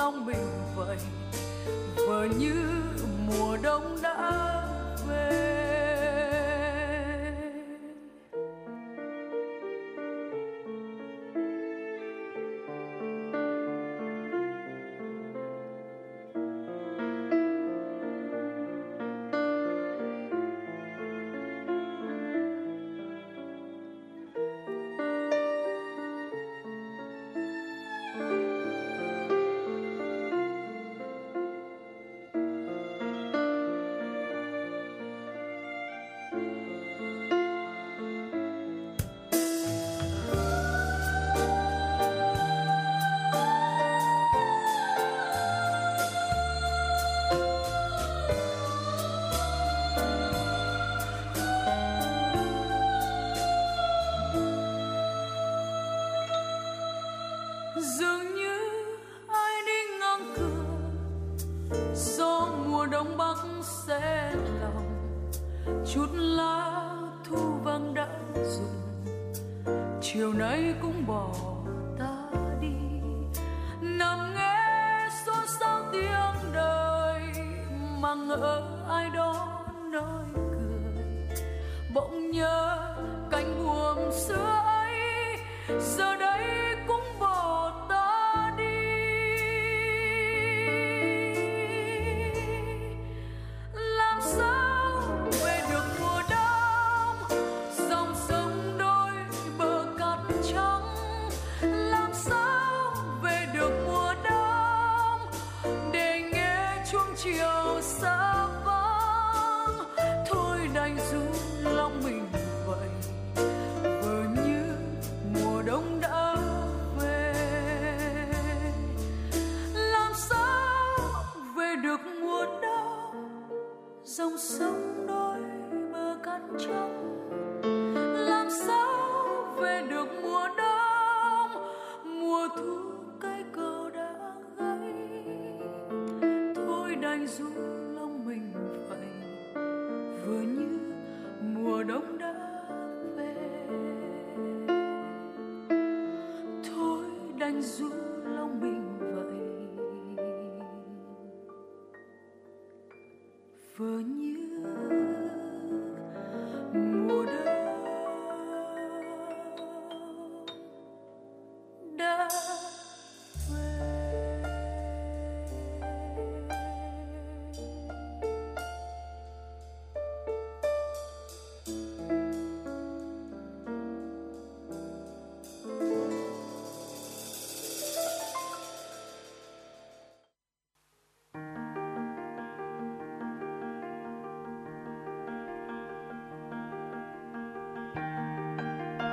[0.00, 0.46] Lòng mình
[0.76, 0.96] vậy.
[2.08, 2.54] Vờ như
[3.26, 4.32] mùa đông đã
[5.08, 5.69] về.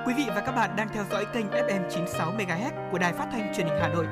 [0.07, 3.27] Quý vị và các bạn đang theo dõi kênh FM 96 MHz của Đài Phát
[3.31, 4.05] thanh Truyền hình Hà Nội.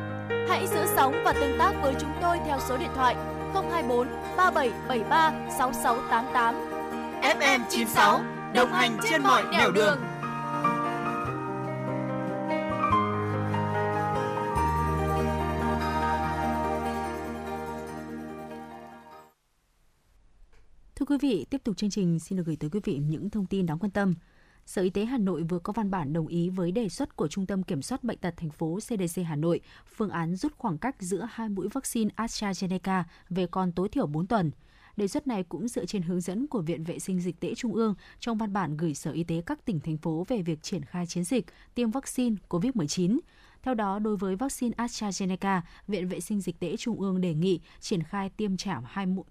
[0.50, 3.16] Hãy giữ sóng và tương tác với chúng tôi theo số điện thoại
[3.54, 4.08] 024
[4.38, 6.56] 3773 6688.
[7.22, 8.22] FM 96
[8.54, 9.98] đồng hành trên mọi nẻo đường.
[20.96, 23.46] Thưa quý vị, tiếp tục chương trình xin được gửi tới quý vị những thông
[23.46, 24.14] tin đáng quan tâm.
[24.66, 27.28] Sở Y tế Hà Nội vừa có văn bản đồng ý với đề xuất của
[27.28, 29.62] Trung tâm Kiểm soát Bệnh tật thành phố CDC Hà Nội
[29.96, 34.28] phương án rút khoảng cách giữa hai mũi vaccine AstraZeneca về còn tối thiểu 4
[34.28, 34.52] tuần.
[34.98, 37.74] Đề xuất này cũng dựa trên hướng dẫn của Viện Vệ sinh Dịch tễ Trung
[37.74, 40.86] ương trong văn bản gửi Sở Y tế các tỉnh, thành phố về việc triển
[40.86, 43.20] khai chiến dịch tiêm vaccine COVID-19.
[43.64, 47.60] Theo đó, đối với vaccine AstraZeneca, Viện Vệ sinh Dịch tễ Trung ương đề nghị
[47.80, 49.26] triển khai tiêm trả hai mũi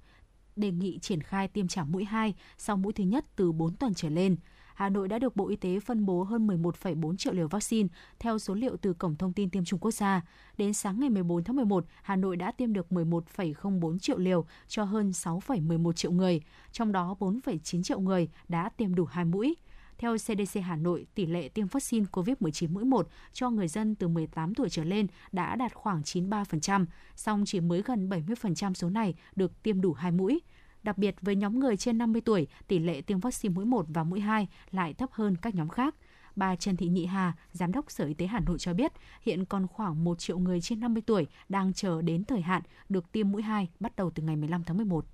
[0.57, 3.95] đề nghị triển khai tiêm trả mũi 2 sau mũi thứ nhất từ 4 tuần
[3.95, 4.37] trở lên.
[4.75, 7.89] Hà Nội đã được Bộ Y tế phân bố hơn 11,4 triệu liều vaccine
[8.19, 10.23] theo số liệu từ Cổng Thông tin Tiêm chủng Quốc gia.
[10.59, 14.85] Đến sáng ngày 14 tháng 11, Hà Nội đã tiêm được 11,04 triệu liều cho
[14.85, 16.41] hơn 6,11 triệu người,
[16.73, 19.57] trong đó 4,9 triệu người đã tiêm đủ hai mũi.
[19.99, 24.09] Theo CDC Hà Nội, tỷ lệ tiêm vaccine COVID-19 mũi 1 cho người dân từ
[24.09, 26.87] 18 tuổi trở lên đã đạt khoảng 93%,
[27.17, 30.41] song chỉ mới gần 70% số này được tiêm đủ hai mũi.
[30.85, 34.05] Đặc biệt với nhóm người trên 50 tuổi, tỷ lệ tiêm vaccine mũi 1 và
[34.05, 35.95] mũi 2 lại thấp hơn các nhóm khác.
[36.37, 38.93] Bà Trần Thị Nhị Hà, Giám đốc Sở Y tế Hà Nội cho biết,
[39.23, 43.13] hiện còn khoảng 1 triệu người trên 50 tuổi đang chờ đến thời hạn được
[43.13, 45.07] tiêm mũi 2 bắt đầu từ ngày 15 tháng 11.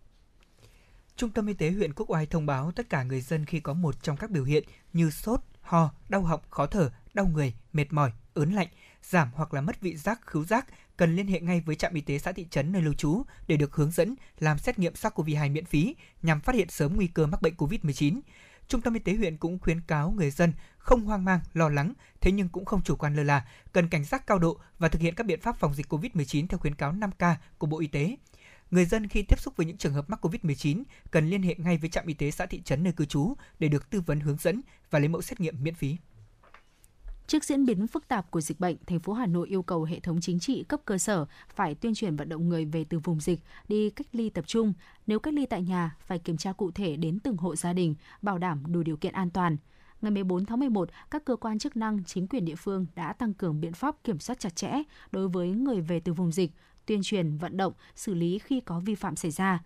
[1.16, 3.74] Trung tâm Y tế huyện Quốc Oai thông báo tất cả người dân khi có
[3.74, 7.92] một trong các biểu hiện như sốt, ho, đau họng, khó thở, đau người, mệt
[7.92, 8.68] mỏi, ớn lạnh,
[9.02, 10.66] giảm hoặc là mất vị giác, khứu giác
[11.00, 13.56] cần liên hệ ngay với trạm y tế xã thị trấn nơi lưu trú để
[13.56, 17.26] được hướng dẫn làm xét nghiệm SARS-CoV-2 miễn phí nhằm phát hiện sớm nguy cơ
[17.26, 18.20] mắc bệnh COVID-19.
[18.68, 21.92] Trung tâm y tế huyện cũng khuyến cáo người dân không hoang mang, lo lắng,
[22.20, 25.02] thế nhưng cũng không chủ quan lơ là, cần cảnh giác cao độ và thực
[25.02, 28.16] hiện các biện pháp phòng dịch COVID-19 theo khuyến cáo 5K của Bộ Y tế.
[28.70, 31.78] Người dân khi tiếp xúc với những trường hợp mắc COVID-19 cần liên hệ ngay
[31.78, 34.36] với trạm y tế xã thị trấn nơi cư trú để được tư vấn hướng
[34.40, 34.60] dẫn
[34.90, 35.96] và lấy mẫu xét nghiệm miễn phí.
[37.30, 40.00] Trước diễn biến phức tạp của dịch bệnh, thành phố Hà Nội yêu cầu hệ
[40.00, 43.20] thống chính trị cấp cơ sở phải tuyên truyền vận động người về từ vùng
[43.20, 44.72] dịch đi cách ly tập trung.
[45.06, 47.94] Nếu cách ly tại nhà, phải kiểm tra cụ thể đến từng hộ gia đình,
[48.22, 49.56] bảo đảm đủ điều kiện an toàn.
[50.00, 53.34] Ngày 14 tháng 11, các cơ quan chức năng, chính quyền địa phương đã tăng
[53.34, 54.82] cường biện pháp kiểm soát chặt chẽ
[55.12, 56.50] đối với người về từ vùng dịch,
[56.86, 59.60] tuyên truyền, vận động, xử lý khi có vi phạm xảy ra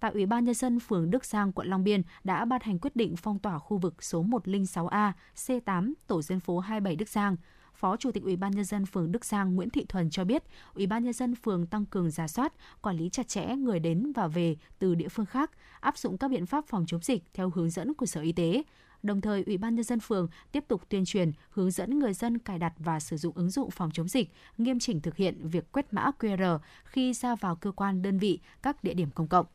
[0.00, 2.96] tại Ủy ban Nhân dân phường Đức Giang, quận Long Biên đã ban hành quyết
[2.96, 7.36] định phong tỏa khu vực số 106A, C8, tổ dân phố 27 Đức Giang.
[7.74, 10.42] Phó Chủ tịch Ủy ban Nhân dân phường Đức Giang Nguyễn Thị Thuần cho biết,
[10.74, 12.52] Ủy ban Nhân dân phường tăng cường giả soát,
[12.82, 15.50] quản lý chặt chẽ người đến và về từ địa phương khác,
[15.80, 18.62] áp dụng các biện pháp phòng chống dịch theo hướng dẫn của Sở Y tế.
[19.02, 22.38] Đồng thời, Ủy ban Nhân dân phường tiếp tục tuyên truyền, hướng dẫn người dân
[22.38, 25.72] cài đặt và sử dụng ứng dụng phòng chống dịch, nghiêm chỉnh thực hiện việc
[25.72, 29.46] quét mã QR khi ra vào cơ quan đơn vị, các địa điểm công cộng.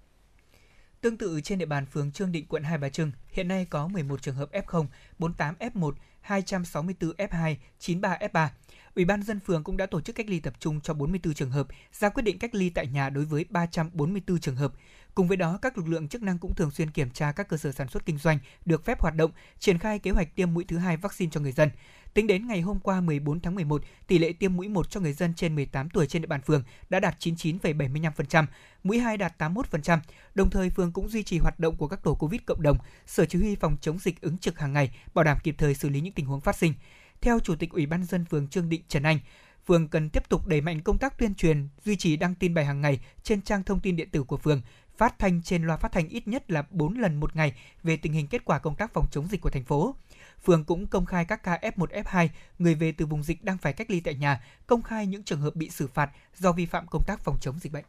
[1.04, 3.88] Tương tự trên địa bàn phường Trương Định, quận Hai Bà Trưng, hiện nay có
[3.88, 4.86] 11 trường hợp F0,
[5.20, 8.48] 48 F1, 264 F2, 93 F3.
[8.96, 11.52] Ủy ban dân phường cũng đã tổ chức cách ly tập trung cho 44 trường
[11.52, 14.74] hợp, ra quyết định cách ly tại nhà đối với 344 trường hợp.
[15.16, 17.58] Cùng với đó, các lực lượng chức năng cũng thường xuyên kiểm tra các cơ
[17.58, 20.66] sở sản xuất kinh doanh được phép hoạt động, triển khai kế hoạch tiêm mũi
[20.68, 21.70] thứ hai vaccine cho người dân.
[22.14, 25.14] Tính đến ngày hôm qua 14 tháng 11, tỷ lệ tiêm mũi 1 cho người
[25.14, 28.46] dân trên 18 tuổi trên địa bàn phường đã đạt 99,75%,
[28.84, 30.00] mũi 2 đạt 81%.
[30.36, 32.78] Đồng thời phường cũng duy trì hoạt động của các tổ Covid cộng đồng,
[33.08, 35.90] Sở Chỉ huy phòng chống dịch ứng trực hàng ngày, bảo đảm kịp thời xử
[35.90, 36.74] lý những tình huống phát sinh.
[37.22, 39.20] Theo Chủ tịch Ủy ban dân phường Trương Định Trần Anh,
[39.68, 42.66] phường cần tiếp tục đẩy mạnh công tác tuyên truyền, duy trì đăng tin bài
[42.66, 44.62] hàng ngày trên trang thông tin điện tử của phường,
[44.98, 47.54] phát thanh trên loa phát thanh ít nhất là 4 lần một ngày
[47.84, 49.96] về tình hình kết quả công tác phòng chống dịch của thành phố.
[50.46, 52.28] Phường cũng công khai các ca F1, F2,
[52.60, 55.42] người về từ vùng dịch đang phải cách ly tại nhà, công khai những trường
[55.42, 57.86] hợp bị xử phạt do vi phạm công tác phòng chống dịch bệnh.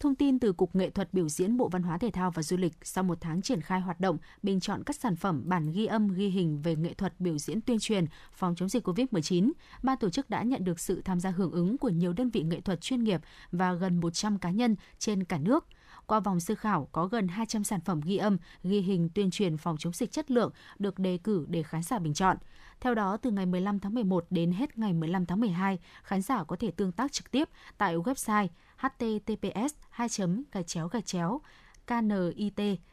[0.00, 2.56] Thông tin từ Cục Nghệ thuật Biểu diễn Bộ Văn hóa Thể thao và Du
[2.56, 5.86] lịch sau một tháng triển khai hoạt động, bình chọn các sản phẩm bản ghi
[5.86, 9.52] âm ghi hình về nghệ thuật biểu diễn tuyên truyền phòng chống dịch COVID-19,
[9.82, 12.42] ban tổ chức đã nhận được sự tham gia hưởng ứng của nhiều đơn vị
[12.42, 13.20] nghệ thuật chuyên nghiệp
[13.52, 15.66] và gần 100 cá nhân trên cả nước.
[16.08, 19.56] Qua vòng sơ khảo có gần 200 sản phẩm ghi âm, ghi hình tuyên truyền
[19.56, 22.36] phòng chống dịch chất lượng được đề cử để khán giả bình chọn.
[22.80, 26.44] Theo đó, từ ngày 15 tháng 11 đến hết ngày 15 tháng 12, khán giả
[26.44, 27.48] có thể tương tác trực tiếp
[27.78, 30.08] tại website https 2
[30.52, 31.40] gạch chéo gạch chéo
[31.86, 32.90] knit.voting.vn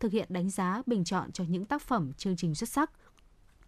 [0.00, 2.90] thực hiện đánh giá bình chọn cho những tác phẩm chương trình xuất sắc.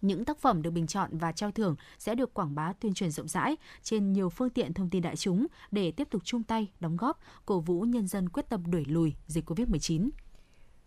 [0.02, 3.10] Những tác phẩm được bình chọn và trao thưởng sẽ được quảng bá tuyên truyền
[3.10, 6.68] rộng rãi trên nhiều phương tiện thông tin đại chúng để tiếp tục chung tay
[6.80, 10.10] đóng góp cổ vũ nhân dân quyết tâm đuổi lùi dịch COVID-19.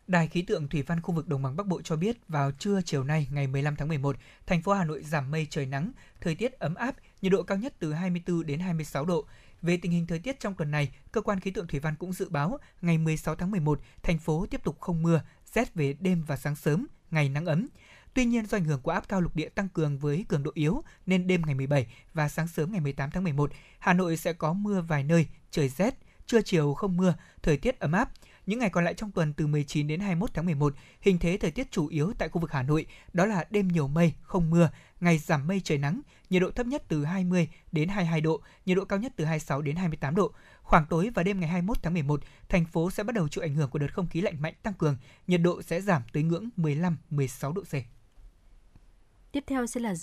[0.07, 2.81] Đài khí tượng thủy văn khu vực Đồng bằng Bắc Bộ cho biết vào trưa
[2.85, 4.15] chiều nay ngày 15 tháng 11,
[4.45, 5.91] thành phố Hà Nội giảm mây trời nắng,
[6.21, 9.25] thời tiết ấm áp, nhiệt độ cao nhất từ 24 đến 26 độ.
[9.61, 12.13] Về tình hình thời tiết trong tuần này, cơ quan khí tượng thủy văn cũng
[12.13, 15.21] dự báo ngày 16 tháng 11, thành phố tiếp tục không mưa,
[15.53, 17.67] rét về đêm và sáng sớm, ngày nắng ấm.
[18.13, 20.51] Tuy nhiên do ảnh hưởng của áp cao lục địa tăng cường với cường độ
[20.53, 24.33] yếu nên đêm ngày 17 và sáng sớm ngày 18 tháng 11, Hà Nội sẽ
[24.33, 25.95] có mưa vài nơi, trời rét,
[26.27, 27.13] trưa chiều không mưa,
[27.43, 28.09] thời tiết ấm áp.
[28.45, 31.51] Những ngày còn lại trong tuần từ 19 đến 21 tháng 11, hình thế thời
[31.51, 34.69] tiết chủ yếu tại khu vực Hà Nội đó là đêm nhiều mây, không mưa,
[34.99, 38.77] ngày giảm mây trời nắng, nhiệt độ thấp nhất từ 20 đến 22 độ, nhiệt
[38.77, 40.31] độ cao nhất từ 26 đến 28 độ.
[40.61, 43.55] Khoảng tối và đêm ngày 21 tháng 11, thành phố sẽ bắt đầu chịu ảnh
[43.55, 46.49] hưởng của đợt không khí lạnh mạnh tăng cường, nhiệt độ sẽ giảm tới ngưỡng
[46.57, 48.02] 15-16 độ C.
[49.33, 49.93] Tiếp theo sẽ là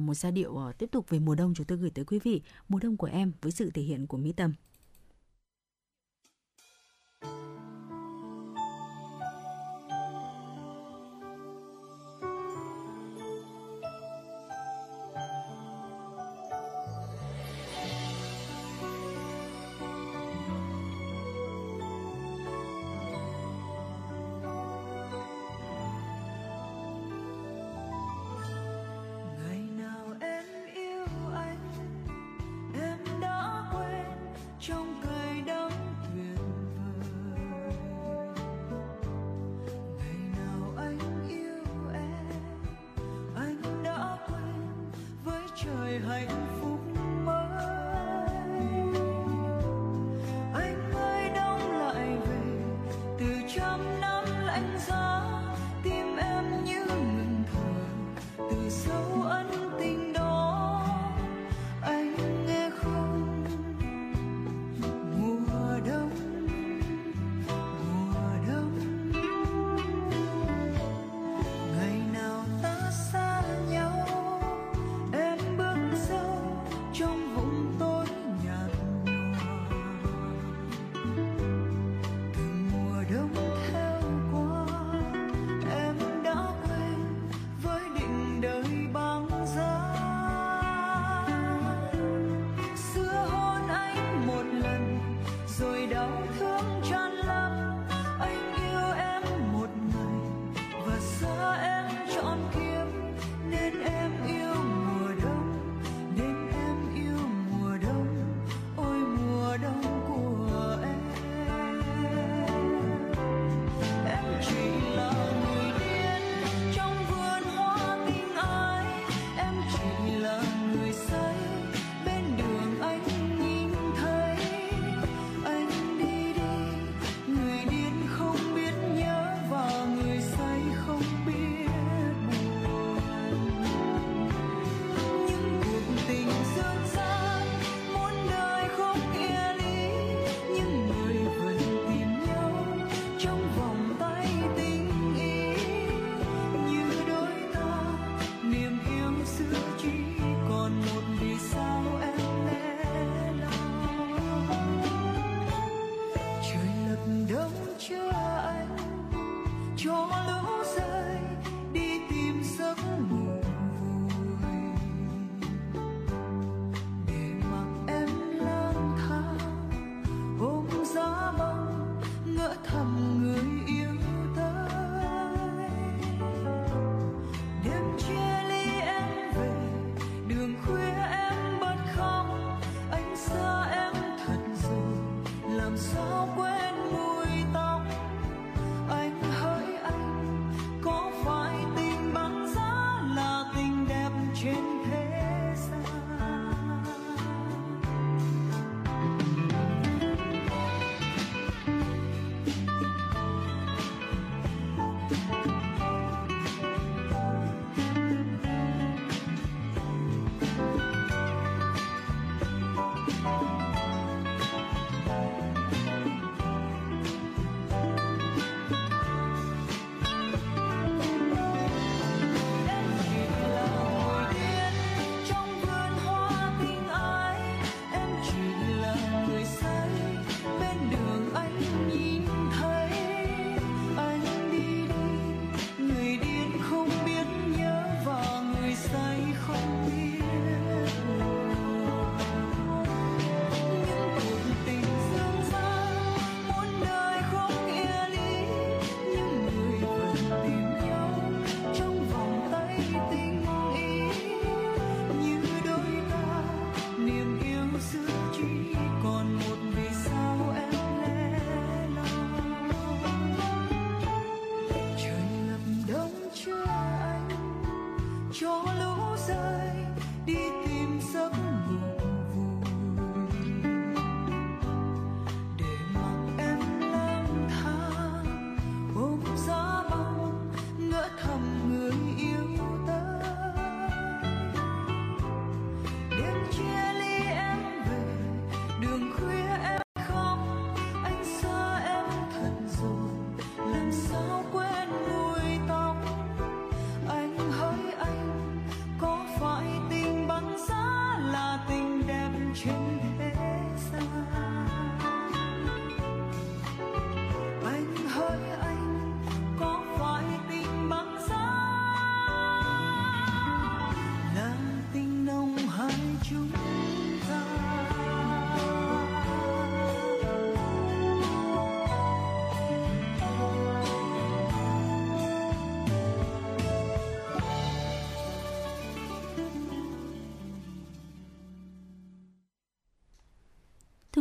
[0.00, 2.42] một giai điệu ờ, tiếp tục về mùa đông chúng tôi gửi tới quý vị,
[2.68, 4.52] mùa đông của em với sự thể hiện của Mỹ Tâm.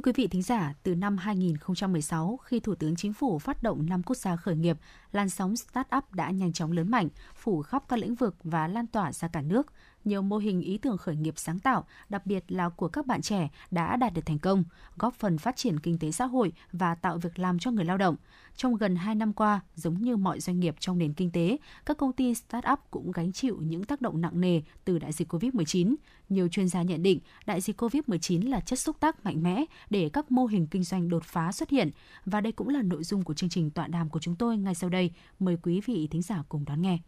[0.01, 3.85] Thưa quý vị thính giả, từ năm 2016, khi Thủ tướng Chính phủ phát động
[3.89, 4.77] năm quốc gia khởi nghiệp,
[5.11, 8.87] làn sóng start-up đã nhanh chóng lớn mạnh, phủ khắp các lĩnh vực và lan
[8.87, 9.67] tỏa ra cả nước.
[10.05, 13.21] Nhiều mô hình ý tưởng khởi nghiệp sáng tạo, đặc biệt là của các bạn
[13.21, 14.63] trẻ, đã đạt được thành công,
[14.97, 17.97] góp phần phát triển kinh tế xã hội và tạo việc làm cho người lao
[17.97, 18.15] động.
[18.55, 21.97] Trong gần 2 năm qua, giống như mọi doanh nghiệp trong nền kinh tế, các
[21.97, 25.95] công ty start-up cũng gánh chịu những tác động nặng nề từ đại dịch COVID-19.
[26.29, 30.09] Nhiều chuyên gia nhận định đại dịch COVID-19 là chất xúc tác mạnh mẽ để
[30.09, 31.89] các mô hình kinh doanh đột phá xuất hiện.
[32.25, 34.75] Và đây cũng là nội dung của chương trình tọa đàm của chúng tôi ngay
[34.75, 35.11] sau đây.
[35.39, 36.99] Mời quý vị thính giả cùng đón nghe.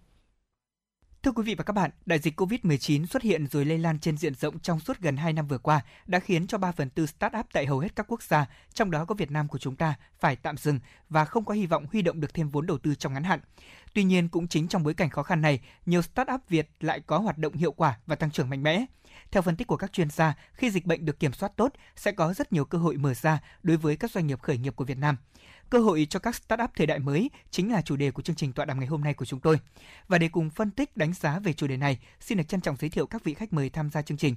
[1.23, 4.17] Thưa quý vị và các bạn, đại dịch COVID-19 xuất hiện rồi lây lan trên
[4.17, 7.05] diện rộng trong suốt gần 2 năm vừa qua đã khiến cho 3 phần tư
[7.05, 9.95] start-up tại hầu hết các quốc gia, trong đó có Việt Nam của chúng ta,
[10.19, 10.79] phải tạm dừng
[11.09, 13.39] và không có hy vọng huy động được thêm vốn đầu tư trong ngắn hạn.
[13.93, 17.17] Tuy nhiên, cũng chính trong bối cảnh khó khăn này, nhiều start-up Việt lại có
[17.17, 18.85] hoạt động hiệu quả và tăng trưởng mạnh mẽ.
[19.31, 22.11] Theo phân tích của các chuyên gia, khi dịch bệnh được kiểm soát tốt, sẽ
[22.11, 24.85] có rất nhiều cơ hội mở ra đối với các doanh nghiệp khởi nghiệp của
[24.85, 25.17] Việt Nam.
[25.69, 28.53] Cơ hội cho các startup thời đại mới chính là chủ đề của chương trình
[28.53, 29.59] tọa đàm ngày hôm nay của chúng tôi.
[30.07, 32.75] Và để cùng phân tích đánh giá về chủ đề này, xin được trân trọng
[32.79, 34.35] giới thiệu các vị khách mời tham gia chương trình.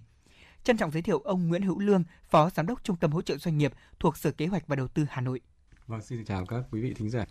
[0.64, 3.36] Trân trọng giới thiệu ông Nguyễn Hữu Lương, Phó Giám đốc Trung tâm Hỗ trợ
[3.36, 5.40] Doanh nghiệp thuộc Sở Kế hoạch và Đầu tư Hà Nội.
[5.86, 7.24] Vâng, xin chào các quý vị thính giả.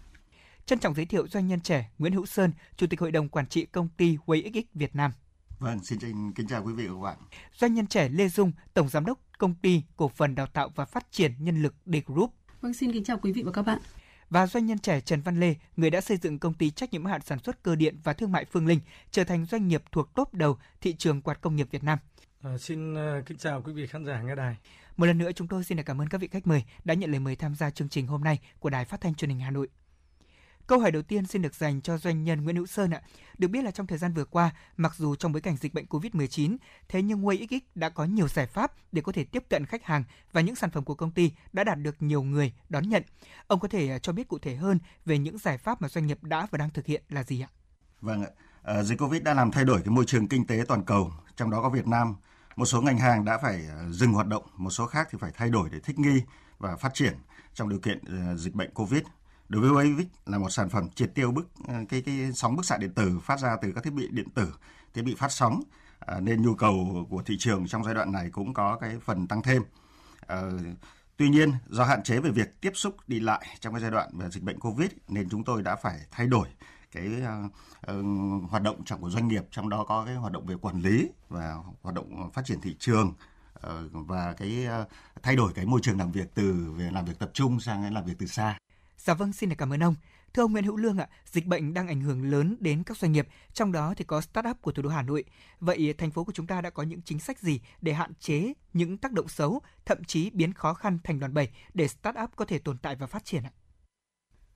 [0.65, 3.47] Trân trọng giới thiệu doanh nhân trẻ Nguyễn Hữu Sơn, Chủ tịch Hội đồng Quản
[3.47, 5.11] trị Công ty WayXX Việt Nam.
[5.65, 7.17] Vâng, xin kính, kính chào quý vị và các bạn.
[7.53, 10.85] Doanh nhân trẻ Lê Dung, Tổng Giám đốc Công ty Cổ phần Đào tạo và
[10.85, 12.33] Phát triển Nhân lực D Group.
[12.61, 13.79] Vâng, xin kính chào quý vị và các bạn.
[14.29, 17.05] Và doanh nhân trẻ Trần Văn Lê, người đã xây dựng công ty trách nhiệm
[17.05, 18.79] hạn sản xuất cơ điện và thương mại Phương Linh,
[19.11, 21.99] trở thành doanh nghiệp thuộc top đầu thị trường quạt công nghiệp Việt Nam.
[22.41, 24.57] À, xin uh, kính chào quý vị khán giả nghe đài.
[24.97, 27.11] Một lần nữa chúng tôi xin được cảm ơn các vị khách mời đã nhận
[27.11, 29.51] lời mời tham gia chương trình hôm nay của Đài Phát thanh Truyền hình Hà
[29.51, 29.67] Nội.
[30.67, 33.01] Câu hỏi đầu tiên xin được dành cho doanh nhân Nguyễn Hữu Sơn ạ.
[33.37, 35.85] Được biết là trong thời gian vừa qua, mặc dù trong bối cảnh dịch bệnh
[35.85, 39.83] COVID-19, thế nhưng WayXX đã có nhiều giải pháp để có thể tiếp cận khách
[39.83, 43.03] hàng và những sản phẩm của công ty đã đạt được nhiều người đón nhận.
[43.47, 46.07] Ông có thể à, cho biết cụ thể hơn về những giải pháp mà doanh
[46.07, 47.49] nghiệp đã và đang thực hiện là gì ạ?
[48.01, 48.29] Vâng ạ.
[48.63, 51.49] À, dịch Covid đã làm thay đổi cái môi trường kinh tế toàn cầu, trong
[51.51, 52.15] đó có Việt Nam.
[52.55, 55.31] Một số ngành hàng đã phải à, dừng hoạt động, một số khác thì phải
[55.35, 56.21] thay đổi để thích nghi
[56.57, 57.13] và phát triển
[57.53, 59.01] trong điều kiện à, dịch bệnh Covid.
[59.49, 62.65] Đối với WAVIC là một sản phẩm triệt tiêu bức ờ, cái cái sóng bức
[62.65, 64.53] xạ điện tử phát ra từ các thiết bị điện tử,
[64.93, 65.61] thiết bị phát sóng
[65.99, 69.27] à, nên nhu cầu của thị trường trong giai đoạn này cũng có cái phần
[69.27, 69.63] tăng thêm.
[70.27, 70.41] À,
[71.17, 74.09] tuy nhiên do hạn chế về việc tiếp xúc đi lại trong cái giai đoạn
[74.13, 76.47] về dịch bệnh Covid nên chúng tôi đã phải thay đổi
[76.91, 77.51] cái uh,
[77.91, 80.81] uh, hoạt động trong của doanh nghiệp trong đó có cái hoạt động về quản
[80.81, 83.13] lý và hoạt động phát triển thị trường
[83.57, 84.87] uh, và cái uh,
[85.23, 88.05] thay đổi cái môi trường làm việc từ về làm việc tập trung sang làm
[88.05, 88.57] việc từ xa.
[88.97, 89.95] Dạ vâng, xin được cảm ơn ông.
[90.33, 93.11] Thưa ông Nguyễn Hữu Lương ạ, dịch bệnh đang ảnh hưởng lớn đến các doanh
[93.11, 95.23] nghiệp, trong đó thì có startup của thủ đô Hà Nội.
[95.59, 98.53] Vậy thành phố của chúng ta đã có những chính sách gì để hạn chế
[98.73, 102.45] những tác động xấu, thậm chí biến khó khăn thành đòn bẩy để startup có
[102.45, 103.51] thể tồn tại và phát triển ạ?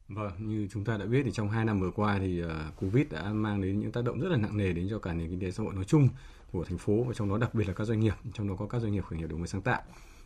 [0.07, 3.07] Vâng, như chúng ta đã biết thì trong 2 năm vừa qua thì uh, Covid
[3.09, 5.39] đã mang đến những tác động rất là nặng nề đến cho cả nền kinh
[5.39, 6.09] tế xã hội nói chung
[6.51, 8.67] của thành phố và trong đó đặc biệt là các doanh nghiệp, trong đó có
[8.67, 9.81] các doanh nghiệp khởi nghiệp đổi mới sáng tạo.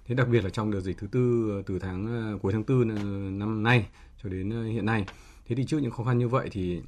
[0.05, 2.63] Thế đặc biệt là trong đợt dịch thứ tư ờ, từ tháng ờ, cuối tháng
[2.63, 3.87] tư ờ, năm nay
[4.23, 5.05] cho đến hiện nay.
[5.47, 6.81] Thế thì trước những khó khăn như vậy thì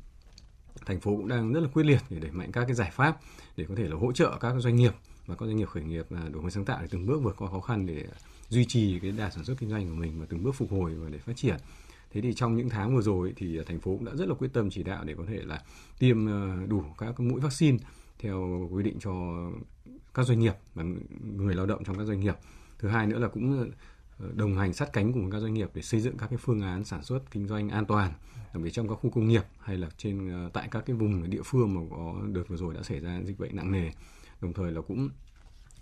[0.86, 3.18] thành phố cũng đang rất là quyết liệt để đẩy mạnh các cái giải pháp
[3.58, 4.94] để có thể là hỗ trợ các doanh nghiệp
[5.26, 7.50] và các doanh nghiệp khởi nghiệp đổi mới sáng tạo để từng bước vượt qua
[7.50, 8.06] khó khăn để
[8.50, 10.94] duy trì cái đà sản xuất kinh doanh của mình và từng bước phục hồi
[10.96, 11.58] và để phát triển.
[12.12, 14.54] Thế thì trong những tháng vừa rồi thì thành phố cũng đã rất là quyết
[14.54, 15.62] tâm chỉ đạo để có thể là
[16.00, 16.28] tiêm
[16.70, 17.78] đủ các mũi vaccine
[18.20, 19.12] theo quy định cho
[20.14, 20.84] các doanh nghiệp và
[21.36, 22.36] người lao động trong các doanh nghiệp.
[22.80, 23.72] Thứ hai nữa là cũng
[24.20, 26.62] ờ, đồng hành sát cánh cùng các doanh nghiệp để xây dựng các cái phương
[26.62, 28.14] án sản xuất kinh doanh an toàn,
[28.54, 31.30] đặc biệt trong các khu công nghiệp hay là trên ờ, tại các cái vùng
[31.30, 33.92] địa phương mà có đợt vừa rồi đã xảy ra dịch bệnh nặng nề.
[34.42, 35.10] Đồng thời là cũng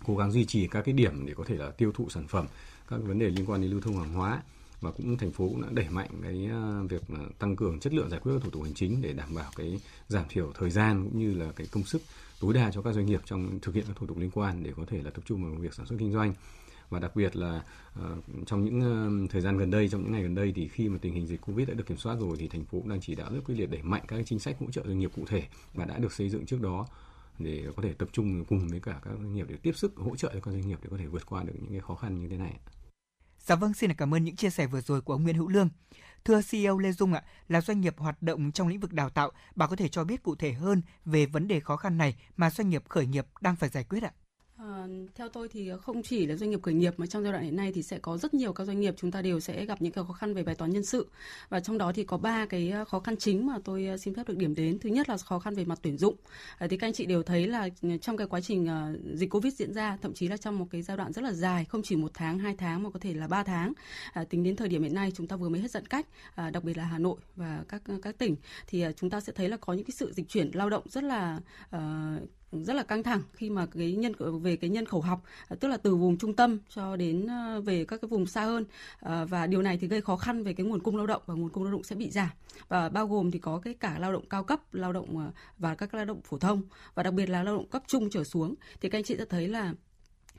[0.06, 2.46] cố gắng duy trì các cái điểm để có thể là tiêu thụ sản phẩm,
[2.88, 4.42] các vấn đề liên quan đến lưu thông hàng hóa.
[4.80, 7.02] Và cũng thành phố cũng đã đẩy mạnh cái ờ, việc
[7.38, 9.80] tăng cường chất lượng giải quyết các thủ tục hành chính để đảm bảo cái
[10.08, 12.02] giảm thiểu thời gian cũng như là cái công sức
[12.40, 14.72] tối đa cho các doanh nghiệp trong thực hiện các thủ tục liên quan để
[14.76, 16.34] có thể là tập trung vào việc sản xuất kinh doanh
[16.94, 17.62] và đặc biệt là
[18.00, 18.78] uh, trong những
[19.24, 21.26] uh, thời gian gần đây trong những ngày gần đây thì khi mà tình hình
[21.26, 23.40] dịch covid đã được kiểm soát rồi thì thành phố cũng đang chỉ đạo rất
[23.46, 25.42] quyết liệt đẩy mạnh các chính sách hỗ trợ doanh nghiệp cụ thể
[25.74, 26.86] và đã được xây dựng trước đó
[27.38, 30.16] để có thể tập trung cùng với cả các doanh nghiệp để tiếp sức hỗ
[30.16, 32.20] trợ cho các doanh nghiệp để có thể vượt qua được những cái khó khăn
[32.20, 32.56] như thế này.
[33.38, 35.68] Dạ vâng, xin cảm ơn những chia sẻ vừa rồi của ông Nguyễn Hữu Lương.
[36.24, 39.30] Thưa CEO Lê Dung ạ, là doanh nghiệp hoạt động trong lĩnh vực đào tạo,
[39.54, 42.50] bà có thể cho biết cụ thể hơn về vấn đề khó khăn này mà
[42.50, 44.12] doanh nghiệp khởi nghiệp đang phải giải quyết ạ?
[44.14, 44.23] À,
[44.64, 47.44] Ờ, theo tôi thì không chỉ là doanh nghiệp khởi nghiệp mà trong giai đoạn
[47.44, 49.82] hiện nay thì sẽ có rất nhiều các doanh nghiệp chúng ta đều sẽ gặp
[49.82, 51.06] những cái khó khăn về bài toán nhân sự.
[51.48, 54.14] Và trong đó thì có ba cái ờ, khó khăn chính mà tôi ờ, xin
[54.14, 54.78] phép được điểm đến.
[54.78, 56.14] Thứ nhất là khó khăn về mặt tuyển dụng.
[56.58, 59.30] À, thì các anh chị đều thấy là ừ, trong cái quá trình uh, dịch
[59.30, 61.82] covid diễn ra thậm chí là trong một cái giai đoạn rất là dài không
[61.82, 63.72] chỉ một tháng hai tháng mà có thể là ba tháng
[64.12, 66.50] à, tính đến thời điểm hiện nay chúng ta vừa mới hết giãn cách à,
[66.50, 68.36] đặc biệt là Hà Nội và các các tỉnh
[68.66, 70.84] thì uh, chúng ta sẽ thấy là có những cái sự dịch chuyển lao động
[70.88, 71.40] rất là
[71.76, 71.80] uh,
[72.62, 74.12] rất là căng thẳng khi mà cái nhân
[74.42, 77.58] về cái nhân khẩu học à, tức là từ vùng trung tâm cho đến à,
[77.64, 78.64] về các cái vùng xa hơn.
[79.00, 81.34] À, và điều này thì gây khó khăn về cái nguồn cung lao động và
[81.34, 82.30] nguồn cung lao động sẽ bị giảm.
[82.68, 85.94] Và bao gồm thì có cái cả lao động cao cấp lao động và các
[85.94, 86.62] lao động phổ thông.
[86.94, 88.54] Và đặc biệt là lao động cấp trung trở xuống.
[88.80, 89.74] Thì các anh chị sẽ thấy là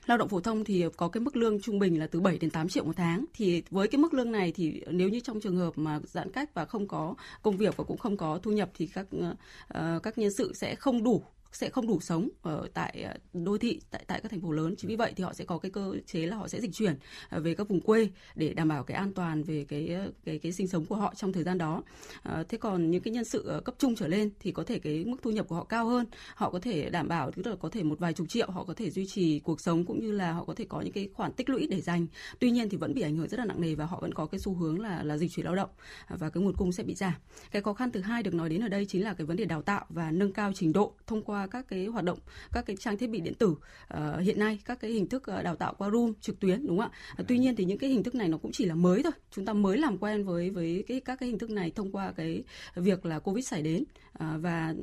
[0.06, 2.50] lao động phổ thông thì có cái mức lương trung bình là từ 7 đến
[2.50, 3.24] 8 triệu một tháng.
[3.34, 6.54] Thì với cái mức lương này thì nếu như trong trường hợp mà giãn cách
[6.54, 10.18] và không có công việc và cũng không có thu nhập thì các uh, các
[10.18, 11.22] nhân sự sẽ không đủ
[11.56, 14.74] sẽ không đủ sống ở tại ờ, đô thị tại tại các thành phố lớn.
[14.78, 16.96] Chính vì vậy thì họ sẽ có cái cơ chế là họ sẽ dịch chuyển
[17.28, 20.38] ờ, về các vùng quê để đảm bảo cái an toàn về cái ờ, cái
[20.38, 21.82] cái sinh sống của họ trong thời gian đó.
[22.22, 25.04] À, thế còn những cái nhân sự cấp trung trở lên thì có thể cái
[25.04, 26.06] mức thu nhập của họ cao hơn.
[26.34, 28.74] Họ có thể đảm bảo tức là có thể một vài chục triệu họ có
[28.74, 31.32] thể duy trì cuộc sống cũng như là họ có thể có những cái khoản
[31.32, 32.06] tích lũy để dành.
[32.38, 34.26] Tuy nhiên thì vẫn bị ảnh hưởng rất là nặng nề và họ vẫn có
[34.26, 35.70] cái xu hướng là là dịch chuyển lao động
[36.08, 37.14] và cái nguồn cung sẽ bị giảm.
[37.50, 39.44] Cái khó khăn thứ hai được nói đến ở đây chính là cái vấn đề
[39.44, 42.18] đào tạo và nâng cao trình độ thông qua các cái hoạt động
[42.52, 43.48] các cái trang thiết bị điện tử.
[43.48, 46.78] Uh, hiện nay các cái hình thức uh, đào tạo qua room trực tuyến đúng
[46.78, 47.16] không ạ?
[47.20, 49.12] Uh, tuy nhiên thì những cái hình thức này nó cũng chỉ là mới thôi.
[49.30, 52.12] Chúng ta mới làm quen với với cái các cái hình thức này thông qua
[52.16, 52.44] cái
[52.74, 53.84] việc là covid xảy đến.
[54.12, 54.74] Uh, và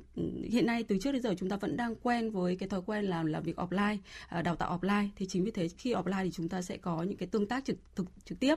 [0.49, 3.06] hiện nay từ trước đến giờ chúng ta vẫn đang quen với cái thói quen
[3.06, 3.98] làm làm việc offline
[4.40, 5.07] uh, đào tạo offline.
[5.15, 7.65] Thì chính vì thế khi offline thì chúng ta sẽ có những cái tương tác
[7.65, 8.56] trực thực trực tiếp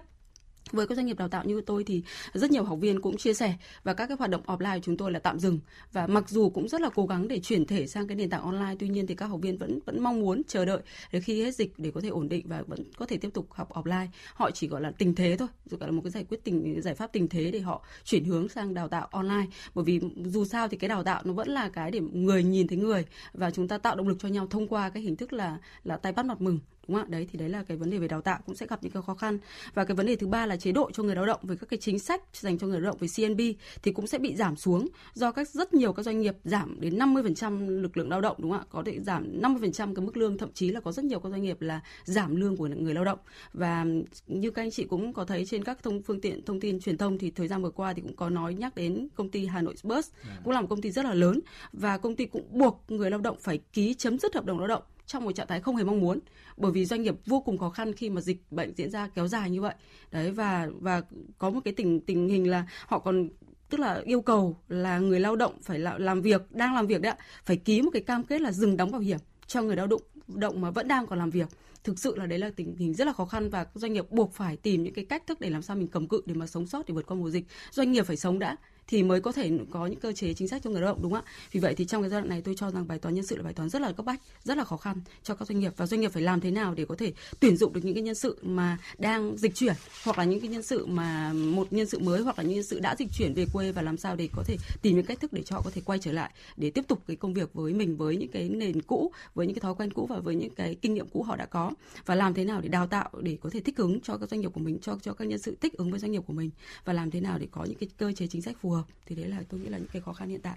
[0.73, 2.03] với các doanh nghiệp đào tạo như tôi thì
[2.35, 4.97] rất nhiều học viên cũng chia sẻ và các cái hoạt động offline của chúng
[4.97, 5.59] tôi là tạm dừng.
[5.93, 8.43] Và mặc dù cũng rất là cố gắng để chuyển thể sang cái nền tảng
[8.43, 10.81] online, tuy nhiên thì các học viên vẫn vẫn mong muốn, chờ đợi
[11.13, 13.47] để khi hết dịch để có thể ổn định và vẫn có thể tiếp tục
[13.51, 14.07] học offline.
[14.35, 16.95] Họ chỉ, gọi là, tình thế thôi gọi là một cái giải quyết tình, giải
[16.95, 19.47] pháp tình thế để họ chuyển hướng sang đào tạo online.
[19.75, 22.69] Bởi vì dù sao thì cái đào tạo nó vẫn là cái để người nhìn
[22.69, 25.33] thấy người và chúng ta tạo động lực cho nhau thông qua cái hình thức
[25.33, 26.59] là là tay bắt mặt mừng
[26.89, 27.11] đúng không ạ?
[27.11, 29.03] Đấy thì đấy là cái vấn đề về đào tạo cũng sẽ gặp những cái
[29.07, 29.39] khó khăn.
[29.75, 31.41] Và cái vấn đề thứ ba là chế độ cho người lao động.
[31.43, 33.41] Với các cái chính sách dành cho người lao động về CNB
[33.83, 36.99] thì cũng sẽ bị giảm xuống do các rất nhiều các doanh nghiệp giảm đến
[36.99, 38.67] 50% lực lượng lao động đúng không ạ?
[38.71, 41.43] Có thể giảm 50% cái mức lương thậm chí là có rất nhiều các doanh
[41.43, 43.19] nghiệp là giảm lương của người lao động.
[43.53, 43.87] Và
[44.27, 46.99] như các anh chị cũng có thấy trên các thông phương tiện thông tin truyền
[46.99, 49.63] thông thì thời gian vừa qua thì cũng có nói nhắc đến công ty Hà
[49.63, 50.11] Nội Bus
[50.45, 51.41] cũng là một công ty rất là lớn.
[51.73, 54.69] Và công ty cũng buộc người lao động phải ký chấm dứt hợp đồng lao
[54.69, 56.19] động trong một trạng thái không hề mong muốn,
[56.57, 59.29] bởi vì doanh nghiệp vô cùng khó khăn khi mà dịch bệnh diễn ra kéo
[59.29, 59.75] dài như vậy.
[60.13, 61.03] Đấy, và và
[61.39, 63.29] có một cái tình tình hình là họ còn,
[63.71, 67.01] tức là yêu cầu là người lao động phải là làm việc, đang làm việc
[67.01, 69.77] đấy ạ, phải ký một cái cam kết là dừng đóng bảo hiểm cho người
[69.77, 71.49] lao động động mà vẫn đang còn làm việc.
[71.85, 74.33] Thực sự là đấy là tình hình rất là khó khăn và doanh nghiệp buộc
[74.33, 76.67] phải tìm những cái cách thức để làm sao mình cầm cự để mà sống
[76.67, 77.45] sót để vượt qua mùa dịch.
[77.71, 78.57] Doanh nghiệp phải sống đã
[78.89, 81.13] thì mới có thể có những cơ chế chính sách cho người lao động, đúng
[81.13, 81.33] không ạ?
[81.53, 83.37] Vì vậy thì trong cái giai đoạn này tôi cho rằng bài toán nhân sự
[83.37, 85.73] là bài toán rất là cấp bách, rất là khó khăn cho các doanh nghiệp.
[85.77, 88.03] Và doanh nghiệp phải làm thế nào để có thể tuyển dụng được những cái
[88.03, 91.87] nhân sự mà đang dịch chuyển, hoặc là những cái nhân sự mà một nhân
[91.87, 94.17] sự mới, hoặc là những nhân sự đã dịch chuyển về quê và làm sao
[94.17, 96.31] để có thể tìm những cách thức để cho họ có thể quay trở lại,
[96.57, 99.55] để tiếp tục cái công việc với mình, với những cái nền cũ, với những
[99.55, 101.73] cái thói quen cũ và với những cái kinh nghiệm cũ họ đã có.
[102.07, 104.41] Và làm thế nào để đào tạo, để có thể thích ứng cho các doanh
[104.41, 106.51] nghiệp của mình, cho cho các nhân sự thích ứng với doanh nghiệp của mình,
[106.85, 108.76] và làm thế nào để có những cái cơ chế chính sách phù hợp
[109.07, 110.57] thì đấy là tôi nghĩ là những cái khó khăn hiện tại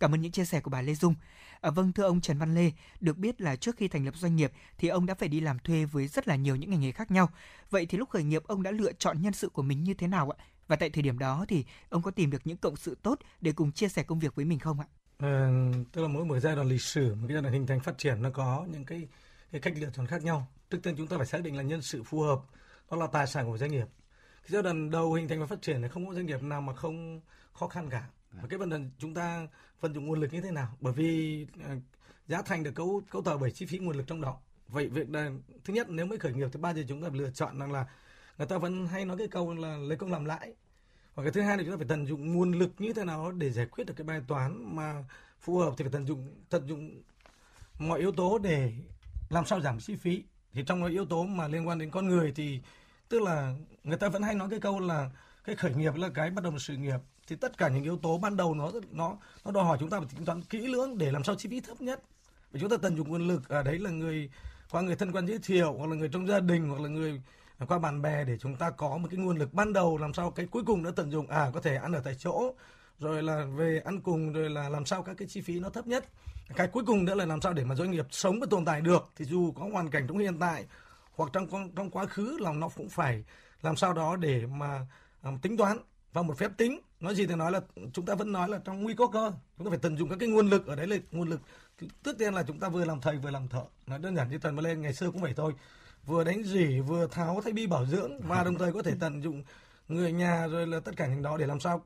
[0.00, 1.14] Cảm ơn những chia sẻ của bà Lê Dung.
[1.60, 4.36] À, vâng thưa ông Trần Văn Lê, được biết là trước khi thành lập doanh
[4.36, 6.92] nghiệp thì ông đã phải đi làm thuê với rất là nhiều những ngành nghề
[6.92, 7.30] khác nhau.
[7.70, 10.06] Vậy thì lúc khởi nghiệp ông đã lựa chọn nhân sự của mình như thế
[10.06, 10.44] nào ạ?
[10.68, 13.52] Và tại thời điểm đó thì ông có tìm được những cộng sự tốt để
[13.52, 14.86] cùng chia sẻ công việc với mình không ạ?
[15.18, 15.48] Ờ,
[15.92, 17.98] tức là mỗi một giai đoạn lịch sử, một cái giai đoạn hình thành phát
[17.98, 19.08] triển nó có những cái
[19.52, 20.46] cái cách lựa chọn khác nhau.
[20.70, 22.40] Trước tiên chúng ta phải xác định là nhân sự phù hợp,
[22.90, 23.86] đó là tài sản của doanh nghiệp.
[24.42, 26.60] Cái giai đoạn đầu hình thành và phát triển thì không có doanh nghiệp nào
[26.60, 27.20] mà không
[27.58, 28.08] khó khăn cả.
[28.32, 29.46] Và cái vấn đề chúng ta
[29.80, 30.76] vận dụng nguồn lực như thế nào?
[30.80, 31.76] Bởi vì ờ,
[32.28, 34.38] giá thành được cấu cấu tạo bởi chi phí nguồn lực trong đó.
[34.68, 35.30] Vậy việc là
[35.64, 37.86] thứ nhất nếu mới khởi nghiệp thì bao giờ chúng ta lựa chọn rằng là
[38.38, 40.54] người ta vẫn hay nói cái câu là lấy công làm lãi
[41.14, 43.32] và cái thứ hai là chúng ta phải tận dụng nguồn lực như thế nào
[43.32, 45.04] để giải quyết được cái bài toán mà
[45.40, 47.02] phù hợp thì phải tận dụng tận dụng
[47.78, 48.72] mọi yếu tố để
[49.30, 52.06] làm sao giảm chi phí thì trong cái yếu tố mà liên quan đến con
[52.06, 52.60] người thì
[53.08, 53.54] tức là
[53.84, 55.10] người ta vẫn hay nói cái câu là
[55.44, 57.96] cái khởi nghiệp là cái bắt đầu một sự nghiệp thì tất cả những yếu
[57.96, 60.98] tố ban đầu nó nó nó đòi hỏi chúng ta phải tính toán kỹ lưỡng
[60.98, 62.02] để làm sao chi phí thấp nhất.
[62.52, 64.30] Và chúng ta tận dụng nguồn lực ở đấy là người
[64.70, 67.22] qua người thân quen giới thiệu hoặc là người trong gia đình hoặc là người
[67.68, 70.30] qua bạn bè để chúng ta có một cái nguồn lực ban đầu làm sao
[70.30, 72.54] cái cuối cùng đã tận dụng à có thể ăn ở tại chỗ
[72.98, 75.86] rồi là về ăn cùng rồi là làm sao các cái chi phí nó thấp
[75.86, 76.04] nhất.
[76.56, 78.80] Cái cuối cùng nữa là làm sao để mà doanh nghiệp sống và tồn tại
[78.80, 79.10] được.
[79.16, 80.64] Thì dù có hoàn cảnh trong hiện tại
[81.16, 83.24] hoặc trong trong quá khứ là nó cũng phải
[83.62, 84.86] làm sao đó để mà
[85.22, 85.78] um, tính toán
[86.16, 87.60] và một phép tính, nói gì thì nói là
[87.92, 89.32] chúng ta vẫn nói là trong nguy có cơ.
[89.58, 91.40] Chúng ta phải tận dụng các cái nguồn lực, ở đấy là nguồn lực.
[92.04, 93.62] Trước tiên là chúng ta vừa làm thầy, vừa làm thợ.
[93.86, 95.52] Nói đơn giản như tần mà lên ngày xưa cũng vậy thôi.
[96.06, 99.22] Vừa đánh rỉ, vừa tháo thay bi bảo dưỡng và đồng thời có thể tận
[99.22, 99.42] dụng
[99.88, 101.82] người nhà rồi là tất cả những đó để làm sao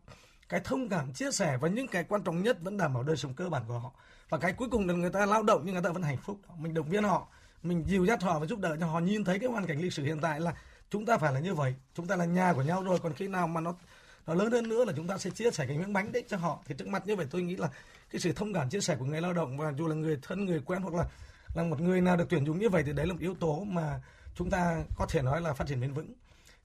[0.48, 3.16] cái thông cảm, chia sẻ và những cái quan trọng nhất vẫn đảm bảo đời
[3.16, 3.92] sống cơ bản của họ.
[4.28, 6.38] Và cái cuối cùng là người ta lao động nhưng người ta vẫn hạnh phúc.
[6.58, 7.28] Mình động viên họ,
[7.62, 9.00] mình dìu dắt họ và giúp đỡ cho họ.
[9.00, 10.54] Nhìn thấy cái hoàn cảnh lịch sử hiện tại là
[10.90, 11.74] chúng ta phải là như vậy.
[11.94, 13.74] Chúng ta là nhà của nhau rồi, còn khi nào mà nó
[14.30, 16.36] và lớn hơn nữa là chúng ta sẽ chia sẻ cái miếng bánh đấy cho
[16.36, 16.62] họ.
[16.66, 17.68] Thì trước mặt như vậy tôi nghĩ là
[18.10, 20.44] cái sự thông cảm, chia sẻ của người lao động, và dù là người thân,
[20.44, 21.04] người quen, hoặc là
[21.54, 23.64] là một người nào được tuyển dụng như vậy thì đấy là một yếu tố
[23.64, 24.00] mà
[24.34, 26.12] chúng ta có thể nói là phát triển bền vững.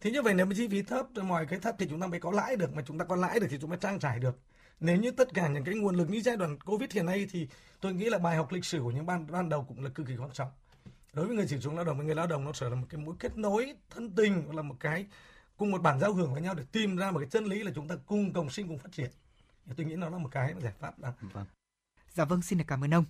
[0.01, 2.07] Thì như vậy nếu mà chi phí thấp, rồi mọi cái thấp thì chúng ta
[2.07, 2.73] mới có lãi được.
[2.73, 4.39] Mà chúng ta có lãi được thì chúng ta trang trải được.
[4.79, 7.47] Nếu như tất cả những cái nguồn lực như giai đoạn covid hiện nay thì
[7.81, 10.07] tôi nghĩ là bài học lịch sử của những ban ban đầu cũng là cực
[10.07, 10.49] kỳ quan trọng.
[11.13, 12.87] Đối với người sử dụng lao động với người lao động, nó sẽ là một
[12.89, 15.05] cái mối kết nối thân tình, hoặc là một cái
[15.57, 17.71] cùng một bản giao hưởng với nhau để tìm ra một cái chân lý là
[17.75, 19.11] chúng ta cùng cộng sinh cùng phát triển
[19.77, 21.13] tôi nghĩ nó là một cái giải pháp đó.
[22.13, 23.05] Dạ vâng, xin được cảm ơn ông.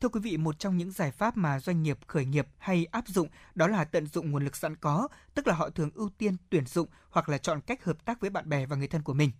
[0.00, 3.08] Thưa quý vị, một trong những giải pháp mà doanh nghiệp khởi nghiệp hay áp
[3.08, 6.36] dụng đó là tận dụng nguồn lực sẵn có, tức là họ thường ưu tiên
[6.50, 9.14] tuyển dụng hoặc là chọn cách hợp tác với bạn bè và người thân của
[9.14, 9.30] mình.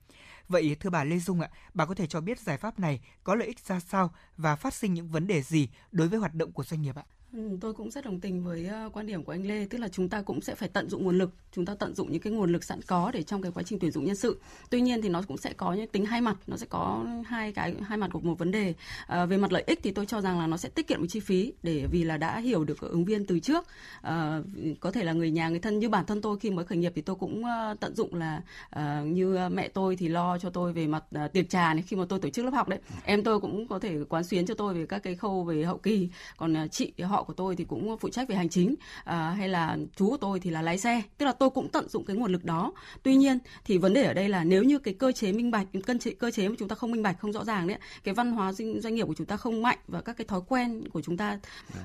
[0.48, 3.34] Vậy thưa bà Lê Dung ạ, bà có thể cho biết giải pháp này có
[3.34, 6.52] lợi ích ra sao và phát sinh những vấn đề gì đối với hoạt động
[6.52, 7.04] của doanh nghiệp ạ?
[7.36, 9.88] Ừ, tôi cũng rất đồng tình với ờ, quan điểm của anh Lê, tức là
[9.88, 12.32] chúng ta cũng sẽ phải tận dụng nguồn lực, chúng ta tận dụng những cái
[12.32, 14.40] nguồn lực sẵn có để trong cái quá trình tuyển dụng nhân sự.
[14.70, 17.52] Tuy nhiên thì nó cũng sẽ có những tính hai mặt, nó sẽ có hai
[17.52, 18.74] cái hai mặt của một vấn đề.
[19.06, 21.06] À, về mặt lợi ích thì tôi cho rằng là nó sẽ tiết kiệm được
[21.10, 23.66] chi phí để vì là đã hiểu được ứng viên từ trước.
[24.02, 24.42] À,
[24.80, 26.92] có thể là người nhà người thân như bản thân tôi khi mới khởi nghiệp
[26.94, 27.42] thì tôi cũng
[27.80, 31.50] tận dụng là à, như mẹ tôi thì lo cho tôi về mặt à, tiệc
[31.50, 32.78] trà này khi mà tôi tổ chức lớp học đấy.
[33.04, 35.78] Em tôi cũng có thể quán xuyến cho tôi về các cái khâu về hậu
[35.78, 36.08] kỳ.
[36.36, 38.74] Còn à, chị họ của tôi thì cũng phụ trách về hành chính
[39.04, 41.02] à, hay là chú của tôi thì là lái xe.
[41.18, 42.72] Tức là tôi cũng tận dụng cái nguồn lực đó.
[43.02, 45.66] Tuy nhiên thì vấn đề ở đây là nếu như cái cơ chế minh bạch
[45.86, 48.14] cơ chế cơ chế mà chúng ta không minh bạch không rõ ràng đấy cái
[48.14, 50.88] văn hóa doanh, doanh nghiệp của chúng ta không mạnh và các cái thói quen
[50.88, 51.38] của chúng ta.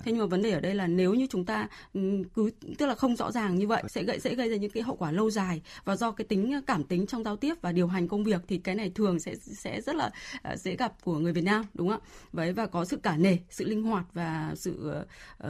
[0.03, 2.85] Thế nhưng mà vấn đề ở đây là nếu như chúng ta ừm, cứ tức
[2.85, 5.11] là không rõ ràng như vậy sẽ gây sẽ gây ra những cái hậu quả
[5.11, 5.61] lâu dài.
[5.85, 8.57] Và do cái tính cảm tính trong giao tiếp và điều hành công việc thì
[8.57, 10.11] cái này thường sẽ sẽ rất là
[10.41, 12.07] ờ, dễ gặp của người Việt Nam đúng không ạ?
[12.31, 15.03] Vậy và có sự cả nể sự linh hoạt và sự
[15.43, 15.49] uh,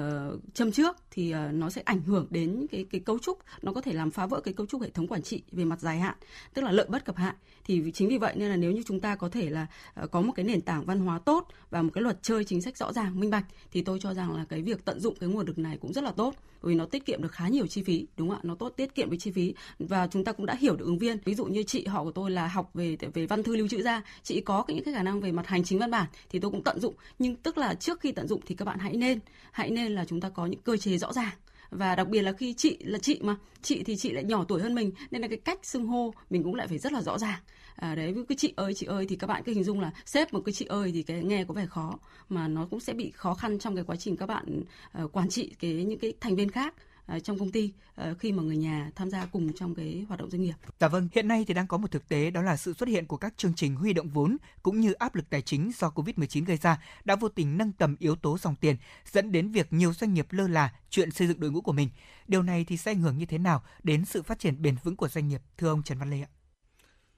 [0.54, 3.82] châm trước thì uh, nó sẽ ảnh hưởng đến cái cái cấu trúc nó có
[3.82, 6.16] thể làm phá vỡ cái cấu trúc hệ thống quản trị về mặt dài hạn
[6.54, 7.34] tức là lợi bất cập hại
[7.64, 9.68] thì chính vì vậy nên là nếu như chúng ta có thể là
[10.04, 12.62] uh, có một cái nền tảng văn hóa tốt và một cái luật chơi chính
[12.62, 15.30] sách rõ ràng minh bạch thì tôi cho rằng là cái việc tận dụng cái
[15.30, 17.84] nguồn lực này cũng rất là tốt vì nó tiết kiệm được khá nhiều chi
[17.84, 18.42] phí đúng không ạ?
[18.44, 20.98] Nó tốt tiết kiệm về chi phí và chúng ta cũng đã hiểu được ứng
[20.98, 21.18] viên.
[21.26, 23.82] Ví dụ như chị họ của tôi là học về về văn thư lưu trữ
[23.82, 26.40] ra chị có cái- những cái khả năng về mặt hành chính văn bản thì
[26.40, 26.94] tôi cũng tận dụng.
[27.20, 29.20] Nhưng tức là trước khi tận dụng thì các bạn hãy nên
[29.62, 31.34] hãy nên là chúng ta có những cơ chế rõ ràng.
[31.70, 34.62] Và đặc biệt là khi chị là chị mà chị thì chị lại nhỏ tuổi
[34.62, 37.18] hơn mình nên là cái cách xưng hô mình cũng lại phải rất là rõ
[37.18, 37.40] ràng.
[37.76, 39.92] À, đấy với cái chị ơi chị ơi thì các bạn cứ hình dung là
[40.06, 42.94] xếp một cái chị ơi thì cái nghe có vẻ khó mà nó cũng sẽ
[42.94, 44.64] bị khó khăn trong cái quá trình các bạn
[45.04, 46.74] uh, quản trị cái những cái thành viên khác
[47.20, 50.30] trong công ty ờ, khi mà người nhà tham gia cùng trong cái hoạt động
[50.30, 50.54] doanh nghiệp.
[50.80, 53.06] Dạ vâng, hiện nay thì đang có một thực tế đó là sự xuất hiện
[53.06, 56.46] của các chương trình huy động vốn cũng như áp lực tài chính do Covid-19
[56.46, 58.76] gây ra đã vô tình nâng tầm yếu tố dòng tiền,
[59.12, 61.90] dẫn đến việc nhiều doanh nghiệp lơ là chuyện xây dựng đội ngũ của mình.
[62.28, 64.96] Điều này thì sẽ ảnh hưởng như thế nào đến sự phát triển bền vững
[64.96, 66.30] của doanh nghiệp, thưa ông Trần Văn Lê ạ?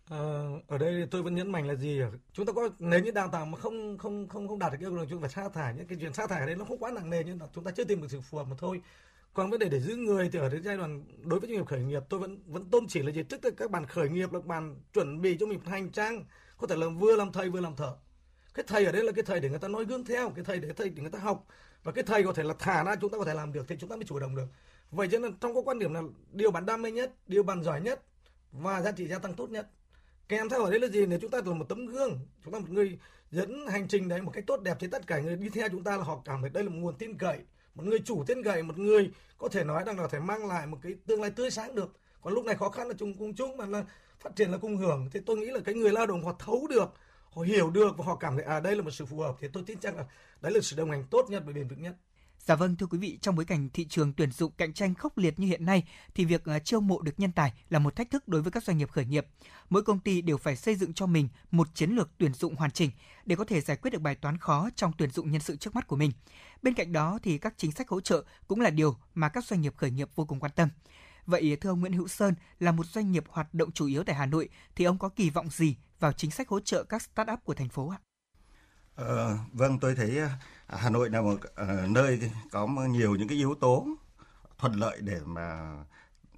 [0.09, 2.09] Ờ, ở đây thì tôi vẫn nhấn mạnh là gì ạ?
[2.33, 4.95] chúng ta có nếu như đào tạo mà không không không không đạt được yêu
[4.95, 6.77] cầu chúng ta phải sa thải những cái chuyện sa thải ở đây nó không
[6.77, 8.81] quá nặng nề nhưng là chúng ta chưa tìm được sự phù hợp mà thôi
[9.33, 11.67] còn vấn đề để giữ người thì ở đến giai đoạn đối với doanh nghiệp
[11.67, 13.23] khởi nghiệp, tôi vẫn vẫn tôn chỉ là gì?
[13.23, 16.25] Trước tất các bạn khởi nghiệp là bạn chuẩn bị cho mình một hành trang,
[16.57, 17.95] có thể là vừa làm thầy, vừa làm thợ.
[18.53, 20.59] Cái thầy ở đây là cái thầy để người ta nói gương theo, cái thầy
[20.59, 21.47] để thầy để người ta học.
[21.83, 23.75] Và cái thầy có thể là thả ra, chúng ta có thể làm được thì
[23.79, 24.47] chúng ta mới chủ động được.
[24.91, 26.01] Vậy cho nên trong cái quan điểm là
[26.31, 28.03] điều bạn đam mê nhất, điều bạn giỏi nhất
[28.51, 29.69] và giá trị gia tăng tốt nhất.
[30.27, 31.05] Kèm theo ở đây là gì?
[31.05, 32.99] Nếu chúng ta là một tấm gương, chúng ta một người
[33.31, 35.83] dẫn hành trình đấy, một cách tốt đẹp thì tất cả người đi theo chúng
[35.83, 37.39] ta là họ cảm thấy đây là một nguồn tin cậy
[37.75, 40.47] một người chủ tên cậy một người có thể nói rằng là có thể mang
[40.47, 41.93] lại một cái tương lai tươi sáng được.
[42.21, 43.85] Còn lúc này khó khăn là chung cùng chung mà là
[44.19, 45.09] phát triển là cùng hưởng.
[45.11, 46.93] Thì tôi nghĩ là cái người lao động họ thấu được,
[47.29, 49.35] họ hiểu được và họ cảm thấy à đây là một sự phù hợp.
[49.39, 50.05] Thì tôi tin chắc là
[50.41, 51.95] đấy là sự đồng hành tốt nhất và bền vững nhất.
[52.45, 55.17] Dạ vâng thưa quý vị, trong bối cảnh thị trường tuyển dụng cạnh tranh khốc
[55.17, 55.83] liệt như hiện nay
[56.15, 58.63] thì việc à, chiêu mộ được nhân tài là một thách thức đối với các
[58.63, 59.27] doanh nghiệp khởi nghiệp.
[59.69, 62.71] Mỗi công ty đều phải xây dựng cho mình một chiến lược tuyển dụng hoàn
[62.71, 62.91] chỉnh
[63.25, 65.75] để có thể giải quyết được bài toán khó trong tuyển dụng nhân sự trước
[65.75, 66.11] mắt của mình.
[66.61, 69.61] Bên cạnh đó thì các chính sách hỗ trợ cũng là điều mà các doanh
[69.61, 70.69] nghiệp khởi nghiệp vô cùng quan tâm.
[71.25, 74.15] Vậy thưa ông Nguyễn Hữu Sơn là một doanh nghiệp hoạt động chủ yếu tại
[74.15, 77.37] Hà Nội thì ông có kỳ vọng gì vào chính sách hỗ trợ các start-up
[77.37, 77.97] của thành phố ạ?
[78.95, 80.37] Ờ, vâng, tôi thấy à,
[80.67, 83.87] Hà Nội là một uh, nơi có nhiều những cái yếu tố
[84.57, 85.75] thuận lợi để mà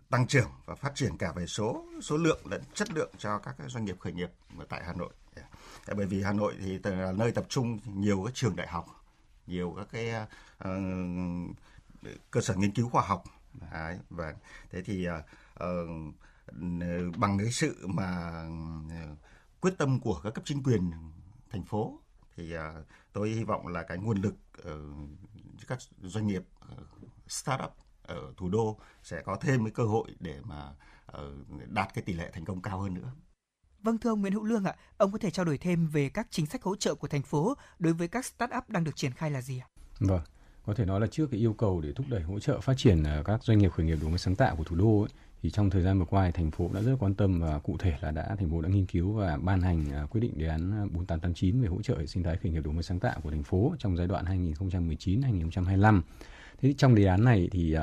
[0.09, 3.55] tăng trưởng và phát triển cả về số số lượng lẫn chất lượng cho các
[3.67, 4.31] doanh nghiệp khởi nghiệp
[4.69, 5.13] tại Hà Nội.
[5.35, 5.43] Dạ.
[5.95, 8.85] Bởi vì Hà Nội thì là nơi tập trung nhiều các trường đại học,
[9.47, 10.13] nhiều các cái
[10.63, 11.55] uh,
[12.31, 13.23] cơ sở nghiên cứu khoa học.
[13.71, 14.33] Đấy, và
[14.71, 15.65] thế thì uh,
[17.17, 18.43] bằng cái sự mà
[19.61, 20.91] quyết tâm của các cấp chính quyền
[21.51, 21.99] thành phố
[22.37, 22.73] thì à,
[23.13, 24.79] tôi hy vọng là cái nguồn lực ở
[25.67, 26.75] các doanh nghiệp ờ,
[27.27, 27.71] startup
[28.01, 30.73] ở thủ đô sẽ có thêm cái cơ hội để mà
[31.05, 31.33] ờ,
[31.67, 33.11] đạt cái tỷ lệ thành công cao hơn nữa.
[33.81, 36.27] Vâng thưa ông Nguyễn Hữu Lương ạ, ông có thể trao đổi thêm về các
[36.29, 39.31] chính sách hỗ trợ của thành phố đối với các start-up đang được triển khai
[39.31, 39.67] là gì ạ?
[39.99, 40.21] Vâng,
[40.65, 43.03] có thể nói là trước cái yêu cầu để thúc đẩy hỗ trợ phát triển
[43.03, 45.09] ờ, các doanh nghiệp khởi nghiệp đổi mới sáng tạo của thủ đô ấy,
[45.45, 47.77] thì trong thời gian vừa qua thì thành phố đã rất quan tâm và cụ
[47.79, 50.47] thể là đã thành phố đã nghiên cứu và ban hành à, quyết định đề
[50.47, 53.29] án à, 4889 về hỗ trợ sinh thái khởi nghiệp đổi mới sáng tạo của
[53.31, 56.01] thành phố trong giai đoạn 2019-2025.
[56.61, 57.75] Thế trong đề án này thì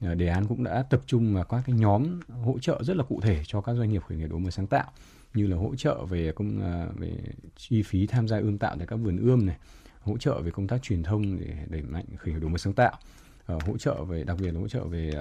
[0.00, 3.04] à, đề án cũng đã tập trung vào các cái nhóm hỗ trợ rất là
[3.04, 4.90] cụ thể cho các doanh nghiệp khởi nghiệp đổi mới sáng tạo
[5.34, 6.60] như là hỗ trợ về công
[6.98, 7.12] về
[7.56, 9.56] chi phí tham gia ươm tạo tại các vườn ươm này,
[10.00, 12.72] hỗ trợ về công tác truyền thông để đẩy mạnh khởi nghiệp đổi mới sáng
[12.72, 12.98] tạo,
[13.46, 15.12] ờ, hỗ trợ về đặc biệt là hỗ trợ về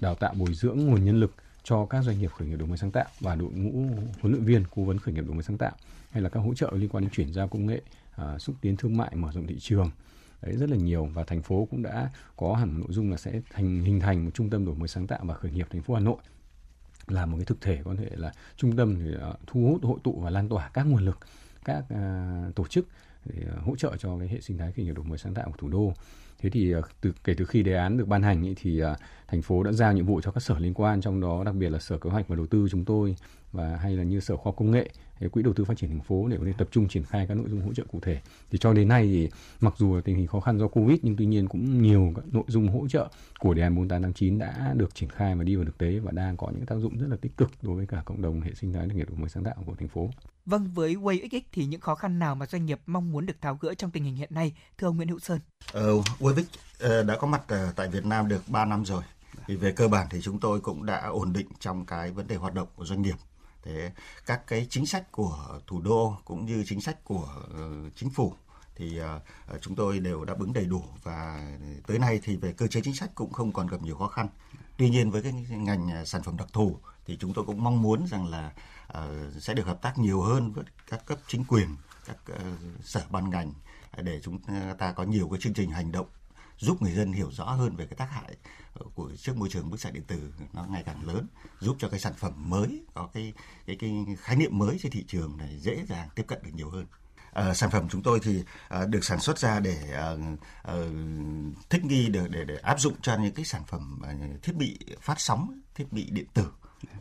[0.00, 2.78] đào tạo bồi dưỡng nguồn nhân lực cho các doanh nghiệp khởi nghiệp đổi mới
[2.78, 3.86] sáng tạo và đội ngũ
[4.20, 5.72] huấn luyện viên cố vấn khởi nghiệp đổi mới sáng tạo
[6.10, 7.80] hay là các hỗ trợ liên quan đến chuyển giao công nghệ
[8.16, 9.90] à, xúc tiến thương mại mở rộng thị trường.
[10.42, 13.40] Đấy rất là nhiều và thành phố cũng đã có hẳn nội dung là sẽ
[13.50, 15.94] thành hình thành một trung tâm đổi mới sáng tạo và khởi nghiệp thành phố
[15.94, 16.16] Hà Nội.
[17.06, 19.98] Là một cái thực thể có thể là trung tâm để à, thu hút hội
[20.04, 21.18] tụ và lan tỏa các nguồn lực
[21.64, 22.86] các à, tổ chức
[23.24, 25.46] để à, hỗ trợ cho cái hệ sinh thái khởi nghiệp đổi mới sáng tạo
[25.46, 25.92] của thủ đô
[26.38, 28.96] thế thì ờ, từ kể từ khi đề án được ban hành ý, thì ờ,
[29.28, 31.70] thành phố đã giao nhiệm vụ cho các sở liên quan trong đó đặc biệt
[31.70, 33.16] là sở kế hoạch và đầu tư chúng tôi
[33.52, 34.90] và hay là như sở khoa học công nghệ
[35.20, 37.26] hay quỹ đầu tư phát triển thành phố để có thể tập trung triển khai
[37.26, 39.28] các nội dung hỗ trợ cụ thể thì cho đến nay thì
[39.60, 42.24] mặc dù là tình hình khó khăn do covid nhưng tuy nhiên cũng nhiều các
[42.32, 43.08] nội dung hỗ trợ
[43.38, 46.36] của đề án 4889 đã được triển khai và đi vào thực tế và đang
[46.36, 48.72] có những tác dụng rất là tích cực đối với cả cộng đồng hệ sinh
[48.72, 50.10] thái nông nghiệp đổi mới sáng tạo của thành phố.
[50.46, 53.58] Vâng, với WayXX thì những khó khăn nào mà doanh nghiệp mong muốn được tháo
[53.60, 55.40] gỡ trong tình hình hiện nay, thưa ông Nguyễn Hữu Sơn?
[55.72, 56.44] Ờ, WayXX
[56.78, 59.02] ờ, đã có mặt ờ, tại Việt Nam được 3 năm rồi.
[59.46, 62.36] Thì về cơ bản thì chúng tôi cũng đã ổn định trong cái vấn đề
[62.36, 63.16] hoạt động của doanh nghiệp.
[63.62, 63.92] Thế
[64.26, 68.34] các cái chính sách của thủ đô cũng như chính sách của ờ, chính phủ
[68.76, 71.48] thì uh, chúng tôi đều đáp ứng đầy đủ và
[71.86, 74.28] tới nay thì về cơ chế chính sách cũng không còn gặp nhiều khó khăn.
[74.76, 78.06] Tuy nhiên với cái ngành sản phẩm đặc thù thì chúng tôi cũng mong muốn
[78.06, 78.52] rằng là
[78.88, 81.76] Ờ, sẽ được hợp tác nhiều hơn với các cấp chính quyền,
[82.06, 82.44] các ờ,
[82.82, 83.52] sở ban ngành
[83.96, 84.38] để chúng
[84.78, 86.06] ta có nhiều cái chương trình hành động
[86.58, 88.36] giúp người dân hiểu rõ hơn về cái tác hại
[88.94, 91.26] của trước môi trường bức xạ điện tử nó ngày càng lớn
[91.60, 93.32] giúp cho cái sản phẩm mới có cái
[93.66, 96.70] cái cái khái niệm mới trên thị trường này dễ dàng tiếp cận được nhiều
[96.70, 96.86] hơn.
[97.32, 100.16] À, sản phẩm chúng tôi thì à, được sản xuất ra để à,
[100.62, 100.74] à,
[101.70, 104.78] thích nghi được để để áp dụng cho những cái sản phẩm à, thiết bị
[105.00, 106.46] phát sóng, thiết bị điện tử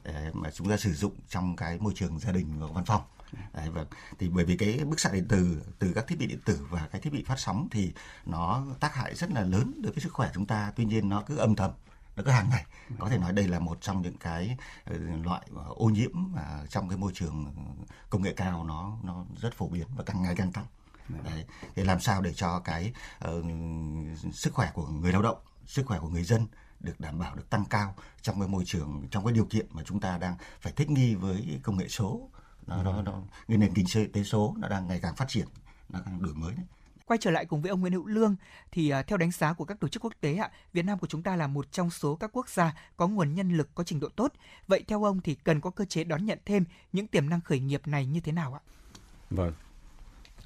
[0.04, 3.02] để mà chúng ta sử dụng trong cái môi trường gia đình và văn phòng.
[3.54, 3.88] Đấy, vâng.
[4.20, 6.88] Thì bởi vì cái bức xạ điện tử từ các thiết bị điện tử và
[6.92, 7.92] cái thiết bị phát sóng thì
[8.26, 10.72] nó tác hại rất là lớn đối với sức khỏe chúng ta.
[10.76, 11.72] Tuy nhiên nó cứ âm thầm
[12.16, 12.66] nó cứ hàng ngày
[13.00, 16.64] có thể nói đây là một trong những cái ờ, loại ờ, ô nhiễm mà
[16.70, 17.54] trong cái môi trường
[18.10, 20.66] công nghệ cao nó nó rất phổ biến và càng ngày càng tăng
[21.24, 21.46] đấy
[21.76, 23.42] thì làm sao để cho cái ờ,
[24.34, 26.48] sức khỏe của người lao động sức khỏe của người dân
[26.86, 29.84] được đảm bảo được tăng cao trong cái môi trường trong cái điều kiện mà
[29.86, 32.30] chúng ta đang phải thích nghi với công nghệ số
[32.68, 35.46] nó nó, nó cái nền kinh tế số nó đang ngày càng phát triển
[35.90, 36.66] nó đang đổi mới đấy.
[37.06, 38.36] Quay trở lại cùng với ông Nguyễn Hữu Lương
[38.72, 41.08] thì à, theo đánh giá của các tổ chức quốc tế ạ, Việt Nam của
[41.08, 44.00] chúng ta là một trong số các quốc gia có nguồn nhân lực có trình
[44.00, 44.34] độ tốt.
[44.68, 47.60] Vậy theo ông thì cần có cơ chế đón nhận thêm những tiềm năng khởi
[47.60, 48.62] nghiệp này như thế nào ạ?
[49.30, 49.54] Vâng.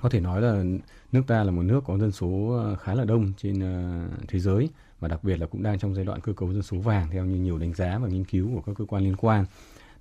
[0.02, 0.64] Có thể nói là
[1.12, 4.40] nước ta là một nước có dân số ờ, khá là đông trên ờ, thế
[4.40, 7.08] giới và đặc biệt là cũng đang trong giai đoạn cơ cấu dân số vàng
[7.12, 9.46] theo như nhiều đánh giá và nghiên cứu của các cơ quan liên quan.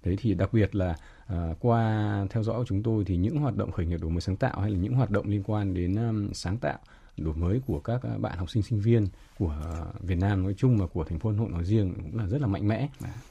[0.05, 0.97] Đấy thì đặc biệt là
[1.27, 4.21] à, qua theo dõi của chúng tôi thì những hoạt động khởi nghiệp đổi mới
[4.21, 6.79] sáng tạo hay là những hoạt động liên quan đến um, sáng tạo
[7.17, 9.07] đổi mới của các à, bạn học sinh sinh viên
[9.39, 9.55] của
[10.01, 12.41] Việt Nam nói chung và của thành phố Hà Nội nói riêng cũng là rất
[12.41, 12.89] là mạnh mẽ.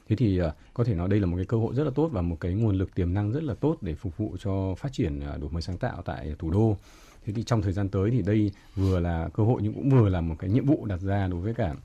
[0.10, 2.10] Thế thì à, có thể nói đây là một cái cơ hội rất là tốt
[2.12, 4.94] và một cái nguồn lực tiềm năng rất là tốt để phục vụ cho phát
[4.94, 6.78] triển đổi mới sáng tạo tại thủ đô.
[7.28, 10.10] Thế thì trong thời gian tới thì đây vừa là cơ hội nhưng cũng vừa
[10.10, 11.76] là một cái nhiệm vụ đặt ra đối với cả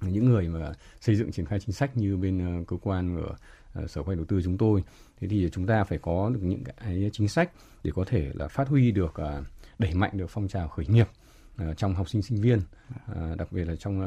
[0.00, 3.34] những người mà xây dựng triển khai chính sách như bên ờ, cơ quan ở
[3.74, 4.84] ờ, sở quay đầu tư chúng tôi.
[5.20, 7.50] Thế thì chúng ta phải có được những cái chính sách
[7.84, 9.42] để có thể là phát huy được ờ,
[9.78, 11.08] đẩy mạnh được phong trào khởi nghiệp
[11.76, 12.60] trong học sinh sinh viên
[13.36, 14.00] đặc biệt là trong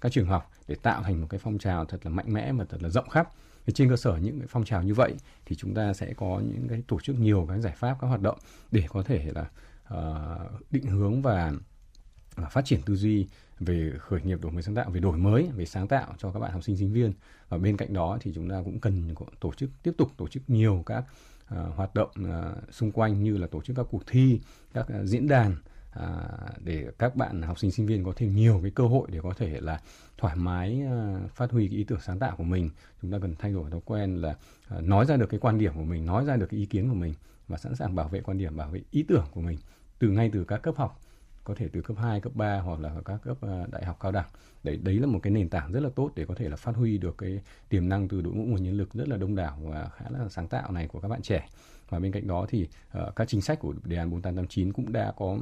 [0.00, 2.64] các trường học để tạo thành một cái phong trào thật là mạnh mẽ và
[2.64, 3.28] thật là rộng khắp.
[3.66, 5.14] Thì trên cơ sở những cái phong trào như vậy
[5.46, 8.20] thì chúng ta sẽ có những cái tổ chức nhiều các giải pháp, các hoạt
[8.20, 8.38] động
[8.72, 9.44] để có thể là
[9.90, 10.38] Ờ,
[10.70, 11.52] định hướng và
[12.34, 13.26] và phát triển tư duy
[13.60, 16.40] về khởi nghiệp đổi mới sáng tạo về đổi mới về sáng tạo cho các
[16.40, 17.12] bạn học sinh sinh viên.
[17.48, 20.42] Và bên cạnh đó thì chúng ta cũng cần tổ chức tiếp tục tổ chức
[20.50, 21.04] nhiều các
[21.54, 24.40] uh, hoạt động uh, xung quanh như là tổ chức các cuộc thi
[24.74, 25.56] các uh, diễn đàn
[25.98, 29.20] uh, để các bạn học sinh sinh viên có thêm nhiều cái cơ hội để
[29.22, 29.80] có thể là
[30.18, 32.70] thoải mái uh, phát huy cái ý tưởng sáng tạo của mình.
[33.02, 34.36] Chúng ta cần thay đổi thói quen là
[34.76, 36.88] uh, nói ra được cái quan điểm của mình nói ra được cái ý kiến
[36.88, 37.14] của mình
[37.48, 39.58] và sẵn sàng bảo vệ quan điểm bảo vệ ý tưởng của mình
[40.00, 41.00] từ ngay từ các cấp học
[41.44, 44.12] có thể từ cấp 2, cấp 3 hoặc là các cấp ờ, đại học cao
[44.12, 44.28] đẳng.
[44.62, 46.76] Đấy đấy là một cái nền tảng rất là tốt để có thể là phát
[46.76, 49.58] huy được cái tiềm năng từ đội ngũ nguồn nhân lực rất là đông đảo
[49.62, 51.48] và khá là sáng tạo này của các bạn trẻ.
[51.88, 52.68] Và bên cạnh đó thì
[52.98, 55.38] uh, các chính sách của đề án 4889 cũng đã có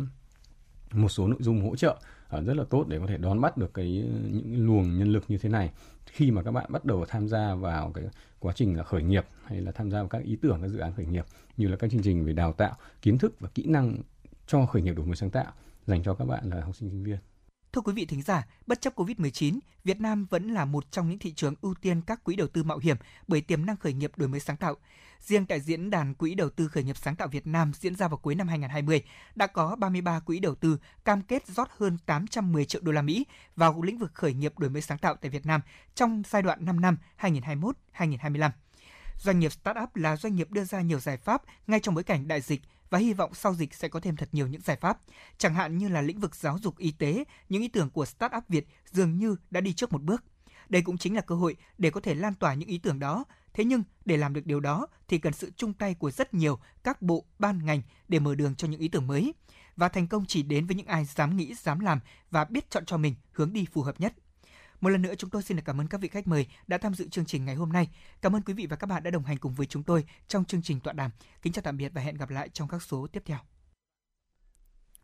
[0.93, 1.99] một số nội dung hỗ trợ
[2.39, 5.25] uh, rất là tốt để có thể đón bắt được cái những luồng nhân lực
[5.29, 5.71] như thế này
[6.07, 8.05] khi mà các bạn bắt đầu tham gia vào cái
[8.39, 10.79] quá trình là khởi nghiệp hay là tham gia vào các ý tưởng các dự
[10.79, 11.25] án khởi nghiệp
[11.57, 13.97] như là các chương trình về đào tạo kiến thức và kỹ năng
[14.49, 15.53] cho khởi nghiệp đổi mới sáng tạo
[15.87, 17.19] dành cho các bạn là học sinh sinh viên.
[17.73, 21.19] Thưa quý vị thính giả, bất chấp Covid-19, Việt Nam vẫn là một trong những
[21.19, 22.97] thị trường ưu tiên các quỹ đầu tư mạo hiểm
[23.27, 24.75] bởi tiềm năng khởi nghiệp đổi mới sáng tạo.
[25.21, 28.09] Riêng tại diễn đàn Quỹ đầu tư khởi nghiệp sáng tạo Việt Nam diễn ra
[28.09, 29.03] vào cuối năm 2020,
[29.35, 33.27] đã có 33 quỹ đầu tư cam kết rót hơn 810 triệu đô la Mỹ
[33.57, 35.61] vào lĩnh vực khởi nghiệp đổi mới sáng tạo tại Việt Nam
[35.95, 38.51] trong giai đoạn 5 năm 2021-2025.
[39.19, 42.29] Doanh nghiệp startup là doanh nghiệp đưa ra nhiều giải pháp ngay trong bối cảnh
[42.29, 44.99] đại dịch và hy vọng sau dịch sẽ có thêm thật nhiều những giải pháp.
[45.39, 48.45] Chẳng hạn như là lĩnh vực giáo dục y tế, những ý tưởng của startup
[48.49, 50.25] Việt dường như đã đi trước một bước.
[50.69, 53.25] Đây cũng chính là cơ hội để có thể lan tỏa những ý tưởng đó.
[53.55, 56.59] Thế nhưng để làm được điều đó thì cần sự chung tay của rất nhiều
[56.85, 59.35] các bộ, ban ngành để mở đường cho những ý tưởng mới.
[59.77, 62.01] Và thành công chỉ đến với những ai dám nghĩ, dám làm
[62.31, 64.15] và biết chọn cho mình hướng đi phù hợp nhất.
[64.81, 66.95] Một lần nữa chúng tôi xin được cảm ơn các vị khách mời đã tham
[66.95, 67.89] dự chương trình ngày hôm nay.
[68.23, 70.45] Cảm ơn quý vị và các bạn đã đồng hành cùng với chúng tôi trong
[70.45, 71.11] chương trình tọa đàm.
[71.43, 73.39] Kính chào tạm biệt và hẹn gặp lại trong các số tiếp theo.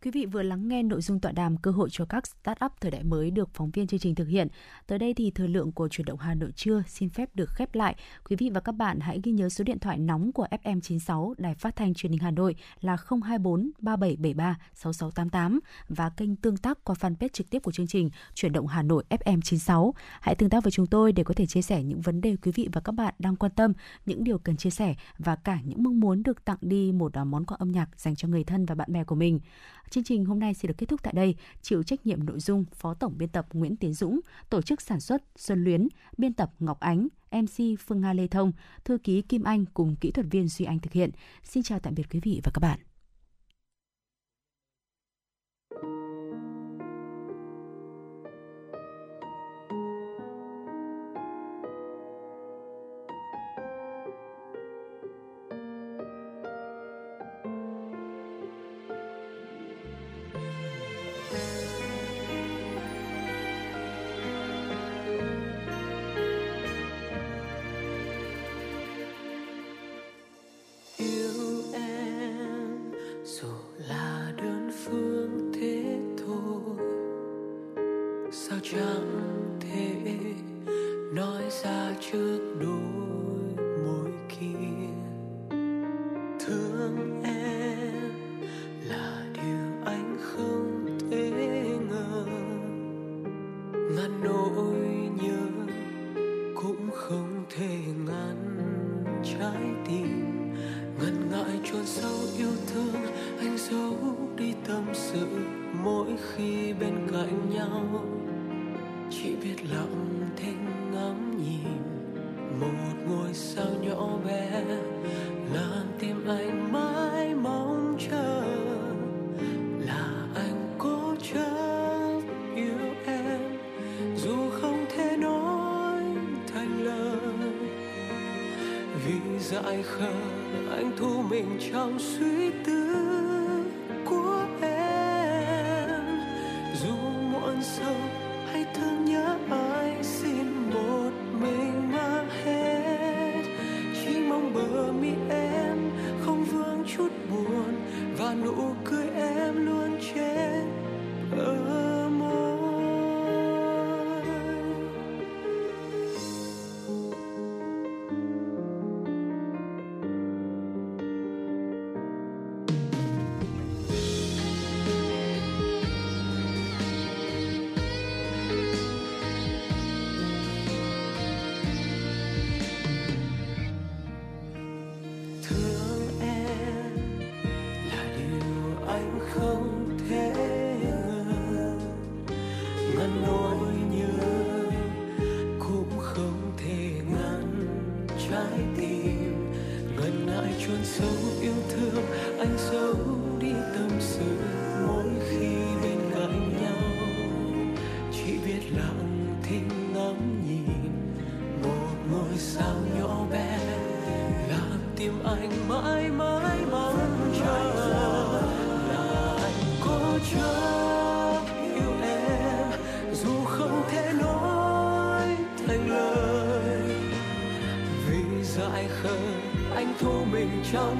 [0.04, 2.90] Quý vị vừa lắng nghe nội dung tọa đàm cơ hội cho các start-up thời
[2.90, 4.48] đại mới được phóng viên chương trình thực hiện.
[4.86, 7.74] Tới đây thì thời lượng của chuyển động Hà Nội trưa xin phép được khép
[7.74, 7.96] lại.
[8.28, 11.54] Quý vị và các bạn hãy ghi nhớ số điện thoại nóng của FM96 Đài
[11.54, 16.96] Phát thanh Truyền hình Hà Nội là 024 3773 6688 và kênh tương tác qua
[17.00, 19.92] fanpage trực tiếp của chương trình Chuyển động Hà Nội FM96.
[20.20, 22.52] Hãy tương tác với chúng tôi để có thể chia sẻ những vấn đề quý
[22.54, 23.72] vị và các bạn đang quan tâm,
[24.06, 27.24] những điều cần chia sẻ và cả những mong muốn được tặng đi một à,
[27.24, 29.40] món quà âm nhạc dành cho người thân và bạn bè của mình.
[29.94, 31.34] Chương trình hôm nay sẽ được kết thúc tại đây.
[31.62, 35.00] Chịu trách nhiệm nội dung Phó Tổng biên tập Nguyễn Tiến Dũng, tổ chức sản
[35.00, 35.88] xuất Xuân Luyến,
[36.18, 38.52] biên tập Ngọc Ánh, MC Phương Nga Lê Thông,
[38.84, 41.10] thư ký Kim Anh cùng kỹ thuật viên Duy Anh thực hiện.
[41.44, 42.78] Xin chào tạm biệt quý vị và các bạn.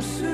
[0.04, 0.33] Trong